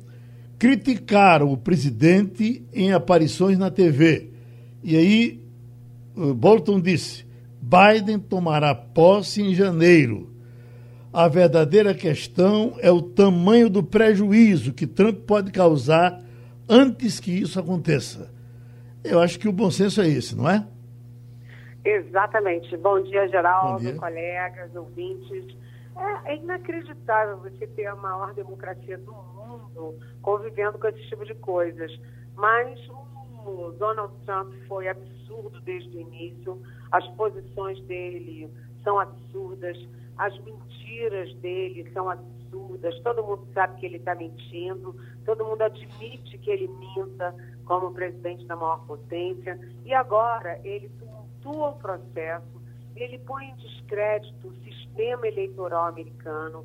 criticaram 0.64 1.52
o 1.52 1.58
presidente 1.58 2.66
em 2.72 2.90
aparições 2.90 3.58
na 3.58 3.70
TV. 3.70 4.30
E 4.82 4.96
aí, 4.96 5.44
Bolton 6.16 6.80
disse: 6.80 7.26
Biden 7.60 8.18
tomará 8.18 8.74
posse 8.74 9.42
em 9.42 9.54
janeiro. 9.54 10.30
A 11.12 11.28
verdadeira 11.28 11.92
questão 11.92 12.78
é 12.80 12.90
o 12.90 13.02
tamanho 13.02 13.68
do 13.68 13.82
prejuízo 13.82 14.72
que 14.72 14.86
Trump 14.86 15.26
pode 15.26 15.52
causar 15.52 16.22
antes 16.66 17.20
que 17.20 17.30
isso 17.30 17.60
aconteça. 17.60 18.32
Eu 19.04 19.20
acho 19.20 19.38
que 19.38 19.46
o 19.46 19.52
bom 19.52 19.70
senso 19.70 20.00
é 20.00 20.08
esse, 20.08 20.34
não 20.34 20.48
é? 20.48 20.66
Exatamente. 21.84 22.74
Bom 22.78 23.02
dia, 23.02 23.28
Geraldo, 23.28 23.72
Bom 23.72 23.78
dia. 23.80 23.96
colegas, 23.96 24.74
ouvintes. 24.74 25.44
É, 25.94 26.32
é, 26.32 26.36
inacreditável 26.36 27.36
você 27.36 27.66
ter 27.66 27.84
a 27.84 27.94
maior 27.94 28.32
democracia 28.32 28.96
do 28.96 29.12
mundo 29.12 29.33
convivendo 30.22 30.78
com 30.78 30.88
esse 30.88 31.02
tipo 31.08 31.24
de 31.24 31.34
coisas. 31.34 31.90
Mas 32.36 32.78
o 33.46 33.72
Donald 33.78 34.14
Trump 34.24 34.52
foi 34.66 34.88
absurdo 34.88 35.60
desde 35.62 35.96
o 35.96 36.00
início, 36.00 36.60
as 36.90 37.06
posições 37.10 37.80
dele 37.82 38.48
são 38.82 38.98
absurdas, 38.98 39.76
as 40.16 40.38
mentiras 40.40 41.34
dele 41.36 41.90
são 41.92 42.08
absurdas, 42.08 42.98
todo 43.00 43.24
mundo 43.24 43.46
sabe 43.52 43.80
que 43.80 43.86
ele 43.86 43.96
está 43.96 44.14
mentindo, 44.14 44.94
todo 45.24 45.44
mundo 45.44 45.62
admite 45.62 46.38
que 46.38 46.50
ele 46.50 46.68
minta 46.68 47.34
como 47.64 47.92
presidente 47.92 48.46
da 48.46 48.56
maior 48.56 48.84
potência, 48.86 49.58
e 49.84 49.92
agora 49.92 50.60
ele 50.64 50.88
tumultua 50.98 51.70
o 51.70 51.78
processo. 51.78 52.64
Ele 52.94 53.18
põe 53.18 53.46
em 53.46 53.56
descrédito 53.56 54.46
o 54.46 54.54
sistema 54.62 55.26
eleitoral 55.26 55.86
americano, 55.86 56.64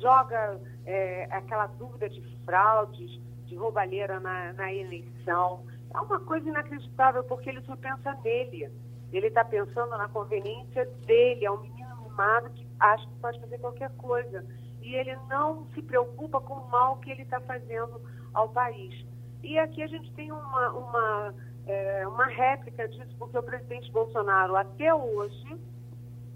joga 0.00 0.60
é, 0.84 1.28
aquela 1.30 1.66
dúvida 1.66 2.08
de 2.08 2.20
fraudes, 2.44 3.20
de 3.46 3.56
roubalheira 3.56 4.18
na, 4.20 4.52
na 4.52 4.72
eleição. 4.72 5.64
É 5.92 6.00
uma 6.00 6.20
coisa 6.20 6.48
inacreditável, 6.48 7.24
porque 7.24 7.50
ele 7.50 7.62
só 7.62 7.76
pensa 7.76 8.16
nele. 8.24 8.70
Ele 9.12 9.26
está 9.26 9.44
pensando 9.44 9.90
na 9.90 10.08
conveniência 10.08 10.86
dele, 11.06 11.44
é 11.44 11.50
um 11.50 11.60
menino 11.60 11.96
mimado 12.02 12.50
que 12.50 12.66
acha 12.78 13.06
que 13.06 13.14
pode 13.16 13.40
fazer 13.40 13.58
qualquer 13.58 13.90
coisa. 13.96 14.44
E 14.80 14.94
ele 14.94 15.16
não 15.28 15.66
se 15.74 15.82
preocupa 15.82 16.40
com 16.40 16.54
o 16.54 16.70
mal 16.70 16.96
que 16.98 17.10
ele 17.10 17.22
está 17.22 17.40
fazendo 17.40 18.00
ao 18.32 18.48
país. 18.48 19.04
E 19.42 19.58
aqui 19.58 19.82
a 19.82 19.86
gente 19.86 20.12
tem 20.12 20.30
uma, 20.30 20.70
uma, 20.70 21.34
é, 21.66 22.06
uma 22.06 22.26
réplica 22.26 22.88
disso, 22.88 23.14
porque 23.18 23.36
o 23.36 23.42
presidente 23.42 23.90
Bolsonaro, 23.90 24.54
até 24.56 24.94
hoje, 24.94 25.56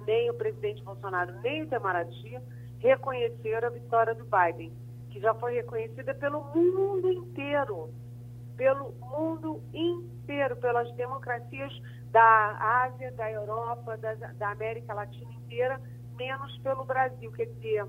nem 0.06 0.30
o 0.30 0.34
presidente 0.34 0.82
Bolsonaro, 0.82 1.32
nem 1.42 1.62
o 1.62 1.64
Itamaraty 1.64 2.40
reconheceram 2.84 3.68
a 3.68 3.70
vitória 3.70 4.14
do 4.14 4.26
Biden, 4.26 4.70
que 5.10 5.18
já 5.18 5.34
foi 5.34 5.54
reconhecida 5.54 6.14
pelo 6.14 6.44
mundo 6.54 7.10
inteiro. 7.10 7.88
Pelo 8.56 8.92
mundo 9.00 9.60
inteiro, 9.72 10.54
pelas 10.56 10.92
democracias 10.92 11.72
da 12.12 12.84
Ásia, 12.84 13.10
da 13.12 13.32
Europa, 13.32 13.96
da, 13.96 14.14
da 14.14 14.50
América 14.50 14.92
Latina 14.92 15.32
inteira, 15.32 15.80
menos 16.14 16.56
pelo 16.58 16.84
Brasil. 16.84 17.32
Quer 17.32 17.46
dizer, 17.46 17.86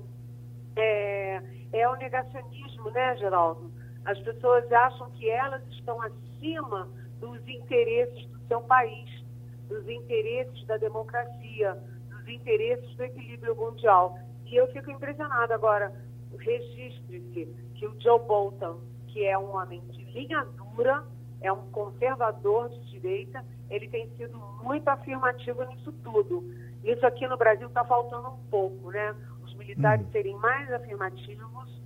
é, 0.76 1.42
é 1.72 1.88
o 1.88 1.94
negacionismo, 1.96 2.90
né, 2.90 3.16
Geraldo? 3.18 3.70
As 4.06 4.18
pessoas 4.20 4.70
acham 4.72 5.10
que 5.10 5.28
elas 5.28 5.62
estão 5.68 6.00
acima 6.00 6.88
dos 7.20 7.46
interesses 7.46 8.26
do 8.28 8.40
seu 8.48 8.60
país, 8.62 9.24
dos 9.68 9.86
interesses 9.88 10.66
da 10.66 10.78
democracia, 10.78 11.74
dos 12.08 12.28
interesses 12.28 12.96
do 12.96 13.04
equilíbrio 13.04 13.54
mundial. 13.54 14.18
E 14.46 14.56
eu 14.56 14.66
fico 14.68 14.90
impressionada 14.90 15.54
agora. 15.54 15.92
Registre-se 16.38 17.46
que 17.74 17.86
o 17.86 18.00
Joe 18.00 18.20
Bolton, 18.20 18.80
que 19.08 19.24
é 19.24 19.36
um 19.38 19.56
homem 19.56 19.80
de 19.88 20.04
linha 20.04 20.44
dura, 20.44 21.04
é 21.40 21.52
um 21.52 21.70
conservador 21.70 22.68
de 22.68 22.80
direita, 22.90 23.44
ele 23.68 23.88
tem 23.88 24.08
sido 24.16 24.38
muito 24.62 24.86
afirmativo 24.88 25.64
nisso 25.64 25.92
tudo. 26.04 26.44
Isso 26.84 27.04
aqui 27.04 27.26
no 27.26 27.36
Brasil 27.36 27.66
está 27.66 27.84
faltando 27.84 28.28
um 28.28 28.50
pouco, 28.50 28.90
né? 28.90 29.14
Os 29.42 29.54
militares 29.54 30.06
hum. 30.06 30.10
serem 30.12 30.36
mais 30.36 30.72
afirmativos 30.72 31.82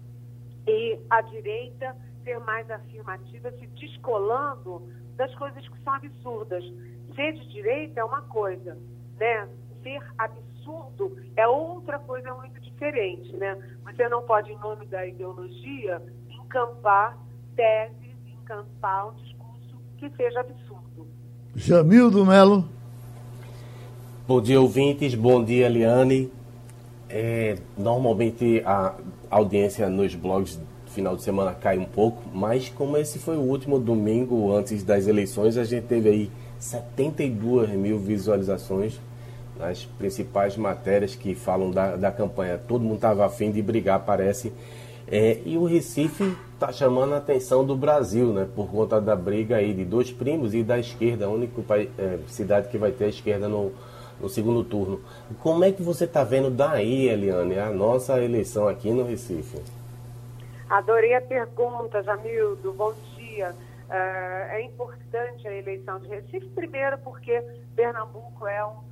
e 0.67 0.99
a 1.09 1.21
direita 1.23 1.97
ser 2.23 2.39
mais 2.41 2.71
afirmativa, 2.71 3.51
se 3.53 3.67
descolando 3.67 4.83
das 5.17 5.35
coisas 5.37 5.67
que 5.67 5.83
são 5.83 5.95
absurdas. 5.95 6.65
Ser 7.15 7.33
de 7.33 7.49
direita 7.49 8.01
é 8.01 8.05
uma 8.05 8.23
coisa, 8.23 8.77
né? 9.19 9.49
Ser 9.83 10.03
absurdo 10.19 10.50
é 11.37 11.47
outra 11.47 11.99
coisa 11.99 12.35
muito 12.35 12.61
diferente, 12.61 13.35
né? 13.37 13.57
Você 13.85 14.09
não 14.09 14.23
pode, 14.23 14.53
em 14.53 14.59
nome 14.59 14.87
da 14.87 15.07
ideologia, 15.07 16.03
encampar 16.29 17.19
teses, 17.57 18.15
encampar 18.27 19.09
um 19.09 19.15
discurso 19.15 19.79
que 19.97 20.11
seja 20.11 20.41
absurdo. 20.41 21.07
Jamildo 21.55 22.25
Melo. 22.25 22.65
Bom 24.27 24.41
dia, 24.41 24.61
ouvintes. 24.61 25.15
Bom 25.15 25.43
dia, 25.43 25.69
Liane. 25.69 26.31
É, 27.09 27.57
normalmente 27.77 28.63
a 28.65 28.95
audiência 29.31 29.89
nos 29.89 30.15
blogs 30.15 30.61
final 30.87 31.17
de 31.17 31.23
semana 31.23 31.55
cai 31.55 31.79
um 31.79 31.85
pouco, 31.85 32.23
mas 32.33 32.69
como 32.69 32.97
esse 32.97 33.19
foi 33.19 33.37
o 33.37 33.41
último 33.41 33.79
domingo 33.79 34.53
antes 34.53 34.83
das 34.83 35.07
eleições, 35.07 35.57
a 35.57 35.65
gente 35.65 35.87
teve 35.87 36.09
aí 36.09 36.31
72 36.59 37.71
mil 37.71 37.99
visualizações 37.99 39.01
nas 39.61 39.85
principais 39.85 40.57
matérias 40.57 41.15
que 41.15 41.35
falam 41.35 41.71
da, 41.71 41.95
da 41.95 42.11
campanha. 42.11 42.59
Todo 42.59 42.83
mundo 42.83 42.97
estava 42.97 43.27
afim 43.27 43.51
de 43.51 43.61
brigar, 43.61 44.01
parece. 44.01 44.53
É, 45.07 45.39
e 45.45 45.59
o 45.59 45.65
Recife 45.65 46.37
está 46.55 46.73
chamando 46.73 47.15
a 47.15 47.19
atenção 47.19 47.65
do 47.65 47.77
Brasil, 47.77 48.33
né? 48.33 48.49
Por 48.55 48.71
conta 48.71 49.01
da 49.01 49.15
briga 49.15 49.57
aí 49.57 49.75
de 49.75 49.85
dois 49.85 50.11
primos 50.11 50.55
e 50.55 50.63
da 50.63 50.79
esquerda, 50.79 51.27
a 51.27 51.29
única 51.29 51.61
é, 51.99 52.19
cidade 52.27 52.69
que 52.69 52.79
vai 52.79 52.93
ter 52.93 53.05
a 53.07 53.09
esquerda 53.09 53.49
no, 53.49 53.73
no 54.21 54.29
segundo 54.29 54.63
turno. 54.63 55.01
Como 55.41 55.65
é 55.65 55.73
que 55.73 55.83
você 55.83 56.05
está 56.05 56.23
vendo 56.23 56.51
daí, 56.51 57.09
Eliane, 57.09 57.59
a 57.59 57.71
nossa 57.71 58.23
eleição 58.23 58.69
aqui 58.69 58.93
no 58.93 59.05
Recife? 59.05 59.61
Adorei 60.69 61.15
a 61.15 61.21
pergunta, 61.21 62.03
Jamildo. 62.03 62.73
Bom 62.73 62.95
dia. 63.17 63.51
Uh, 63.89 64.53
é 64.53 64.63
importante 64.63 65.49
a 65.49 65.53
eleição 65.53 65.99
de 65.99 66.07
Recife, 66.07 66.47
primeiro 66.51 66.97
porque 66.99 67.43
Pernambuco 67.75 68.47
é 68.47 68.65
um 68.65 68.90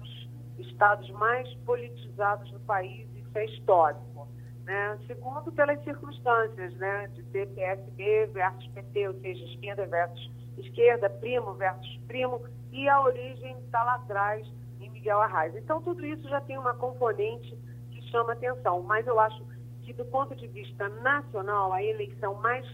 estados 0.59 1.09
mais 1.11 1.53
politizados 1.65 2.51
do 2.51 2.61
país, 2.61 3.09
isso 3.15 3.39
é 3.39 3.45
histórico. 3.47 4.29
Né? 4.65 4.99
Segundo, 5.07 5.51
pelas 5.53 5.83
circunstâncias, 5.85 6.75
né? 6.75 7.09
de 7.09 7.23
ter 7.25 7.47
PSB 7.49 8.27
versus 8.27 8.67
PT, 8.69 9.09
ou 9.09 9.15
seja, 9.21 9.45
esquerda 9.45 9.87
versus 9.87 10.31
esquerda, 10.59 11.09
primo 11.09 11.55
versus 11.55 12.01
primo, 12.07 12.43
e 12.73 12.89
a 12.89 13.01
origem 13.01 13.57
está 13.65 13.83
lá 13.83 13.95
atrás 13.95 14.47
em 14.81 14.91
Miguel 14.91 15.21
Arraes. 15.21 15.55
Então, 15.57 15.81
tudo 15.83 16.05
isso 16.05 16.29
já 16.29 16.41
tem 16.41 16.59
uma 16.59 16.75
componente 16.75 17.57
que 17.91 18.03
chama 18.11 18.33
atenção, 18.33 18.83
mas 18.83 19.07
eu 19.07 19.19
acho 19.19 19.43
que, 19.83 19.93
do 19.93 20.05
ponto 20.05 20.37
de 20.37 20.47
vista 20.49 20.89
nacional, 21.01 21.73
a 21.73 21.83
eleição 21.83 22.35
mais 22.35 22.67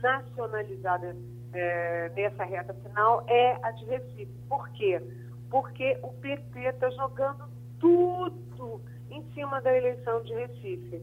nacionalizada 0.00 1.16
é, 1.52 2.12
nessa 2.14 2.44
reta 2.44 2.74
final 2.74 3.24
é 3.26 3.58
a 3.62 3.70
de 3.72 3.84
Recife. 3.86 4.32
Por 4.48 4.68
quê? 4.70 5.02
Porque 5.50 5.98
o 6.02 6.08
PT 6.14 6.60
está 6.60 6.90
jogando 6.90 7.48
tudo 7.78 8.80
em 9.10 9.22
cima 9.32 9.60
da 9.60 9.76
eleição 9.76 10.22
de 10.22 10.32
Recife. 10.32 11.02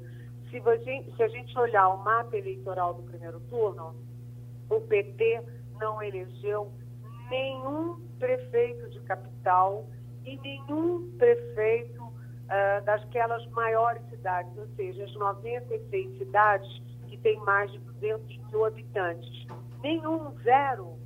Se, 0.50 0.60
você, 0.60 1.04
se 1.16 1.24
a 1.24 1.28
gente 1.28 1.58
olhar 1.58 1.90
o 1.90 2.04
mapa 2.04 2.38
eleitoral 2.38 2.94
do 2.94 3.04
primeiro 3.04 3.40
turno, 3.50 3.94
o 4.70 4.80
PT 4.82 5.44
não 5.80 6.02
elegeu 6.02 6.72
nenhum 7.30 8.00
prefeito 8.18 8.90
de 8.90 9.00
capital 9.02 9.86
e 10.26 10.38
nenhum 10.40 11.12
prefeito 11.18 12.04
uh, 12.04 12.84
dasquelas 12.86 13.46
maiores 13.48 14.02
cidades, 14.10 14.58
ou 14.58 14.68
seja, 14.76 15.04
as 15.04 15.14
96 15.14 16.18
cidades 16.18 16.82
que 17.08 17.18
têm 17.18 17.38
mais 17.42 17.72
de 17.72 17.80
200 17.80 18.38
mil 18.52 18.66
habitantes. 18.66 19.48
Nenhum 19.82 20.32
zero, 20.44 20.97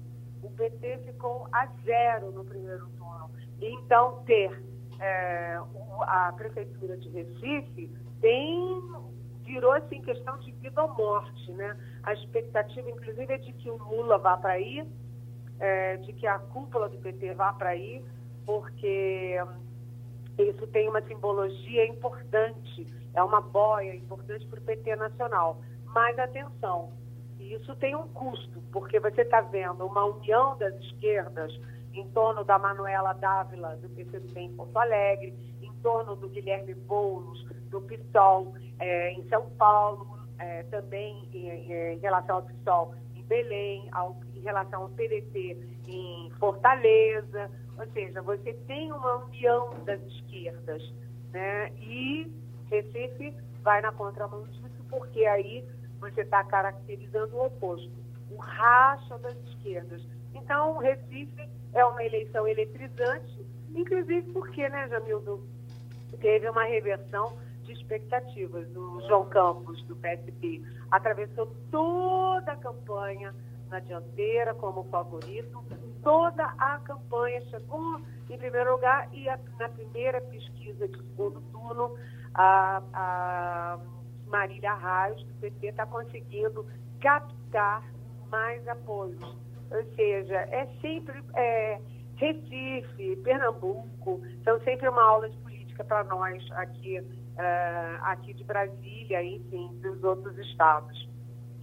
o 0.43 0.49
PT 0.49 0.99
ficou 1.05 1.47
a 1.51 1.67
zero 1.85 2.31
no 2.31 2.43
primeiro 2.43 2.87
turno. 2.97 3.29
Então, 3.59 4.23
ter 4.25 4.63
é, 4.99 5.59
a 6.01 6.33
Prefeitura 6.35 6.97
de 6.97 7.09
Recife 7.09 7.91
tem 8.19 8.81
virou 9.43 9.73
assim 9.73 10.01
questão 10.01 10.37
de 10.37 10.51
vida 10.53 10.81
ou 10.81 10.93
morte, 10.95 11.51
né? 11.53 11.77
A 12.03 12.13
expectativa, 12.13 12.89
inclusive, 12.89 13.33
é 13.33 13.37
de 13.37 13.51
que 13.53 13.69
o 13.69 13.77
Lula 13.77 14.17
vá 14.17 14.37
para 14.37 14.53
aí, 14.53 14.87
é, 15.59 15.97
de 15.97 16.13
que 16.13 16.25
a 16.25 16.39
cúpula 16.39 16.87
do 16.87 16.97
PT 16.99 17.33
vá 17.33 17.51
para 17.53 17.69
aí, 17.69 18.03
porque 18.45 19.37
isso 20.37 20.65
tem 20.67 20.87
uma 20.87 21.01
simbologia 21.01 21.85
importante, 21.85 22.87
é 23.13 23.21
uma 23.21 23.41
boia 23.41 23.93
importante 23.95 24.45
para 24.47 24.59
o 24.59 24.63
PT 24.63 24.95
nacional. 24.95 25.61
Mas 25.85 26.17
atenção, 26.17 26.91
isso 27.55 27.75
tem 27.75 27.95
um 27.95 28.07
custo, 28.09 28.61
porque 28.71 28.99
você 28.99 29.21
está 29.21 29.41
vendo 29.41 29.85
uma 29.85 30.05
união 30.05 30.57
das 30.57 30.73
esquerdas 30.75 31.51
em 31.93 32.07
torno 32.11 32.43
da 32.43 32.57
Manuela 32.57 33.13
Dávila, 33.13 33.75
do 33.77 33.89
PCdoB 33.89 34.39
em 34.39 34.55
Porto 34.55 34.77
Alegre, 34.77 35.33
em 35.61 35.73
torno 35.81 36.15
do 36.15 36.29
Guilherme 36.29 36.73
Boulos, 36.73 37.43
do 37.69 37.81
PSOL 37.81 38.53
é, 38.79 39.11
em 39.11 39.27
São 39.27 39.49
Paulo, 39.51 40.07
é, 40.39 40.63
também 40.63 41.27
em, 41.33 41.71
em, 41.71 41.99
relação 41.99 42.37
ao 42.37 42.43
PSOL 42.43 42.95
em 43.15 43.23
Belém, 43.23 43.89
ao, 43.91 44.15
em 44.33 44.39
relação 44.39 44.83
ao 44.83 44.89
PDT 44.89 45.57
em 45.87 46.31
Fortaleza, 46.39 47.51
ou 47.77 47.85
seja, 47.91 48.21
você 48.21 48.53
tem 48.67 48.91
uma 48.91 49.25
união 49.25 49.73
das 49.85 50.01
esquerdas, 50.03 50.81
né? 51.31 51.71
E 51.77 52.31
Recife 52.69 53.35
vai 53.61 53.81
na 53.81 53.91
contramão 53.91 54.43
disso, 54.43 54.83
porque 54.89 55.25
aí 55.25 55.65
você 56.01 56.21
está 56.21 56.43
caracterizando 56.43 57.35
o 57.37 57.45
oposto, 57.45 57.91
o 58.31 58.37
racha 58.37 59.17
das 59.19 59.37
esquerdas. 59.47 60.01
Então, 60.33 60.77
Recife 60.79 61.47
é 61.73 61.85
uma 61.85 62.03
eleição 62.03 62.47
eletrizante, 62.47 63.45
inclusive 63.73 64.33
porque, 64.33 64.67
né, 64.67 64.89
Jamildo, 64.89 65.47
teve 66.19 66.49
uma 66.49 66.63
reversão 66.63 67.37
de 67.63 67.73
expectativas. 67.73 68.67
O 68.75 69.01
João 69.07 69.29
Campos, 69.29 69.81
do 69.83 69.95
PSB, 69.95 70.63
atravessou 70.89 71.47
toda 71.69 72.51
a 72.51 72.57
campanha 72.57 73.33
na 73.69 73.79
dianteira 73.79 74.53
como 74.55 74.83
favorito, 74.85 75.63
toda 76.03 76.43
a 76.57 76.79
campanha 76.79 77.41
chegou 77.45 78.01
em 78.29 78.37
primeiro 78.37 78.73
lugar 78.73 79.07
e 79.13 79.29
a, 79.29 79.39
na 79.59 79.69
primeira 79.69 80.19
pesquisa 80.19 80.87
de 80.87 80.97
segundo 80.97 81.41
turno, 81.51 81.95
a, 82.33 82.81
a 82.93 83.79
Marília 84.31 84.73
Raios, 84.73 85.23
do 85.23 85.33
PT, 85.35 85.67
está 85.67 85.85
conseguindo 85.85 86.65
captar 86.99 87.83
mais 88.29 88.67
apoios. 88.67 89.21
Ou 89.69 89.85
seja, 89.95 90.35
é 90.35 90.67
sempre 90.81 91.21
é, 91.35 91.79
Recife, 92.15 93.15
Pernambuco, 93.23 94.21
são 94.43 94.59
sempre 94.61 94.87
uma 94.87 95.03
aula 95.03 95.29
de 95.29 95.37
política 95.37 95.83
para 95.83 96.03
nós 96.03 96.43
aqui, 96.51 96.99
uh, 96.99 98.03
aqui 98.03 98.33
de 98.33 98.43
Brasília, 98.43 99.23
enfim, 99.23 99.69
dos 99.81 100.03
outros 100.03 100.37
estados. 100.37 101.09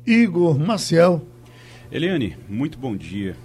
Igor 0.04 0.58
Maciel. 0.58 1.22
Eliane, 1.92 2.36
muito 2.48 2.78
bom 2.78 2.96
dia. 2.96 3.36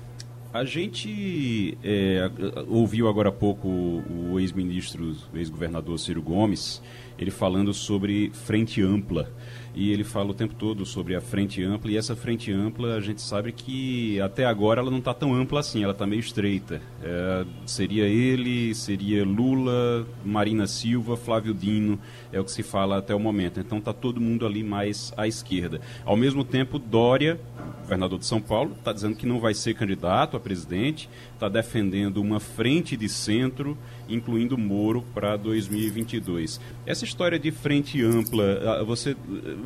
A 0.51 0.63
gente 0.65 1.77
é, 1.83 2.29
ouviu 2.67 3.07
agora 3.07 3.29
há 3.29 3.31
pouco 3.31 3.67
o 3.67 4.39
ex-ministro, 4.39 5.15
ex-governador 5.33 5.97
Ciro 5.97 6.21
Gomes, 6.21 6.81
ele 7.17 7.31
falando 7.31 7.73
sobre 7.73 8.31
frente 8.33 8.81
ampla 8.81 9.31
e 9.75 9.91
ele 9.91 10.03
fala 10.03 10.29
o 10.29 10.33
tempo 10.33 10.53
todo 10.53 10.85
sobre 10.85 11.15
a 11.15 11.21
frente 11.21 11.63
ampla 11.63 11.91
e 11.91 11.97
essa 11.97 12.15
frente 12.15 12.51
ampla 12.51 12.95
a 12.95 13.01
gente 13.01 13.21
sabe 13.21 13.51
que 13.51 14.19
até 14.21 14.45
agora 14.45 14.79
ela 14.79 14.91
não 14.91 14.99
está 14.99 15.13
tão 15.13 15.33
ampla 15.33 15.59
assim, 15.59 15.83
ela 15.83 15.93
está 15.93 16.05
meio 16.05 16.19
estreita. 16.19 16.81
É, 17.01 17.45
seria 17.65 18.05
ele, 18.05 18.73
seria 18.75 19.25
Lula, 19.25 20.05
Marina 20.23 20.67
Silva, 20.67 21.17
Flávio 21.17 21.53
Dino, 21.53 21.99
é 22.31 22.39
o 22.39 22.43
que 22.43 22.51
se 22.51 22.61
fala 22.61 22.97
até 22.99 23.15
o 23.15 23.19
momento. 23.19 23.59
Então 23.59 23.79
está 23.79 23.93
todo 23.93 24.21
mundo 24.21 24.45
ali 24.45 24.63
mais 24.63 25.11
à 25.17 25.27
esquerda. 25.27 25.81
Ao 26.05 26.15
mesmo 26.15 26.43
tempo, 26.43 26.77
Dória, 26.77 27.39
governador 27.81 28.19
de 28.19 28.25
São 28.25 28.41
Paulo, 28.41 28.73
está 28.77 28.93
dizendo 28.93 29.15
que 29.15 29.25
não 29.25 29.39
vai 29.39 29.53
ser 29.53 29.73
candidato 29.73 30.37
a 30.37 30.39
presidente, 30.39 31.09
está 31.43 31.49
defendendo 31.49 32.21
uma 32.21 32.39
frente 32.39 32.95
de 32.95 33.09
centro 33.09 33.77
incluindo 34.07 34.57
Moro, 34.57 35.03
para 35.13 35.37
2022. 35.37 36.59
Essa 36.85 37.05
história 37.05 37.39
de 37.39 37.51
frente 37.51 38.01
ampla, 38.03 38.59
ah, 38.79 38.83
você 38.83 39.15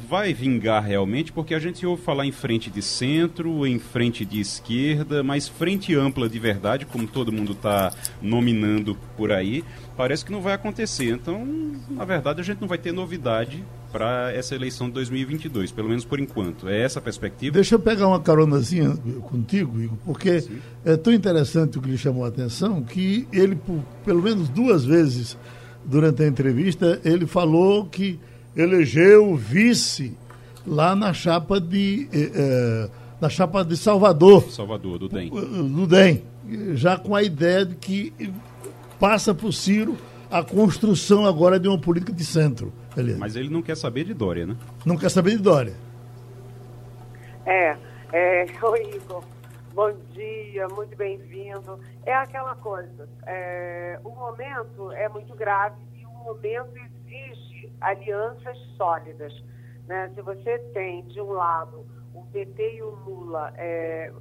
vai 0.07 0.33
vingar 0.33 0.83
realmente? 0.83 1.31
Porque 1.31 1.53
a 1.53 1.59
gente 1.59 1.85
ouve 1.85 2.01
falar 2.01 2.25
em 2.25 2.31
frente 2.31 2.69
de 2.69 2.81
centro, 2.81 3.65
em 3.65 3.79
frente 3.79 4.25
de 4.25 4.39
esquerda, 4.39 5.23
mas 5.23 5.47
frente 5.47 5.95
ampla 5.95 6.29
de 6.29 6.39
verdade, 6.39 6.85
como 6.85 7.07
todo 7.07 7.31
mundo 7.31 7.53
está 7.53 7.93
nominando 8.21 8.95
por 9.15 9.31
aí, 9.31 9.63
parece 9.97 10.23
que 10.23 10.31
não 10.31 10.41
vai 10.41 10.53
acontecer. 10.53 11.09
Então, 11.09 11.45
na 11.89 12.05
verdade, 12.05 12.39
a 12.39 12.43
gente 12.43 12.61
não 12.61 12.67
vai 12.67 12.77
ter 12.77 12.93
novidade 12.93 13.65
para 13.91 14.31
essa 14.31 14.53
eleição 14.53 14.87
de 14.87 14.93
2022, 14.93 15.71
pelo 15.71 15.89
menos 15.89 16.05
por 16.05 16.19
enquanto. 16.19 16.69
É 16.69 16.81
essa 16.81 16.99
a 16.99 17.01
perspectiva? 17.01 17.55
Deixa 17.55 17.75
eu 17.75 17.79
pegar 17.79 18.07
uma 18.07 18.19
caronazinha 18.19 18.95
contigo, 19.23 19.81
Igor, 19.81 19.97
porque 20.05 20.41
Sim. 20.41 20.59
é 20.85 20.95
tão 20.95 21.11
interessante 21.11 21.79
o 21.79 21.81
que 21.81 21.89
lhe 21.89 21.97
chamou 21.97 22.23
a 22.23 22.27
atenção 22.27 22.83
que 22.83 23.27
ele, 23.33 23.55
por, 23.55 23.79
pelo 24.05 24.21
menos 24.21 24.47
duas 24.49 24.85
vezes 24.85 25.35
durante 25.83 26.21
a 26.21 26.27
entrevista, 26.27 27.01
ele 27.03 27.25
falou 27.25 27.85
que 27.85 28.19
elegeu 28.55 29.35
vice 29.35 30.15
lá 30.65 30.95
na 30.95 31.13
chapa 31.13 31.59
de 31.61 32.09
eh, 32.11 32.31
eh, 32.35 32.89
na 33.19 33.29
chapa 33.29 33.63
de 33.63 33.75
Salvador. 33.75 34.43
Salvador, 34.51 34.99
do 34.99 35.09
DEM. 35.09 35.29
Do 35.29 35.87
DEM. 35.87 36.21
Já 36.75 36.97
com 36.97 37.15
a 37.15 37.23
ideia 37.23 37.65
de 37.65 37.75
que 37.75 38.13
passa 38.99 39.33
por 39.33 39.53
Ciro 39.53 39.97
a 40.29 40.43
construção 40.43 41.25
agora 41.25 41.59
de 41.59 41.67
uma 41.67 41.79
política 41.79 42.11
de 42.11 42.25
centro. 42.25 42.73
Beleza. 42.95 43.19
Mas 43.19 43.35
ele 43.35 43.49
não 43.49 43.61
quer 43.61 43.75
saber 43.77 44.03
de 44.03 44.13
Dória, 44.13 44.45
né? 44.45 44.57
Não 44.85 44.97
quer 44.97 45.09
saber 45.09 45.31
de 45.31 45.37
Dória. 45.37 45.73
É, 47.45 47.77
é, 48.11 48.45
oi 48.61 48.95
Igor. 48.95 49.23
Bom 49.73 49.93
dia, 50.11 50.67
muito 50.69 50.97
bem-vindo. 50.97 51.79
É 52.03 52.13
aquela 52.13 52.55
coisa, 52.55 53.07
é, 53.27 53.99
o 54.03 54.09
momento 54.09 54.91
é 54.93 55.07
muito 55.07 55.35
grave 55.35 55.75
e 55.95 56.03
o 56.03 56.09
momento 56.09 56.71
exige 56.75 57.71
alianças 57.79 58.57
sólidas. 58.75 59.31
Né? 59.87 60.09
Se 60.15 60.21
você 60.23 60.57
tem, 60.73 61.05
de 61.05 61.21
um 61.21 61.31
lado, 61.31 61.85
o 62.15 62.23
PT 62.33 62.77
e 62.77 62.81
o 62.81 62.89
Lula, 62.89 63.53
é, 63.55 64.11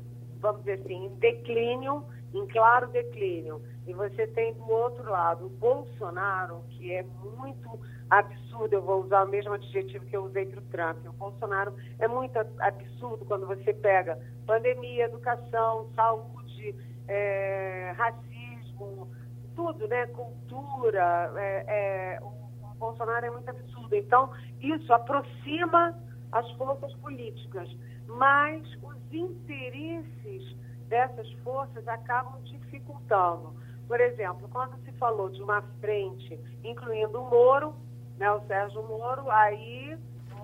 vamos 0.40 0.60
dizer 0.60 0.80
assim, 0.84 1.06
em 1.06 1.14
declínio, 1.14 2.04
em 2.34 2.46
claro 2.46 2.88
declínio, 2.88 3.62
e 3.86 3.92
você 3.92 4.26
tem 4.28 4.52
do 4.54 4.68
outro 4.70 5.10
lado 5.10 5.46
o 5.46 5.50
Bolsonaro, 5.50 6.62
que 6.70 6.92
é 6.92 7.04
muito 7.22 7.78
absurdo, 8.10 8.72
eu 8.72 8.82
vou 8.82 9.02
usar 9.02 9.24
o 9.24 9.28
mesmo 9.28 9.52
adjetivo 9.52 10.04
que 10.06 10.16
eu 10.16 10.24
usei 10.24 10.46
para 10.46 10.60
o 10.60 10.62
Trump. 10.62 11.06
O 11.06 11.12
Bolsonaro 11.12 11.74
é 11.98 12.06
muito 12.06 12.38
absurdo 12.60 13.24
quando 13.24 13.46
você 13.46 13.72
pega 13.72 14.18
pandemia, 14.46 15.04
educação, 15.04 15.88
saúde, 15.94 16.74
é, 17.08 17.94
racismo, 17.96 19.08
tudo, 19.54 19.88
né? 19.88 20.06
Cultura. 20.06 21.32
É, 21.36 21.64
é, 21.66 22.20
o, 22.22 22.26
o 22.26 22.74
Bolsonaro 22.78 23.26
é 23.26 23.30
muito 23.30 23.48
absurdo. 23.48 23.94
Então, 23.94 24.30
isso 24.60 24.92
aproxima 24.92 25.96
as 26.32 26.50
forças 26.52 26.92
políticas, 26.94 27.68
mas 28.06 28.62
os 28.82 28.96
interesses 29.12 30.56
dessas 30.86 31.30
forças 31.44 31.86
acabam 31.86 32.40
dificultando. 32.42 33.54
Por 33.86 34.00
exemplo, 34.00 34.48
quando 34.48 34.76
se 34.84 34.92
falou 34.92 35.28
de 35.28 35.42
uma 35.42 35.62
frente, 35.80 36.38
incluindo 36.64 37.20
o 37.20 37.30
Moro, 37.30 37.74
né, 38.18 38.30
o 38.32 38.40
Sérgio 38.46 38.82
Moro, 38.82 39.30
aí 39.30 39.96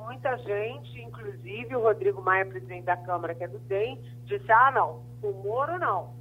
muita 0.05 0.37
gente, 0.39 1.01
inclusive 1.01 1.75
o 1.75 1.83
Rodrigo 1.83 2.21
Maia, 2.21 2.47
presidente 2.47 2.85
da 2.85 2.97
Câmara, 2.97 3.35
que 3.35 3.45
é 3.45 3.49
do 3.49 3.59
DEM, 3.61 4.01
disse, 4.25 4.51
ah, 4.51 4.71
não, 4.73 5.03
o 5.23 5.33
Moro 5.43 5.79
não. 5.79 6.15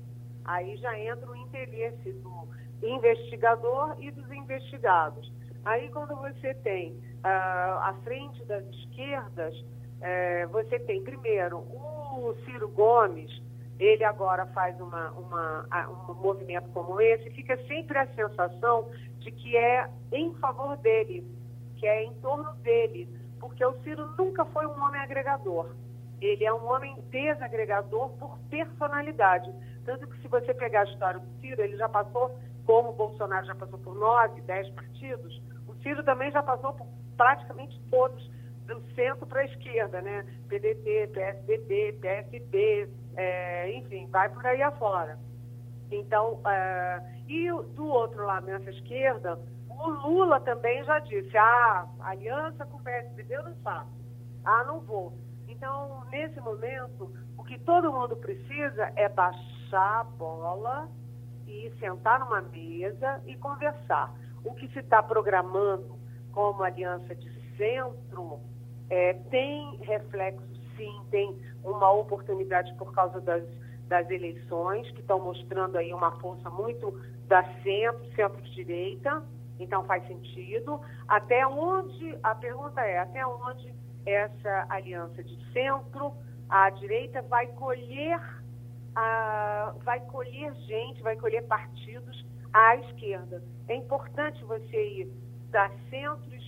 Aí 0.45 0.75
já 0.77 0.97
entra 0.99 1.29
o 1.29 1.35
interesse 1.35 2.11
do 2.13 2.47
investigador 2.81 3.95
e 3.99 4.09
dos 4.11 4.31
investigados. 4.31 5.31
Aí 5.63 5.89
quando 5.89 6.15
você 6.15 6.53
tem 6.55 6.93
uh, 6.93 7.77
a 7.81 7.95
frente 8.03 8.43
das 8.45 8.65
esquerdas, 8.65 9.55
uh, 9.55 10.49
você 10.51 10.79
tem 10.79 11.03
primeiro 11.03 11.59
o 11.59 12.35
Ciro 12.45 12.67
Gomes, 12.69 13.31
ele 13.81 14.03
agora 14.03 14.45
faz 14.47 14.79
uma, 14.79 15.09
uma, 15.11 15.67
um 16.07 16.13
movimento 16.13 16.69
como 16.69 17.01
esse, 17.01 17.31
fica 17.31 17.57
sempre 17.65 17.97
a 17.97 18.05
sensação 18.13 18.87
de 19.17 19.31
que 19.31 19.57
é 19.57 19.89
em 20.11 20.31
favor 20.35 20.77
dele, 20.77 21.25
que 21.77 21.87
é 21.87 22.03
em 22.03 22.13
torno 22.21 22.53
dele, 22.57 23.09
porque 23.39 23.65
o 23.65 23.73
Ciro 23.81 24.07
nunca 24.19 24.45
foi 24.45 24.67
um 24.67 24.83
homem 24.83 25.01
agregador. 25.01 25.73
Ele 26.21 26.45
é 26.45 26.53
um 26.53 26.63
homem 26.71 26.95
desagregador 27.09 28.09
por 28.19 28.37
personalidade. 28.51 29.51
Tanto 29.83 30.05
que 30.05 30.21
se 30.21 30.27
você 30.27 30.53
pegar 30.53 30.81
a 30.81 30.91
história 30.91 31.19
do 31.19 31.39
Ciro, 31.39 31.59
ele 31.59 31.75
já 31.75 31.89
passou, 31.89 32.37
como 32.67 32.89
o 32.89 32.93
Bolsonaro 32.93 33.47
já 33.47 33.55
passou 33.55 33.79
por 33.79 33.95
nove, 33.95 34.41
dez 34.41 34.69
partidos, 34.69 35.41
o 35.67 35.73
Ciro 35.81 36.03
também 36.03 36.31
já 36.31 36.43
passou 36.43 36.71
por 36.73 36.85
praticamente 37.17 37.81
todos 37.89 38.29
do 38.67 38.79
centro 38.93 39.25
para 39.25 39.41
a 39.41 39.45
esquerda, 39.45 40.01
né? 40.03 40.23
PDT, 40.47 41.09
PSDB, 41.11 41.97
PSB, 41.99 42.89
é, 43.15 43.71
enfim, 43.73 44.07
vai 44.07 44.29
por 44.29 44.45
aí 44.45 44.61
afora. 44.61 45.17
Então, 45.91 46.39
é, 46.45 47.01
e 47.27 47.49
do 47.75 47.85
outro 47.85 48.25
lado, 48.25 48.45
nessa 48.45 48.69
esquerda, 48.69 49.39
o 49.69 49.89
Lula 49.89 50.39
também 50.39 50.83
já 50.83 50.99
disse, 50.99 51.35
ah, 51.37 51.87
aliança 52.01 52.65
com 52.65 52.77
o 52.77 52.83
PSDB 52.83 53.35
eu 53.35 53.43
não 53.43 53.55
faço. 53.57 53.89
Ah, 54.45 54.63
não 54.65 54.79
vou. 54.81 55.13
Então, 55.47 56.03
nesse 56.11 56.39
momento, 56.39 57.11
o 57.37 57.43
que 57.43 57.59
todo 57.59 57.91
mundo 57.91 58.15
precisa 58.15 58.91
é 58.95 59.09
baixar 59.09 60.01
a 60.01 60.03
bola 60.03 60.89
e 61.47 61.71
sentar 61.79 62.19
numa 62.19 62.41
mesa 62.41 63.21
e 63.25 63.35
conversar. 63.35 64.13
O 64.43 64.53
que 64.53 64.67
se 64.69 64.79
está 64.79 65.03
programando 65.03 65.99
como 66.31 66.63
aliança 66.63 67.13
de 67.15 67.29
centro 67.57 68.39
é, 68.89 69.13
tem 69.29 69.77
reflexo, 69.81 70.60
sim, 70.75 71.01
tem 71.09 71.35
uma 71.63 71.91
oportunidade 71.91 72.73
por 72.75 72.93
causa 72.93 73.19
das, 73.21 73.43
das 73.87 74.09
eleições, 74.09 74.89
que 74.91 75.01
estão 75.01 75.19
mostrando 75.19 75.77
aí 75.77 75.93
uma 75.93 76.11
força 76.19 76.49
muito 76.49 76.91
da 77.27 77.43
centro, 77.61 78.05
centro-direita, 78.15 79.23
então 79.59 79.83
faz 79.85 80.05
sentido. 80.07 80.81
Até 81.07 81.45
onde, 81.47 82.17
a 82.23 82.35
pergunta 82.35 82.81
é, 82.81 82.99
até 82.99 83.25
onde 83.25 83.73
essa 84.05 84.65
aliança 84.69 85.23
de 85.23 85.37
centro, 85.51 86.13
a 86.49 86.69
direita 86.71 87.21
vai 87.23 87.47
colher, 87.47 88.19
a, 88.95 89.73
vai 89.83 89.99
colher 90.01 90.53
gente, 90.67 91.01
vai 91.01 91.15
colher 91.15 91.47
partidos 91.47 92.25
à 92.53 92.75
esquerda. 92.77 93.43
É 93.67 93.75
importante 93.75 94.43
você 94.43 94.99
ir 94.99 95.13
da 95.51 95.69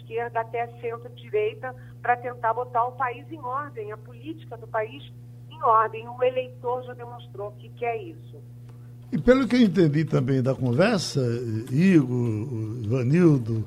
centro-esquerda 0.03 0.41
até 0.41 0.67
centro-direita 0.81 1.73
para 2.01 2.17
tentar 2.17 2.53
botar 2.53 2.85
o 2.85 2.91
país 2.93 3.25
em 3.31 3.39
ordem, 3.39 3.91
a 3.91 3.97
política 3.97 4.57
do 4.57 4.67
país 4.67 5.03
em 5.49 5.61
ordem. 5.63 6.07
O 6.07 6.23
eleitor 6.23 6.83
já 6.83 6.93
demonstrou 6.93 7.51
que 7.53 7.69
quer 7.69 8.01
isso. 8.01 8.37
E 9.11 9.17
pelo 9.17 9.47
que 9.47 9.55
eu 9.55 9.61
entendi 9.61 10.05
também 10.05 10.41
da 10.41 10.55
conversa, 10.55 11.21
Igor, 11.71 12.83
Ivanildo, 12.83 13.65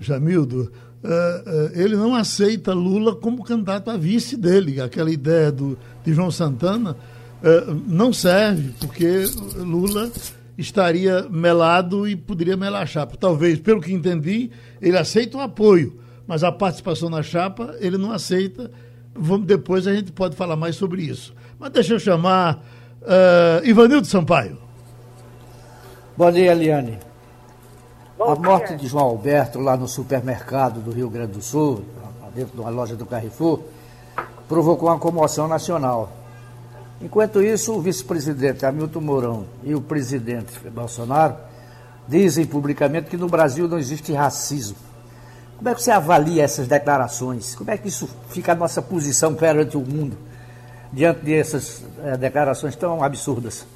Jamildo, 0.00 0.72
uh, 1.02 1.06
uh, 1.06 1.80
ele 1.80 1.96
não 1.96 2.14
aceita 2.14 2.72
Lula 2.72 3.14
como 3.16 3.44
candidato 3.44 3.90
a 3.90 3.96
vice 3.96 4.36
dele. 4.36 4.80
Aquela 4.80 5.10
ideia 5.10 5.50
do, 5.50 5.76
de 6.04 6.12
João 6.12 6.30
Santana 6.30 6.92
uh, 6.92 7.74
não 7.88 8.12
serve, 8.12 8.72
porque 8.78 9.24
Lula 9.56 10.10
estaria 10.56 11.26
melado 11.28 12.06
e 12.08 12.16
poderia 12.16 12.56
melar 12.56 12.82
a 12.82 12.86
chapa. 12.86 13.16
Talvez, 13.16 13.58
pelo 13.58 13.80
que 13.80 13.92
entendi, 13.92 14.50
ele 14.80 14.96
aceita 14.96 15.36
o 15.36 15.40
apoio, 15.40 15.98
mas 16.26 16.44
a 16.44 16.52
participação 16.52 17.10
na 17.10 17.22
chapa 17.22 17.74
ele 17.80 17.98
não 17.98 18.12
aceita. 18.12 18.70
Vamos, 19.14 19.46
depois 19.46 19.86
a 19.86 19.94
gente 19.94 20.12
pode 20.12 20.36
falar 20.36 20.56
mais 20.56 20.76
sobre 20.76 21.02
isso. 21.02 21.34
Mas 21.58 21.70
deixa 21.70 21.94
eu 21.94 21.98
chamar 21.98 22.62
uh, 23.02 23.64
Ivanildo 23.64 24.06
Sampaio. 24.06 24.58
Bom 26.16 26.30
dia, 26.30 26.52
Eliane. 26.52 26.98
Bom 28.16 28.30
a 28.30 28.36
morte 28.36 28.76
de 28.76 28.86
João 28.86 29.06
Alberto 29.06 29.58
lá 29.58 29.76
no 29.76 29.88
supermercado 29.88 30.80
do 30.80 30.92
Rio 30.92 31.10
Grande 31.10 31.32
do 31.32 31.42
Sul, 31.42 31.84
dentro 32.34 32.54
de 32.54 32.60
uma 32.60 32.70
loja 32.70 32.96
do 32.96 33.04
Carrefour, 33.06 33.60
provocou 34.48 34.88
uma 34.88 34.98
comoção 34.98 35.48
nacional. 35.48 36.23
Enquanto 37.00 37.42
isso, 37.42 37.74
o 37.74 37.80
vice-presidente 37.80 38.64
Hamilton 38.64 39.00
Mourão 39.00 39.46
e 39.62 39.74
o 39.74 39.80
presidente 39.80 40.58
Bolsonaro 40.70 41.36
dizem 42.06 42.46
publicamente 42.46 43.10
que 43.10 43.16
no 43.16 43.28
Brasil 43.28 43.68
não 43.68 43.78
existe 43.78 44.12
racismo. 44.12 44.76
Como 45.56 45.68
é 45.68 45.74
que 45.74 45.82
você 45.82 45.90
avalia 45.90 46.42
essas 46.42 46.68
declarações? 46.68 47.54
Como 47.54 47.70
é 47.70 47.78
que 47.78 47.88
isso 47.88 48.06
fica 48.28 48.52
a 48.52 48.54
nossa 48.54 48.82
posição 48.82 49.34
perante 49.34 49.76
o 49.76 49.80
mundo 49.80 50.16
diante 50.92 51.24
dessas 51.24 51.84
é, 52.04 52.16
declarações 52.16 52.76
tão 52.76 53.02
absurdas? 53.02 53.66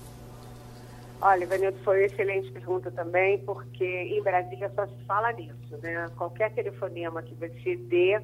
Olha, 1.20 1.46
Vanildo, 1.46 1.78
foi 1.82 1.98
uma 1.98 2.06
excelente 2.06 2.50
pergunta 2.52 2.90
também, 2.92 3.38
porque 3.38 3.84
em 3.84 4.22
Brasília 4.22 4.70
só 4.74 4.86
se 4.86 5.04
fala 5.04 5.32
nisso, 5.32 5.76
né? 5.82 6.08
Qualquer 6.16 6.52
telefonema 6.52 7.22
que 7.22 7.34
você 7.34 7.76
dê, 7.76 8.20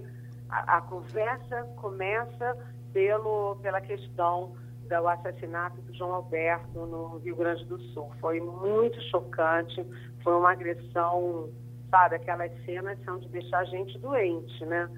a, 0.48 0.76
a 0.76 0.80
conversa 0.82 1.66
começa 1.76 2.56
pelo, 2.92 3.56
pela 3.60 3.80
questão 3.80 4.52
do 4.88 5.08
assassinato 5.08 5.80
do 5.82 5.94
João 5.94 6.14
Alberto 6.14 6.86
no 6.86 7.18
Rio 7.18 7.36
Grande 7.36 7.64
do 7.64 7.78
Sul. 7.92 8.10
Foi 8.20 8.40
muito 8.40 9.00
chocante, 9.10 9.84
foi 10.22 10.34
uma 10.34 10.52
agressão, 10.52 11.50
sabe, 11.90 12.16
aquelas 12.16 12.52
cenas 12.64 12.98
são 13.04 13.18
de 13.18 13.28
deixar 13.28 13.58
a 13.58 13.64
gente 13.64 13.98
doente, 13.98 14.64
né? 14.66 14.88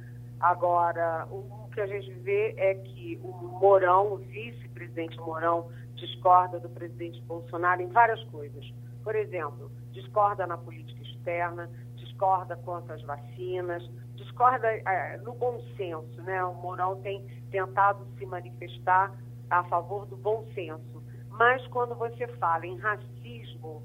Agora, 0.40 1.26
o 1.30 1.68
que 1.72 1.80
a 1.80 1.86
gente 1.86 2.10
vê 2.20 2.54
é 2.56 2.74
que 2.74 3.20
o 3.22 3.32
Mourão, 3.60 4.12
o 4.12 4.16
vice-presidente 4.16 5.16
Mourão, 5.18 5.70
discorda 5.94 6.60
do 6.60 6.68
presidente 6.68 7.20
Bolsonaro 7.22 7.80
em 7.80 7.88
várias 7.88 8.22
coisas. 8.24 8.64
Por 9.02 9.14
exemplo, 9.14 9.70
discorda 9.92 10.46
na 10.46 10.58
política 10.58 11.02
externa, 11.02 11.70
discorda 11.96 12.56
quanto 12.56 12.92
às 12.92 13.02
vacinas, 13.02 13.82
discorda 14.14 14.66
é, 14.68 15.16
no 15.18 15.32
bom 15.34 15.60
senso, 15.76 16.22
né? 16.22 16.44
O 16.44 16.54
Mourão 16.54 17.00
tem 17.00 17.24
tentado 17.50 18.06
se 18.18 18.26
manifestar 18.26 19.12
a 19.50 19.62
favor 19.64 20.06
do 20.06 20.16
bom 20.16 20.44
senso. 20.54 21.02
Mas 21.30 21.66
quando 21.68 21.94
você 21.94 22.26
fala 22.38 22.66
em 22.66 22.76
racismo, 22.78 23.82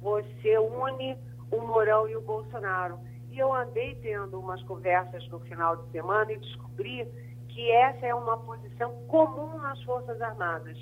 você 0.00 0.58
une 0.58 1.16
o 1.50 1.60
Mourão 1.60 2.08
e 2.08 2.16
o 2.16 2.22
Bolsonaro. 2.22 2.98
E 3.30 3.38
eu 3.38 3.52
andei 3.52 3.94
tendo 3.96 4.38
umas 4.38 4.62
conversas 4.62 5.26
no 5.28 5.38
final 5.40 5.76
de 5.76 5.90
semana 5.90 6.32
e 6.32 6.38
descobri 6.38 7.06
que 7.48 7.70
essa 7.70 8.06
é 8.06 8.14
uma 8.14 8.38
posição 8.38 8.92
comum 9.08 9.58
nas 9.58 9.82
Forças 9.82 10.20
Armadas. 10.20 10.78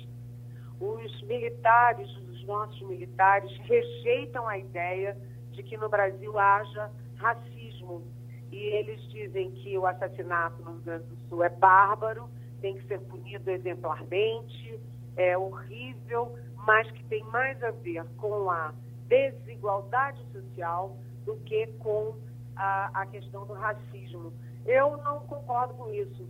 Os 0.79 1.21
militares, 1.23 2.09
os 2.17 2.45
nossos 2.45 2.81
militares, 2.81 3.51
rejeitam 3.59 4.47
a 4.47 4.57
ideia 4.57 5.17
de 5.51 5.63
que 5.63 5.77
no 5.77 5.89
Brasil 5.89 6.37
haja 6.37 6.91
racismo. 7.15 8.03
E 8.51 8.57
eles 8.57 9.01
dizem 9.09 9.51
que 9.51 9.77
o 9.77 9.85
assassinato 9.85 10.61
no 10.63 10.73
Rio 10.73 10.81
Grande 10.81 11.05
do 11.05 11.17
Sul 11.29 11.43
é 11.43 11.49
bárbaro 11.49 12.29
tem 12.65 12.77
que 12.77 12.87
ser 12.87 12.99
punido 13.01 13.51
exemplarmente, 13.51 14.79
é 15.15 15.37
horrível, 15.37 16.35
mas 16.65 16.89
que 16.89 17.03
tem 17.03 17.23
mais 17.25 17.61
a 17.63 17.69
ver 17.69 18.03
com 18.17 18.49
a 18.49 18.73
desigualdade 19.07 20.19
social 20.33 20.97
do 21.27 21.35
que 21.45 21.67
com 21.77 22.15
a, 22.55 22.89
a 23.01 23.05
questão 23.05 23.45
do 23.45 23.53
racismo. 23.53 24.33
Eu 24.65 24.97
não 24.97 25.19
concordo 25.27 25.75
com 25.75 25.93
isso, 25.93 26.27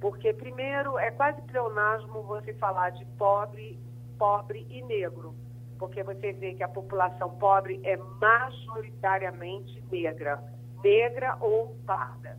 porque, 0.00 0.32
primeiro, 0.32 0.98
é 0.98 1.10
quase 1.10 1.42
pleonasmo 1.42 2.22
você 2.22 2.54
falar 2.54 2.88
de 2.92 3.04
pobre, 3.18 3.78
pobre 4.18 4.66
e 4.70 4.80
negro, 4.84 5.34
porque 5.78 6.02
você 6.02 6.32
vê 6.32 6.54
que 6.54 6.62
a 6.62 6.68
população 6.68 7.28
pobre 7.36 7.78
é 7.84 7.98
majoritariamente 7.98 9.84
negra, 9.92 10.42
negra 10.82 11.36
ou 11.42 11.76
parda. 11.84 12.38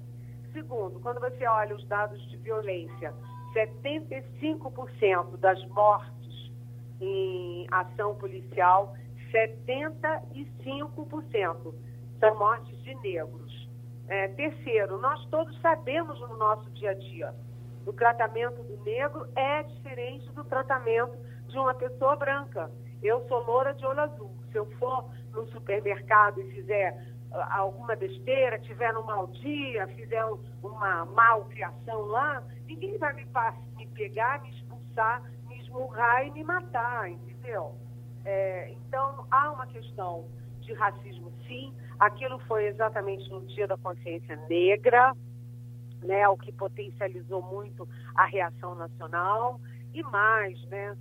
Segundo, 0.51 0.99
quando 0.99 1.19
você 1.19 1.45
olha 1.45 1.75
os 1.75 1.85
dados 1.85 2.19
de 2.27 2.37
violência 2.37 3.13
75% 3.55 5.37
das 5.37 5.65
mortes 5.69 6.51
em 6.99 7.65
ação 7.71 8.15
policial, 8.15 8.93
75% 9.31 11.73
são 12.19 12.37
mortes 12.37 12.77
de 12.83 12.93
negros. 12.95 13.69
É, 14.07 14.27
terceiro, 14.29 14.99
nós 14.99 15.23
todos 15.27 15.59
sabemos 15.61 16.19
no 16.19 16.37
nosso 16.37 16.69
dia 16.71 16.89
a 16.91 16.93
dia, 16.93 17.33
o 17.85 17.93
tratamento 17.93 18.61
do 18.63 18.83
negro 18.83 19.27
é 19.35 19.63
diferente 19.63 20.29
do 20.31 20.43
tratamento 20.43 21.15
de 21.47 21.57
uma 21.57 21.73
pessoa 21.73 22.15
branca. 22.15 22.69
Eu 23.01 23.25
sou 23.27 23.43
loura 23.45 23.73
de 23.73 23.83
olho 23.85 24.01
azul. 24.01 24.31
Se 24.51 24.57
eu 24.57 24.65
for 24.77 25.09
no 25.31 25.47
supermercado 25.47 26.41
e 26.41 26.51
fizer 26.51 27.14
alguma 27.51 27.95
besteira, 27.95 28.59
tiver 28.59 28.95
um 28.97 29.03
mau 29.03 29.27
dia, 29.27 29.87
fizer 29.87 30.23
uma 30.61 31.05
malcriação 31.05 32.01
lá, 32.07 32.43
ninguém 32.67 32.97
vai 32.97 33.13
me, 33.13 33.25
me 33.77 33.87
pegar, 33.87 34.41
me 34.41 34.49
expulsar, 34.51 35.21
me 35.47 35.59
esmurrar 35.59 36.25
e 36.27 36.31
me 36.31 36.43
matar, 36.43 37.09
entendeu? 37.09 37.75
É, 38.23 38.71
então, 38.71 39.25
há 39.29 39.51
uma 39.51 39.67
questão 39.67 40.25
de 40.61 40.73
racismo, 40.73 41.31
sim. 41.47 41.73
Aquilo 41.99 42.39
foi 42.39 42.65
exatamente 42.67 43.29
no 43.29 43.45
Dia 43.45 43.67
da 43.67 43.77
Consciência 43.77 44.35
Negra, 44.49 45.13
né, 46.01 46.27
o 46.27 46.37
que 46.37 46.51
potencializou 46.51 47.41
muito 47.41 47.87
a 48.15 48.25
reação 48.25 48.75
nacional. 48.75 49.59
E 49.93 50.03
mais, 50.03 50.61
né, 50.65 50.97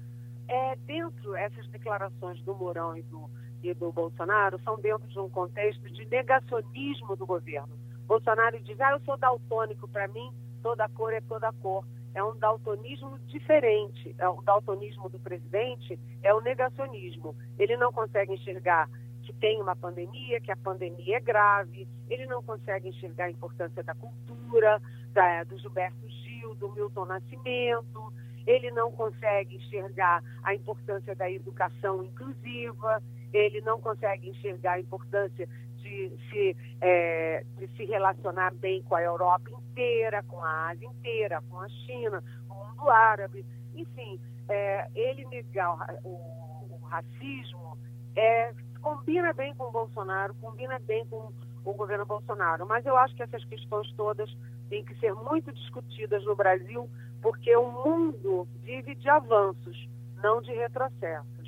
é, 0.47 0.77
dentro 0.77 1.35
essas 1.35 1.67
declarações 1.69 2.41
do 2.43 2.55
Mourão 2.55 2.97
e 2.97 3.03
do 3.03 3.29
e 3.71 3.75
do 3.75 3.93
Bolsonaro 3.93 4.61
são 4.61 4.79
dentro 4.79 5.07
de 5.09 5.19
um 5.19 5.29
contexto 5.29 5.89
de 5.91 6.05
negacionismo 6.07 7.17
do 7.17 7.27
governo. 7.27 7.75
Bolsonaro 8.07 8.61
diz, 8.61 8.81
ah, 8.81 8.93
eu 8.93 9.01
sou 9.01 9.17
daltônico, 9.17 9.89
para 9.89 10.07
mim 10.09 10.31
toda 10.63 10.89
cor 10.89 11.13
é 11.13 11.21
toda 11.21 11.53
cor. 11.55 11.85
É 12.15 12.23
um 12.23 12.37
daltonismo 12.37 13.19
diferente. 13.27 14.15
É 14.19 14.29
o 14.29 14.41
daltonismo 14.43 15.09
do 15.09 15.19
presidente 15.19 15.99
é 16.23 16.33
o 16.33 16.41
negacionismo. 16.41 17.35
Ele 17.59 17.77
não 17.77 17.93
consegue 17.93 18.33
enxergar 18.33 18.89
que 19.23 19.33
tem 19.33 19.61
uma 19.61 19.75
pandemia, 19.75 20.41
que 20.41 20.53
a 20.53 20.57
pandemia 20.57 21.17
é 21.17 21.21
grave, 21.21 21.89
ele 22.11 22.27
não 22.27 22.43
consegue 22.43 22.89
enxergar 22.89 23.25
a 23.25 23.31
importância 23.31 23.83
da 23.83 23.95
cultura, 23.95 24.81
da, 25.13 25.45
do 25.45 25.59
Gilberto 25.59 26.09
Gil, 26.09 26.55
do 26.57 26.71
Milton 26.73 27.07
Nascimento, 27.07 28.13
ele 28.47 28.71
não 28.71 28.93
consegue 28.93 29.57
enxergar 29.57 30.23
a 30.43 30.55
importância 30.55 31.15
da 31.15 31.31
educação 31.31 32.05
inclusiva, 32.05 33.03
ele 33.35 33.61
não 33.63 33.81
consegue 33.81 34.31
enxergar 34.31 34.75
a 34.75 34.81
importância 34.81 35.49
de 35.79 36.13
se, 36.31 36.57
é, 36.81 37.45
de 37.59 37.67
se 37.77 37.85
relacionar 37.85 38.55
bem 38.55 38.83
com 38.83 38.95
a 38.95 39.03
Europa 39.03 39.51
inteira, 39.51 40.23
com 40.23 40.43
a 40.43 40.69
Ásia 40.69 40.87
inteira, 40.87 41.43
com 41.51 41.61
a 41.61 41.69
China, 41.69 42.23
com 42.49 42.55
o 42.55 42.69
mundo 42.69 42.89
árabe. 42.89 43.45
Enfim, 43.75 44.19
é, 44.49 44.89
ele 44.95 45.27
negar 45.27 45.99
o, 46.05 46.09
o, 46.09 46.81
racismo 46.85 47.77
é, 48.15 48.55
combina 48.81 49.33
bem 49.33 49.55
com 49.55 49.65
o 49.65 49.73
Bolsonaro, 49.73 50.35
combina 50.35 50.79
bem 50.79 51.05
com 51.07 51.33
o 51.65 51.75
governo 51.75 52.07
Bolsonaro. 52.07 52.65
Mas 52.67 52.87
eu 52.87 52.97
acho 52.97 53.15
que 53.17 53.23
essas 53.23 53.45
questões 53.45 53.93
todas 53.93 54.33
têm 54.69 54.85
que 54.85 54.95
ser 55.01 55.13
muito 55.13 55.53
discutidas 55.53 56.25
no 56.25 56.37
Brasil, 56.37 56.89
porque 57.21 57.55
o 57.57 57.71
mundo 57.71 58.47
vive 58.63 58.95
de 58.95 59.09
avanços, 59.09 59.89
não 60.23 60.41
de 60.41 60.53
retrocessos. 60.53 61.44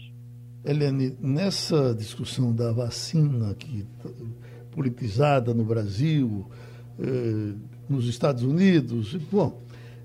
Helene, 0.66 1.16
nessa 1.20 1.94
discussão 1.94 2.52
da 2.52 2.72
vacina 2.72 3.54
que 3.54 3.86
politizada 4.72 5.54
no 5.54 5.64
Brasil, 5.64 6.44
eh, 6.98 7.54
nos 7.88 8.08
Estados 8.08 8.42
Unidos, 8.42 9.14
bom, 9.30 9.62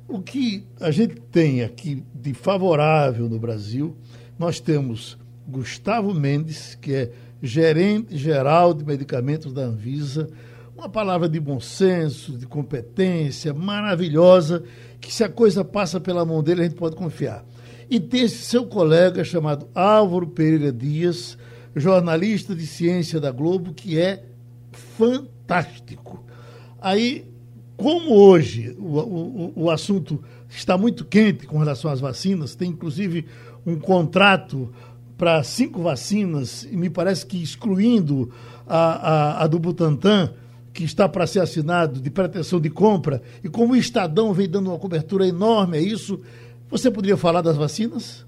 o 0.07 0.21
que 0.21 0.63
a 0.79 0.91
gente 0.91 1.15
tem 1.15 1.63
aqui 1.63 2.03
de 2.13 2.35
favorável 2.35 3.27
no 3.27 3.39
Brasil, 3.39 3.95
nós 4.37 4.59
temos 4.59 5.17
Gustavo 5.47 6.13
Mendes, 6.13 6.75
que 6.75 6.93
é 6.93 7.11
gerente 7.41 8.15
geral 8.15 8.71
de 8.73 8.85
medicamentos 8.85 9.51
da 9.51 9.63
Anvisa, 9.63 10.29
uma 10.77 10.87
palavra 10.87 11.27
de 11.27 11.39
bom 11.39 11.59
senso, 11.59 12.37
de 12.37 12.45
competência, 12.45 13.51
maravilhosa, 13.51 14.63
que 14.99 15.11
se 15.11 15.23
a 15.23 15.29
coisa 15.29 15.65
passa 15.65 15.99
pela 15.99 16.23
mão 16.23 16.43
dele, 16.43 16.61
a 16.61 16.63
gente 16.65 16.75
pode 16.75 16.95
confiar. 16.95 17.43
E 17.91 17.99
tem 17.99 18.25
seu 18.29 18.65
colega 18.65 19.21
chamado 19.21 19.67
Álvaro 19.75 20.25
Pereira 20.25 20.71
Dias, 20.71 21.37
jornalista 21.75 22.55
de 22.55 22.65
ciência 22.65 23.19
da 23.19 23.31
Globo, 23.31 23.73
que 23.73 23.99
é 23.99 24.23
fantástico. 24.71 26.23
Aí, 26.79 27.29
como 27.75 28.13
hoje 28.13 28.73
o, 28.79 28.97
o, 28.97 29.53
o 29.63 29.69
assunto 29.69 30.23
está 30.47 30.77
muito 30.77 31.03
quente 31.03 31.45
com 31.45 31.57
relação 31.57 31.91
às 31.91 31.99
vacinas, 31.99 32.55
tem 32.55 32.69
inclusive 32.69 33.25
um 33.65 33.77
contrato 33.77 34.73
para 35.17 35.43
cinco 35.43 35.81
vacinas, 35.81 36.63
e 36.71 36.77
me 36.77 36.89
parece 36.89 37.25
que 37.25 37.43
excluindo 37.43 38.31
a, 38.65 38.77
a, 38.77 39.43
a 39.43 39.47
do 39.47 39.59
Butantan, 39.59 40.33
que 40.71 40.85
está 40.85 41.09
para 41.09 41.27
ser 41.27 41.41
assinado 41.41 41.99
de 41.99 42.09
pretensão 42.09 42.61
de 42.61 42.69
compra, 42.69 43.21
e 43.43 43.49
como 43.49 43.73
o 43.73 43.75
Estadão 43.75 44.33
vem 44.33 44.47
dando 44.47 44.69
uma 44.69 44.79
cobertura 44.79 45.27
enorme 45.27 45.77
a 45.77 45.81
isso, 45.81 46.21
você 46.71 46.89
poderia 46.89 47.17
falar 47.17 47.41
das 47.41 47.57
vacinas? 47.57 48.25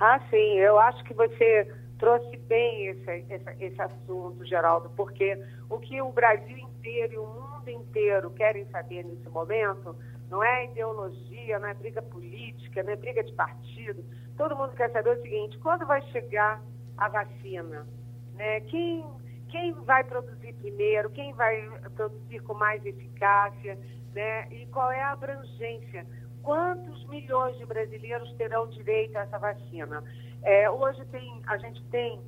Ah, 0.00 0.18
sim. 0.30 0.58
Eu 0.58 0.78
acho 0.80 1.04
que 1.04 1.12
você 1.12 1.70
trouxe 1.98 2.36
bem 2.48 2.86
esse, 2.86 3.24
esse, 3.28 3.44
esse 3.60 3.82
assunto, 3.82 4.44
Geraldo, 4.46 4.90
porque 4.96 5.38
o 5.68 5.78
que 5.78 6.00
o 6.00 6.10
Brasil 6.10 6.56
inteiro 6.56 7.12
e 7.12 7.18
o 7.18 7.26
mundo 7.26 7.68
inteiro 7.68 8.30
querem 8.30 8.64
saber 8.70 9.04
nesse 9.04 9.28
momento 9.28 9.94
não 10.30 10.42
é 10.42 10.64
ideologia, 10.64 11.58
não 11.58 11.68
é 11.68 11.74
briga 11.74 12.00
política, 12.00 12.82
não 12.82 12.92
é 12.92 12.96
briga 12.96 13.22
de 13.22 13.32
partido. 13.34 14.02
Todo 14.38 14.56
mundo 14.56 14.72
quer 14.74 14.90
saber 14.90 15.18
o 15.18 15.22
seguinte: 15.22 15.58
quando 15.58 15.86
vai 15.86 16.00
chegar 16.10 16.62
a 16.96 17.08
vacina? 17.08 17.86
Né? 18.34 18.60
Quem, 18.62 19.04
quem 19.48 19.72
vai 19.72 20.02
produzir 20.04 20.54
primeiro? 20.54 21.10
Quem 21.10 21.34
vai 21.34 21.68
produzir 21.94 22.40
com 22.40 22.54
mais 22.54 22.84
eficácia? 22.86 23.78
Né? 24.14 24.48
E 24.50 24.66
qual 24.66 24.90
é 24.90 25.02
a 25.02 25.12
abrangência? 25.12 26.06
Quantos 26.42 27.06
milhões 27.06 27.56
de 27.58 27.66
brasileiros 27.66 28.32
terão 28.34 28.66
direito 28.68 29.16
a 29.16 29.20
essa 29.22 29.38
vacina? 29.38 30.02
É, 30.42 30.70
hoje 30.70 31.04
tem, 31.06 31.42
a 31.46 31.58
gente 31.58 31.82
tem 31.86 32.20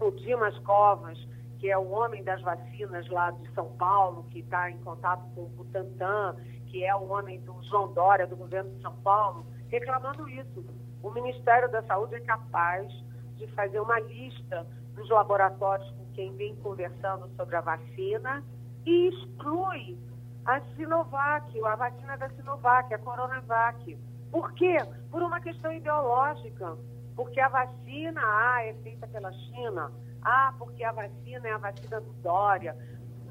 o 0.00 0.10
Dimas 0.12 0.56
Covas, 0.60 1.18
que 1.58 1.70
é 1.70 1.78
o 1.78 1.90
homem 1.90 2.22
das 2.24 2.40
vacinas 2.42 3.08
lá 3.08 3.30
de 3.30 3.48
São 3.54 3.70
Paulo, 3.76 4.24
que 4.30 4.40
está 4.40 4.70
em 4.70 4.78
contato 4.78 5.24
com 5.34 5.42
o 5.42 5.48
Butantan, 5.48 6.36
que 6.66 6.84
é 6.84 6.94
o 6.94 7.08
homem 7.08 7.40
do 7.40 7.62
João 7.64 7.92
Dória, 7.92 8.26
do 8.26 8.36
governo 8.36 8.70
de 8.70 8.82
São 8.82 8.96
Paulo, 8.96 9.46
reclamando 9.68 10.28
isso. 10.28 10.64
O 11.02 11.10
Ministério 11.10 11.70
da 11.70 11.82
Saúde 11.82 12.14
é 12.14 12.20
capaz 12.20 12.92
de 13.36 13.46
fazer 13.48 13.80
uma 13.80 13.98
lista 14.00 14.66
dos 14.94 15.08
laboratórios 15.08 15.88
com 15.90 16.06
quem 16.12 16.34
vem 16.36 16.54
conversando 16.56 17.28
sobre 17.36 17.56
a 17.56 17.60
vacina 17.60 18.44
e 18.84 19.08
exclui 19.08 19.98
a 20.44 20.60
Sinovac, 20.74 21.64
a 21.64 21.76
vacina 21.76 22.16
da 22.16 22.28
Sinovac, 22.30 22.92
a 22.92 22.98
Coronavac. 22.98 23.98
Por 24.30 24.52
quê? 24.54 24.76
Por 25.10 25.22
uma 25.22 25.40
questão 25.40 25.72
ideológica. 25.72 26.76
Porque 27.14 27.40
a 27.40 27.48
vacina 27.48 28.20
A 28.22 28.64
é 28.64 28.74
feita 28.82 29.06
pela 29.06 29.32
China. 29.32 29.92
Ah, 30.22 30.54
porque 30.58 30.82
a 30.82 30.92
vacina 30.92 31.48
é 31.48 31.52
a 31.52 31.58
vacina 31.58 32.00
do 32.00 32.12
Dória. 32.22 32.76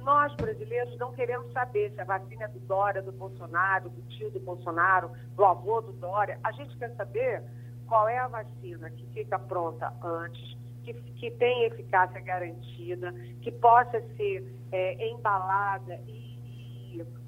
Nós, 0.01 0.33
brasileiros, 0.35 0.97
não 0.97 1.13
queremos 1.13 1.51
saber 1.51 1.91
se 1.91 2.01
a 2.01 2.05
vacina 2.05 2.45
é 2.45 2.47
do 2.47 2.59
Dória, 2.61 3.01
do 3.01 3.11
Bolsonaro, 3.11 3.89
do 3.89 4.01
tio 4.03 4.31
do 4.31 4.39
Bolsonaro, 4.39 5.11
do 5.35 5.45
avô 5.45 5.81
do 5.81 5.93
Dória. 5.93 6.39
A 6.43 6.51
gente 6.51 6.75
quer 6.77 6.95
saber 6.95 7.43
qual 7.87 8.07
é 8.07 8.17
a 8.17 8.27
vacina 8.27 8.89
que 8.89 9.05
fica 9.07 9.37
pronta 9.37 9.93
antes, 10.03 10.57
que, 10.83 10.93
que 10.93 11.31
tem 11.31 11.65
eficácia 11.65 12.19
garantida, 12.21 13.13
que 13.41 13.51
possa 13.51 14.01
ser 14.15 14.55
é, 14.71 15.09
embalada 15.09 15.95
e, 16.07 16.20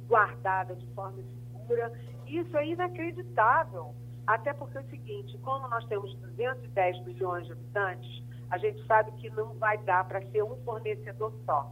guardada 0.07 0.75
de 0.75 0.85
forma 0.93 1.21
segura. 1.51 1.91
Isso 2.27 2.55
é 2.57 2.67
inacreditável. 2.67 3.93
Até 4.25 4.53
porque 4.53 4.77
é 4.77 4.81
o 4.81 4.89
seguinte, 4.89 5.37
como 5.39 5.67
nós 5.67 5.85
temos 5.85 6.13
210 6.15 7.05
milhões 7.05 7.45
de 7.45 7.51
habitantes, 7.51 8.23
a 8.49 8.57
gente 8.57 8.85
sabe 8.85 9.11
que 9.13 9.29
não 9.31 9.53
vai 9.55 9.77
dar 9.79 10.07
para 10.07 10.21
ser 10.27 10.43
um 10.43 10.55
fornecedor 10.63 11.33
só. 11.45 11.71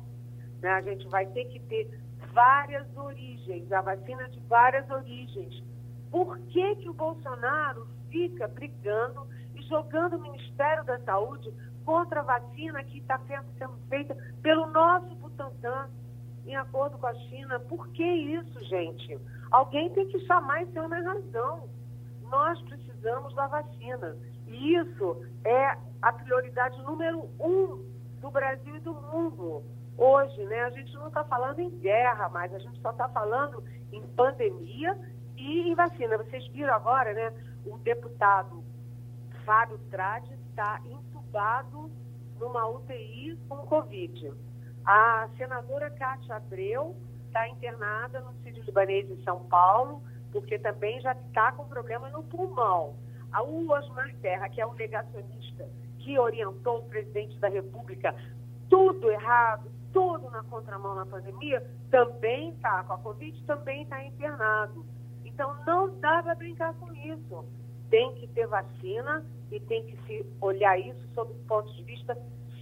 Né? 0.62 0.70
A 0.70 0.82
gente 0.82 1.08
vai 1.08 1.26
ter 1.28 1.46
que 1.46 1.60
ter 1.60 2.02
várias 2.34 2.86
origens, 2.96 3.72
a 3.72 3.82
vacina 3.82 4.28
de 4.30 4.40
várias 4.42 4.90
origens. 4.90 5.64
Por 6.10 6.38
que, 6.40 6.76
que 6.76 6.90
o 6.90 6.94
Bolsonaro 6.94 7.88
fica 8.10 8.48
brigando 8.48 9.28
e 9.56 9.62
jogando 9.64 10.18
o 10.18 10.22
Ministério 10.22 10.84
da 10.84 11.00
Saúde 11.00 11.54
contra 11.86 12.20
a 12.20 12.24
vacina 12.24 12.84
que 12.84 13.00
está 13.00 13.20
sendo 13.58 13.78
feita 13.90 14.16
pelo 14.42 14.68
nosso 14.68 15.16
Butantan, 15.16 15.90
em 16.46 16.56
acordo 16.56 16.98
com 16.98 17.08
a 17.08 17.14
China? 17.14 17.60
Por 17.60 17.88
que 17.90 18.04
isso, 18.04 18.64
gente? 18.66 19.20
Alguém 19.52 19.90
tem 19.92 20.08
que 20.08 20.20
chamar 20.26 20.64
esse 20.64 20.80
homem 20.80 21.04
razão 21.04 21.70
nós 22.32 22.60
precisamos 22.62 23.36
da 23.36 23.46
vacina. 23.48 24.16
E 24.48 24.76
isso 24.76 25.26
é 25.44 25.78
a 26.02 26.14
prioridade 26.14 26.82
número 26.82 27.30
um 27.40 27.84
do 28.22 28.32
Brasil 28.32 28.76
e 28.78 28.80
do 28.80 28.94
mundo. 28.94 29.64
Hoje, 29.98 30.44
né, 30.46 30.62
a 30.62 30.70
gente 30.70 30.94
não 30.96 31.10
está 31.10 31.24
falando 31.26 31.60
em 31.60 31.70
guerra 31.70 32.30
mais, 32.30 32.54
a 32.54 32.60
gente 32.60 32.80
só 32.82 32.92
está 32.92 33.10
falando 33.10 33.64
em 33.92 34.02
pandemia 34.16 34.98
e 35.38 35.70
em 35.70 35.76
vacina. 35.76 36.18
Vocês 36.18 36.48
viram 36.48 36.74
agora, 36.74 37.14
né, 37.14 37.34
o 37.66 37.78
deputado 37.80 38.64
Fábio 39.46 39.78
Trade 39.90 40.34
está 40.50 40.82
entubado 40.86 41.92
numa 42.40 42.68
UTI 42.68 43.38
com 43.50 43.58
Covid. 43.58 44.34
A 44.86 45.30
senadora 45.38 45.90
Cátia 45.92 46.36
Abreu 46.36 46.96
está 47.28 47.48
internada 47.48 48.20
no 48.20 48.34
Cídio 48.44 48.64
Libanês 48.64 49.10
em 49.10 49.24
São 49.24 49.46
Paulo 49.46 50.02
porque 50.32 50.58
também 50.58 51.00
já 51.02 51.12
está 51.12 51.52
com 51.52 51.66
problema 51.66 52.10
no 52.10 52.24
pulmão. 52.24 52.96
O 53.44 53.72
Osmar 53.72 54.14
Terra, 54.22 54.50
que 54.50 54.60
é 54.60 54.66
o 54.66 54.74
negacionista 54.74 55.68
que 56.00 56.18
orientou 56.18 56.80
o 56.80 56.84
presidente 56.84 57.38
da 57.40 57.48
República, 57.48 58.16
tudo 58.70 59.12
errado, 59.12 59.70
tudo 59.94 60.30
na 60.32 60.44
contramão 60.44 60.96
na 60.96 61.06
pandemia, 61.06 61.66
também 61.90 62.50
está 62.52 62.84
com 62.84 62.94
a 62.94 62.98
Covid, 62.98 63.44
também 63.44 63.84
está 63.84 64.04
internado. 64.04 64.86
Então 65.24 65.56
não 65.66 66.00
dá 66.00 66.24
para 66.24 66.36
brincar 66.36 66.74
com 66.76 66.92
isso. 66.94 67.46
Tem 67.90 68.14
que 68.16 68.28
ter 68.28 68.48
vacina 68.48 69.24
e 69.52 69.60
tem 69.60 69.86
que 69.86 69.98
se 70.06 70.26
olhar 70.40 70.80
isso 70.80 71.06
sob 71.14 71.32
o 71.32 71.46
ponto 71.46 71.72
de 71.74 71.84
vista 71.84 72.18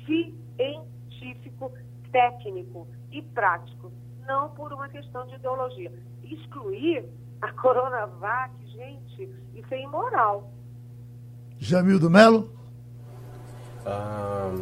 científico, 0.06 1.72
técnico 2.12 2.88
e 3.12 3.22
prático, 3.22 3.92
não 4.26 4.50
por 4.50 4.72
uma 4.74 4.90
questão 4.90 5.26
de 5.28 5.36
ideologia. 5.36 5.92
Excluir 6.24 7.06
a 7.42 7.52
Coronavac, 7.60 8.54
gente, 8.68 9.30
isso 9.56 9.74
é 9.74 9.82
imoral. 9.82 10.52
Jamildo 11.58 12.10
Melo? 12.10 12.50
Ah, 13.86 14.54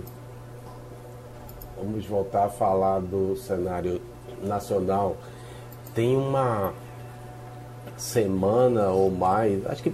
vamos 1.76 2.06
voltar 2.06 2.46
a 2.46 2.50
falar 2.50 3.00
do 3.02 3.36
cenário 3.36 4.02
nacional. 4.42 5.18
Tem 5.94 6.16
uma 6.16 6.74
semana 7.98 8.90
ou 8.90 9.12
mais, 9.12 9.66
acho 9.68 9.84
que 9.84 9.94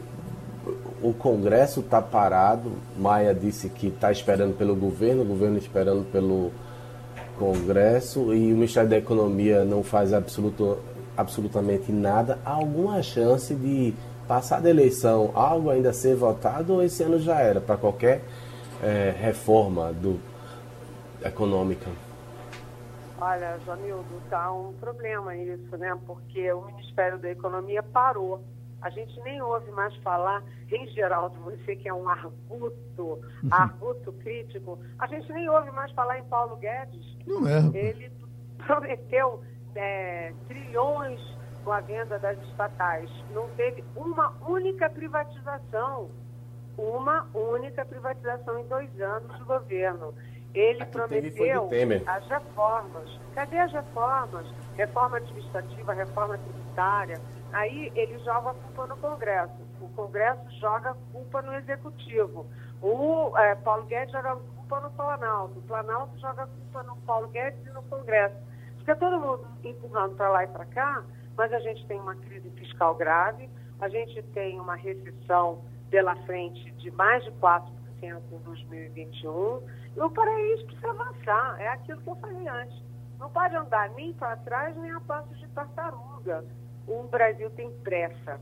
o 1.02 1.14
Congresso 1.14 1.82
está 1.82 2.02
parado. 2.02 2.72
Maia 2.98 3.34
disse 3.34 3.70
que 3.70 3.88
está 3.88 4.12
esperando 4.12 4.58
pelo 4.58 4.76
governo, 4.76 5.24
o 5.24 5.26
governo 5.26 5.58
esperando 5.58 6.10
pelo 6.12 6.52
Congresso 7.38 8.34
e 8.34 8.52
o 8.52 8.56
Ministério 8.56 8.90
da 8.90 8.98
Economia 8.98 9.64
não 9.64 9.84
faz 9.84 10.14
absoluto, 10.14 10.78
absolutamente 11.16 11.92
nada, 11.92 12.40
há 12.46 12.52
alguma 12.52 13.02
chance 13.02 13.54
de 13.56 13.94
passar 14.28 14.62
da 14.62 14.70
eleição 14.70 15.32
algo 15.34 15.70
ainda 15.70 15.92
ser 15.92 16.16
votado 16.16 16.74
ou 16.74 16.84
esse 16.84 17.04
ano 17.04 17.20
já 17.20 17.40
era 17.40 17.60
para 17.60 17.78
qualquer 17.78 18.22
é, 18.82 19.14
reforma 19.18 19.92
do, 19.92 20.20
econômica? 21.24 21.90
Olha, 23.20 23.58
Jamildo, 23.66 24.22
está 24.26 24.52
um 24.52 24.74
problema 24.74 25.36
isso, 25.36 25.78
né? 25.78 25.98
Porque 26.06 26.52
o 26.52 26.66
Ministério 26.66 27.18
da 27.20 27.30
Economia 27.30 27.82
parou. 27.82 28.44
A 28.84 28.90
gente 28.90 29.18
nem 29.22 29.42
ouve 29.42 29.72
mais 29.72 29.96
falar, 29.98 30.44
em 30.70 30.86
geral, 30.88 31.30
de 31.30 31.38
você 31.40 31.74
que 31.74 31.88
é 31.88 31.94
um 31.94 32.08
arguto, 32.10 33.22
arguto 33.50 34.12
crítico, 34.12 34.78
a 35.00 35.08
gente 35.08 35.32
nem 35.32 35.48
ouve 35.48 35.72
mais 35.72 35.90
falar 35.94 36.20
em 36.20 36.24
Paulo 36.26 36.58
Guedes. 36.58 37.18
Não 37.26 37.48
é. 37.48 37.60
Ele 37.74 38.12
prometeu 38.58 39.42
é, 39.74 40.34
trilhões 40.50 41.20
com 41.64 41.72
a 41.72 41.80
venda 41.80 42.20
das 42.20 42.38
estatais. 42.50 43.10
Não 43.32 43.48
teve 43.52 43.86
uma 43.96 44.34
única 44.46 44.90
privatização. 44.90 46.10
Uma 46.78 47.26
única 47.34 47.86
privatização 47.86 48.60
em 48.60 48.68
dois 48.68 49.00
anos 49.00 49.38
de 49.38 49.44
governo. 49.46 50.14
Ele 50.54 50.84
prometeu 50.86 51.70
as 52.06 52.28
reformas. 52.28 53.20
Cadê 53.34 53.60
as 53.60 53.72
reformas? 53.72 54.46
Reforma 54.76 55.18
administrativa, 55.18 55.94
reforma 55.94 56.38
tributária. 56.38 57.22
Aí 57.54 57.92
ele 57.96 58.18
joga 58.20 58.50
a 58.50 58.54
culpa 58.54 58.88
no 58.88 58.98
Congresso. 58.98 59.54
O 59.80 59.88
Congresso 59.90 60.42
joga 60.60 60.92
a 60.92 60.96
culpa 61.12 61.42
no 61.42 61.54
Executivo. 61.54 62.48
O 62.82 63.38
é, 63.38 63.56
Paulo 63.56 63.86
Guedes 63.86 64.12
joga 64.12 64.34
a 64.34 64.36
culpa 64.36 64.80
no 64.80 64.92
Planalto. 64.92 65.60
O 65.60 65.62
Planalto 65.62 66.20
joga 66.20 66.44
a 66.44 66.48
culpa 66.48 66.84
no 66.84 66.98
Paulo 66.98 67.28
Guedes 67.30 67.66
e 67.66 67.70
no 67.70 67.84
Congresso. 67.84 68.36
Fica 68.80 68.96
todo 68.96 69.20
mundo 69.20 69.48
empurrando 69.64 70.16
para 70.16 70.30
lá 70.30 70.44
e 70.44 70.48
para 70.48 70.66
cá, 70.66 71.04
mas 71.38 71.54
a 71.54 71.60
gente 71.60 71.86
tem 71.88 72.00
uma 72.00 72.16
crise 72.16 72.50
fiscal 72.52 72.96
grave, 72.96 73.50
a 73.80 73.88
gente 73.88 74.22
tem 74.34 74.60
uma 74.60 74.76
recessão 74.76 75.64
pela 75.90 76.16
frente 76.26 76.72
de 76.72 76.92
mais 76.92 77.24
de 77.24 77.32
4% 77.34 77.72
em 78.02 78.38
2021, 78.40 79.62
e 79.96 80.02
o 80.02 80.10
país 80.10 80.64
precisa 80.64 80.90
avançar, 80.90 81.62
é 81.62 81.68
aquilo 81.70 82.02
que 82.02 82.10
eu 82.10 82.16
falei 82.16 82.48
antes. 82.48 82.84
Não 83.20 83.30
pode 83.30 83.56
andar 83.56 83.90
nem 83.92 84.12
para 84.14 84.36
trás, 84.38 84.76
nem 84.76 84.92
a 84.92 85.00
passos 85.00 85.40
de 85.40 85.48
tartaruga. 85.50 86.44
O 86.88 87.04
Brasil 87.04 87.50
tem 87.52 87.72
pressa. 87.84 88.40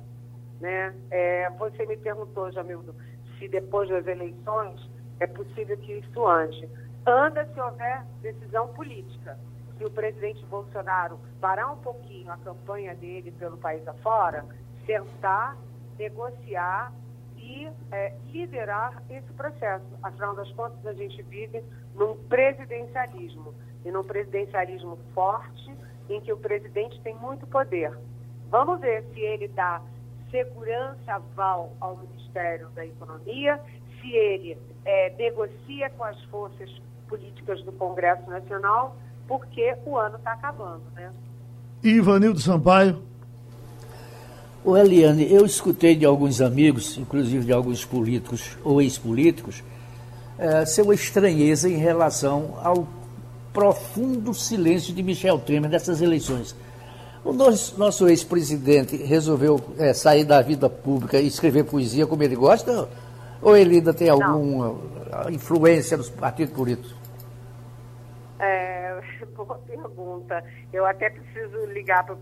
Né? 0.59 0.93
É, 1.09 1.49
você 1.51 1.85
me 1.85 1.97
perguntou, 1.97 2.51
Jamildo, 2.51 2.95
se 3.37 3.47
depois 3.47 3.89
das 3.89 4.05
eleições 4.05 4.89
é 5.19 5.27
possível 5.27 5.77
que 5.77 5.93
isso 5.93 6.27
ande. 6.27 6.69
Anda 7.05 7.45
se 7.53 7.59
houver 7.59 8.05
decisão 8.21 8.67
política 8.69 9.37
se 9.81 9.85
o 9.85 9.89
presidente 9.89 10.45
Bolsonaro 10.45 11.19
parar 11.39 11.71
um 11.71 11.77
pouquinho 11.77 12.31
a 12.31 12.37
campanha 12.37 12.93
dele 12.93 13.31
pelo 13.31 13.57
país 13.57 13.85
afora, 13.87 14.45
sentar, 14.85 15.57
negociar 15.97 16.93
e 17.35 17.67
é, 17.91 18.13
liderar 18.27 19.01
esse 19.09 19.33
processo. 19.33 19.85
Afinal 20.03 20.35
das 20.35 20.51
contas, 20.51 20.85
a 20.85 20.93
gente 20.93 21.19
vive 21.23 21.63
num 21.95 22.15
presidencialismo, 22.29 23.55
e 23.83 23.89
num 23.89 24.03
presidencialismo 24.03 24.99
forte, 25.15 25.75
em 26.07 26.21
que 26.21 26.31
o 26.31 26.37
presidente 26.37 27.01
tem 27.01 27.15
muito 27.15 27.47
poder. 27.47 27.97
Vamos 28.51 28.81
ver 28.81 29.05
se 29.13 29.19
ele 29.21 29.47
dá 29.47 29.81
segurança 30.29 31.13
aval 31.13 31.71
ao 31.79 31.97
Ministério 31.97 32.67
da 32.75 32.85
Economia, 32.85 33.59
se 34.01 34.11
ele 34.11 34.57
é, 34.83 35.13
negocia 35.17 35.89
com 35.97 36.03
as 36.03 36.21
forças 36.25 36.69
políticas 37.07 37.63
do 37.63 37.71
Congresso 37.71 38.29
Nacional, 38.29 38.97
porque 39.25 39.75
o 39.85 39.97
ano 39.97 40.17
está 40.17 40.33
acabando, 40.33 40.83
né? 40.93 41.11
Ivanildo 41.81 42.39
Sampaio. 42.39 43.01
O 44.63 44.77
Eliane, 44.77 45.31
eu 45.31 45.45
escutei 45.45 45.95
de 45.95 46.05
alguns 46.05 46.41
amigos, 46.41 46.97
inclusive 46.97 47.45
de 47.45 47.53
alguns 47.53 47.83
políticos 47.83 48.57
ou 48.63 48.81
ex-políticos, 48.81 49.63
é, 50.37 50.65
seu 50.65 50.91
estranheza 50.93 51.69
em 51.69 51.77
relação 51.77 52.59
ao 52.61 52.87
profundo 53.53 54.33
silêncio 54.33 54.93
de 54.93 55.01
Michel 55.01 55.39
Temer 55.39 55.69
nessas 55.69 56.01
eleições. 56.01 56.55
O 57.23 57.31
nosso, 57.31 57.79
nosso 57.79 58.09
ex-presidente 58.09 58.97
resolveu 58.97 59.59
é, 59.77 59.93
sair 59.93 60.23
da 60.25 60.41
vida 60.41 60.67
pública 60.69 61.19
e 61.19 61.27
escrever 61.27 61.63
poesia 61.63 62.07
como 62.07 62.23
ele 62.23 62.35
gosta? 62.35 62.89
Ou 63.41 63.55
ele 63.55 63.75
ainda 63.75 63.93
tem 63.93 64.09
alguma 64.09 64.69
Não. 64.69 65.29
influência 65.29 65.97
nos 65.97 66.09
partidos 66.09 66.53
políticos? 66.53 66.95
É, 68.39 68.99
boa 69.35 69.57
pergunta. 69.59 70.43
Eu 70.73 70.85
até 70.85 71.11
preciso 71.11 71.65
ligar 71.67 72.03
para 72.03 72.15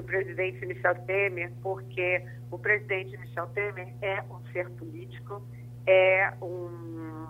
o 0.00 0.02
presidente 0.02 0.64
Michel 0.64 0.94
Temer, 1.06 1.52
porque 1.62 2.22
o 2.50 2.58
presidente 2.58 3.16
Michel 3.18 3.46
Temer 3.48 3.88
é 4.00 4.22
um 4.22 4.40
ser 4.52 4.70
político, 4.70 5.42
é 5.86 6.32
um, 6.40 7.26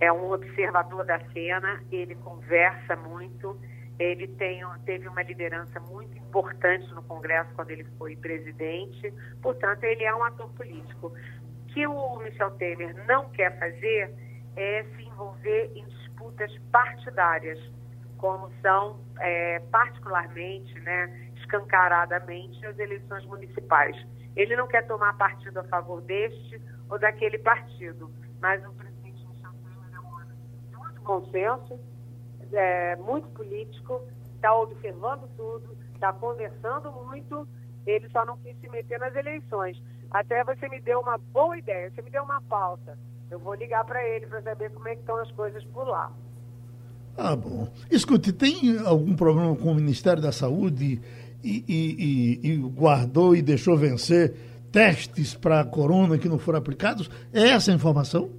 é 0.00 0.12
um 0.12 0.30
observador 0.32 1.04
da 1.06 1.18
cena, 1.32 1.82
ele 1.90 2.14
conversa 2.16 2.94
muito, 2.96 3.56
ele 3.98 4.28
tem, 4.28 4.62
teve 4.84 5.08
uma 5.08 5.22
liderança 5.22 5.80
muito 5.80 6.16
importante 6.16 6.86
no 6.94 7.02
Congresso 7.02 7.52
quando 7.54 7.70
ele 7.70 7.84
foi 7.98 8.14
presidente, 8.16 9.12
portanto, 9.42 9.82
ele 9.84 10.04
é 10.04 10.14
um 10.14 10.22
ator 10.22 10.48
político. 10.50 11.08
O 11.08 11.66
que 11.66 11.86
o 11.86 12.18
Michel 12.18 12.52
Temer 12.52 12.94
não 13.06 13.28
quer 13.30 13.58
fazer 13.58 14.14
é 14.56 14.84
se 14.84 15.02
envolver 15.02 15.72
em 15.74 15.84
disputas 15.86 16.56
partidárias 16.70 17.58
como 18.18 18.50
são 18.60 19.00
é, 19.20 19.60
particularmente, 19.70 20.78
né, 20.80 21.30
escancaradamente, 21.36 22.64
as 22.66 22.78
eleições 22.78 23.24
municipais. 23.26 23.96
Ele 24.36 24.56
não 24.56 24.66
quer 24.66 24.86
tomar 24.86 25.16
partido 25.16 25.58
a 25.60 25.64
favor 25.64 26.00
deste 26.02 26.60
ou 26.90 26.98
daquele 26.98 27.38
partido, 27.38 28.10
mas 28.40 28.64
o 28.64 28.72
presidente 28.72 29.24
Michel 29.26 29.52
Temer 29.52 29.94
é 29.94 30.00
um 30.00 30.14
homem 30.14 30.36
de 30.68 30.76
muito 30.76 31.00
bom 31.00 31.30
senso, 31.30 31.80
é, 32.52 32.96
muito 32.96 33.28
político, 33.28 34.00
está 34.34 34.54
observando 34.54 35.28
tudo, 35.36 35.76
está 35.94 36.12
conversando 36.12 36.92
muito, 36.92 37.46
ele 37.86 38.08
só 38.10 38.24
não 38.24 38.36
quis 38.38 38.56
se 38.60 38.68
meter 38.68 38.98
nas 38.98 39.14
eleições. 39.14 39.80
Até 40.10 40.42
você 40.44 40.68
me 40.68 40.80
deu 40.80 41.00
uma 41.00 41.18
boa 41.18 41.58
ideia, 41.58 41.90
você 41.90 42.02
me 42.02 42.10
deu 42.10 42.22
uma 42.22 42.40
pauta. 42.42 42.98
Eu 43.30 43.38
vou 43.38 43.54
ligar 43.54 43.84
para 43.84 44.02
ele 44.08 44.26
para 44.26 44.40
saber 44.42 44.70
como 44.70 44.88
é 44.88 44.94
que 44.94 45.00
estão 45.00 45.16
as 45.16 45.30
coisas 45.32 45.62
por 45.64 45.86
lá. 45.86 46.10
Ah, 47.16 47.34
bom. 47.34 47.68
Escute, 47.90 48.32
tem 48.32 48.78
algum 48.86 49.14
problema 49.14 49.54
com 49.56 49.72
o 49.72 49.74
Ministério 49.74 50.22
da 50.22 50.32
Saúde 50.32 51.02
e, 51.42 51.64
e, 51.68 52.40
e, 52.42 52.52
e 52.52 52.56
guardou 52.56 53.34
e 53.34 53.42
deixou 53.42 53.76
vencer 53.76 54.34
testes 54.70 55.34
para 55.34 55.60
a 55.60 55.64
corona 55.64 56.16
que 56.16 56.28
não 56.28 56.38
foram 56.38 56.58
aplicados? 56.58 57.10
É 57.32 57.48
essa 57.48 57.72
a 57.72 57.74
informação? 57.74 58.30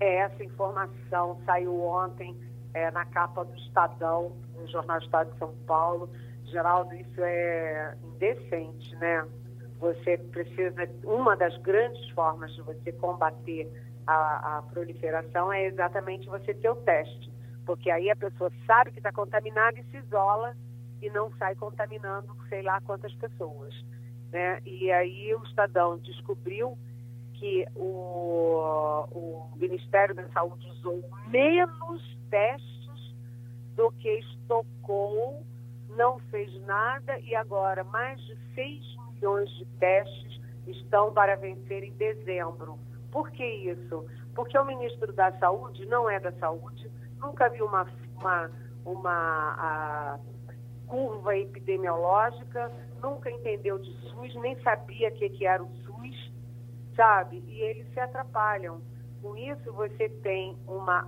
É 0.00 0.16
essa 0.20 0.42
informação 0.42 1.38
saiu 1.46 1.80
ontem 1.82 2.36
é, 2.74 2.90
na 2.90 3.04
capa 3.06 3.44
do 3.44 3.54
Estadão, 3.56 4.32
no 4.56 4.66
Jornal 4.68 4.98
do 4.98 5.04
Estado 5.04 5.32
de 5.32 5.38
São 5.38 5.54
Paulo. 5.66 6.10
Geraldo, 6.46 6.94
isso 6.94 7.20
é 7.22 7.96
indecente, 8.04 8.94
né? 8.96 9.26
Você 9.80 10.18
precisa. 10.18 10.88
Uma 11.04 11.36
das 11.36 11.56
grandes 11.58 12.08
formas 12.10 12.52
de 12.54 12.62
você 12.62 12.92
combater 12.92 13.70
a, 14.06 14.58
a 14.58 14.62
proliferação 14.62 15.52
é 15.52 15.64
exatamente 15.64 16.28
você 16.28 16.52
ter 16.52 16.68
o 16.68 16.76
teste 16.76 17.34
porque 17.64 17.90
aí 17.90 18.10
a 18.10 18.16
pessoa 18.16 18.50
sabe 18.66 18.92
que 18.92 18.98
está 18.98 19.12
contaminada 19.12 19.78
e 19.78 19.84
se 19.84 19.96
isola 19.96 20.54
e 21.02 21.10
não 21.10 21.30
sai 21.36 21.54
contaminando 21.54 22.34
sei 22.48 22.62
lá 22.62 22.80
quantas 22.82 23.14
pessoas. 23.14 23.74
Né? 24.32 24.60
E 24.64 24.90
aí 24.90 25.34
o 25.34 25.42
Estadão 25.44 25.98
descobriu 25.98 26.76
que 27.44 27.66
o, 27.76 29.06
o 29.12 29.50
Ministério 29.56 30.14
da 30.14 30.26
Saúde 30.30 30.66
usou 30.70 31.04
menos 31.26 32.18
testes 32.30 33.14
do 33.76 33.92
que 33.92 34.08
estocou, 34.20 35.44
não 35.90 36.18
fez 36.30 36.50
nada 36.62 37.18
e 37.20 37.36
agora 37.36 37.84
mais 37.84 38.18
de 38.22 38.34
6 38.54 38.96
milhões 39.12 39.50
de 39.56 39.66
testes 39.78 40.40
estão 40.66 41.12
para 41.12 41.36
vencer 41.36 41.84
em 41.84 41.92
dezembro. 41.92 42.78
Por 43.12 43.30
que 43.30 43.44
isso? 43.44 44.06
Porque 44.34 44.58
o 44.58 44.64
ministro 44.64 45.12
da 45.12 45.30
Saúde 45.32 45.84
não 45.84 46.08
é 46.08 46.18
da 46.18 46.32
Saúde, 46.38 46.90
nunca 47.20 47.50
viu 47.50 47.66
uma, 47.66 47.86
uma, 48.16 48.50
uma 48.86 50.18
curva 50.86 51.36
epidemiológica, 51.36 52.72
nunca 53.02 53.30
entendeu 53.30 53.78
de 53.78 53.92
SUS, 54.08 54.34
nem 54.36 54.58
sabia 54.62 55.10
o 55.10 55.12
que, 55.12 55.28
que 55.28 55.46
era 55.46 55.62
o 55.62 55.68
SUS, 55.84 56.23
sabe? 56.96 57.42
E 57.46 57.60
eles 57.60 57.92
se 57.92 58.00
atrapalham. 58.00 58.80
Com 59.22 59.36
isso, 59.36 59.72
você 59.72 60.08
tem 60.08 60.56
uma 60.66 61.02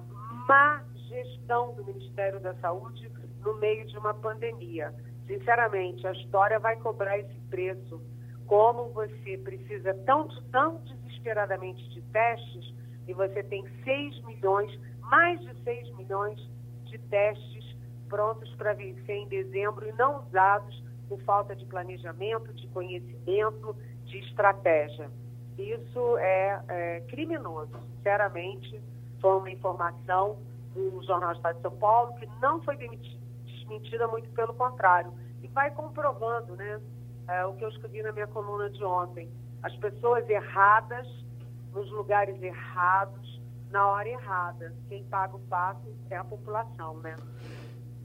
má 0.49 0.82
gestão 1.09 1.74
do 1.74 1.84
Ministério 1.84 2.41
da 2.41 2.55
Saúde 2.57 3.11
no 3.45 3.55
meio 3.55 3.87
de 3.87 3.97
uma 3.99 4.14
pandemia. 4.14 4.95
Sinceramente, 5.26 6.07
a 6.07 6.12
história 6.12 6.59
vai 6.59 6.76
cobrar 6.76 7.18
esse 7.18 7.41
preço. 7.51 8.01
Como 8.47 8.91
você 8.91 9.39
precisa 9.39 9.93
tão, 10.05 10.28
tão 10.51 10.76
desesperadamente 10.84 11.89
de 11.91 12.01
testes 12.03 12.74
e 13.07 13.12
você 13.12 13.43
tem 13.43 13.64
6 13.84 14.24
milhões 14.24 14.80
mais 15.01 15.41
de 15.41 15.55
6 15.62 15.97
milhões 15.97 16.39
de 16.84 16.99
testes 16.99 17.76
prontos 18.09 18.53
para 18.55 18.72
vencer 18.72 19.16
em 19.16 19.28
dezembro 19.28 19.89
e 19.89 19.93
não 19.93 20.24
usados 20.24 20.84
por 21.09 21.20
falta 21.22 21.55
de 21.55 21.64
planejamento, 21.66 22.53
de 22.55 22.66
conhecimento, 22.68 23.76
de 24.05 24.18
estratégia. 24.18 25.11
Isso 25.59 26.18
é, 26.18 26.61
é 26.68 27.00
criminoso. 27.09 27.70
Sinceramente, 27.96 28.80
foi 29.20 29.38
uma 29.38 29.50
informação 29.50 30.36
do 30.74 31.02
Jornal 31.02 31.30
do 31.30 31.36
Estado 31.36 31.57
de 31.57 31.62
São 31.62 31.70
Paulo 31.72 32.14
que 32.14 32.28
não 32.40 32.61
foi 32.62 32.76
desmentida, 33.46 34.07
muito 34.09 34.28
pelo 34.30 34.52
contrário. 34.54 35.12
E 35.42 35.48
vai 35.48 35.70
comprovando 35.70 36.54
né, 36.57 36.80
é, 37.28 37.44
o 37.46 37.54
que 37.54 37.64
eu 37.64 37.68
escrevi 37.70 38.02
na 38.02 38.12
minha 38.12 38.26
coluna 38.26 38.68
de 38.68 38.84
ontem. 38.84 39.28
As 39.62 39.74
pessoas 39.76 40.28
erradas, 40.28 41.07
nos 41.74 41.90
lugares 41.90 42.40
errados, 42.42 43.40
na 43.70 43.86
hora 43.88 44.09
errada. 44.09 44.74
Quem 44.88 45.02
paga 45.04 45.36
o 45.36 45.40
pato 45.40 45.88
é 46.11 46.16
a 46.16 46.24
população, 46.24 46.98
né? 46.98 47.16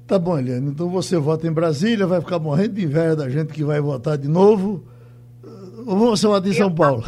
Tá 0.07 0.17
bom, 0.17 0.37
Eliane. 0.37 0.69
Então 0.69 0.89
você 0.89 1.17
vota 1.17 1.47
em 1.47 1.51
Brasília, 1.53 2.07
vai 2.07 2.19
ficar 2.19 2.39
morrendo 2.39 2.75
de 2.75 2.83
inveja 2.83 3.15
da 3.15 3.29
gente 3.29 3.53
que 3.53 3.63
vai 3.63 3.79
votar 3.79 4.17
de 4.17 4.27
novo. 4.27 4.83
Ou 5.85 5.97
você 5.97 6.27
vota 6.27 6.47
em 6.47 6.53
São 6.53 6.73
Paulo? 6.73 7.03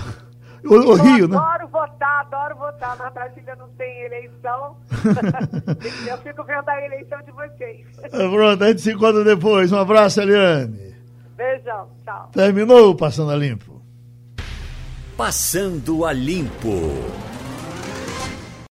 O, 0.66 0.76
o 0.76 0.94
Rio, 0.96 1.28
né? 1.28 1.38
Adoro 1.38 1.68
votar, 1.68 2.22
adoro 2.22 2.56
votar, 2.56 2.98
mas 2.98 3.14
Brasília 3.14 3.56
não 3.56 3.68
tem 3.70 4.02
eleição. 4.04 4.78
eu 6.08 6.18
fico 6.20 6.44
vendo 6.44 6.70
a 6.70 6.86
eleição 6.86 7.20
de 7.24 7.32
vocês. 7.32 7.86
É, 8.02 8.10
pronto, 8.10 8.64
a 8.64 8.68
gente 8.68 8.82
se 8.82 8.94
encontra 8.94 9.24
depois. 9.24 9.72
Um 9.72 9.80
abraço, 9.80 10.22
Eliane. 10.22 10.96
Beijão, 11.36 11.90
tchau. 12.06 12.30
Terminou 12.32 12.92
o 12.92 12.96
Passando 12.96 13.32
a 13.32 13.36
Limpo. 13.36 13.82
Passando 15.18 16.06
a 16.06 16.14
Limpo. 16.14 16.80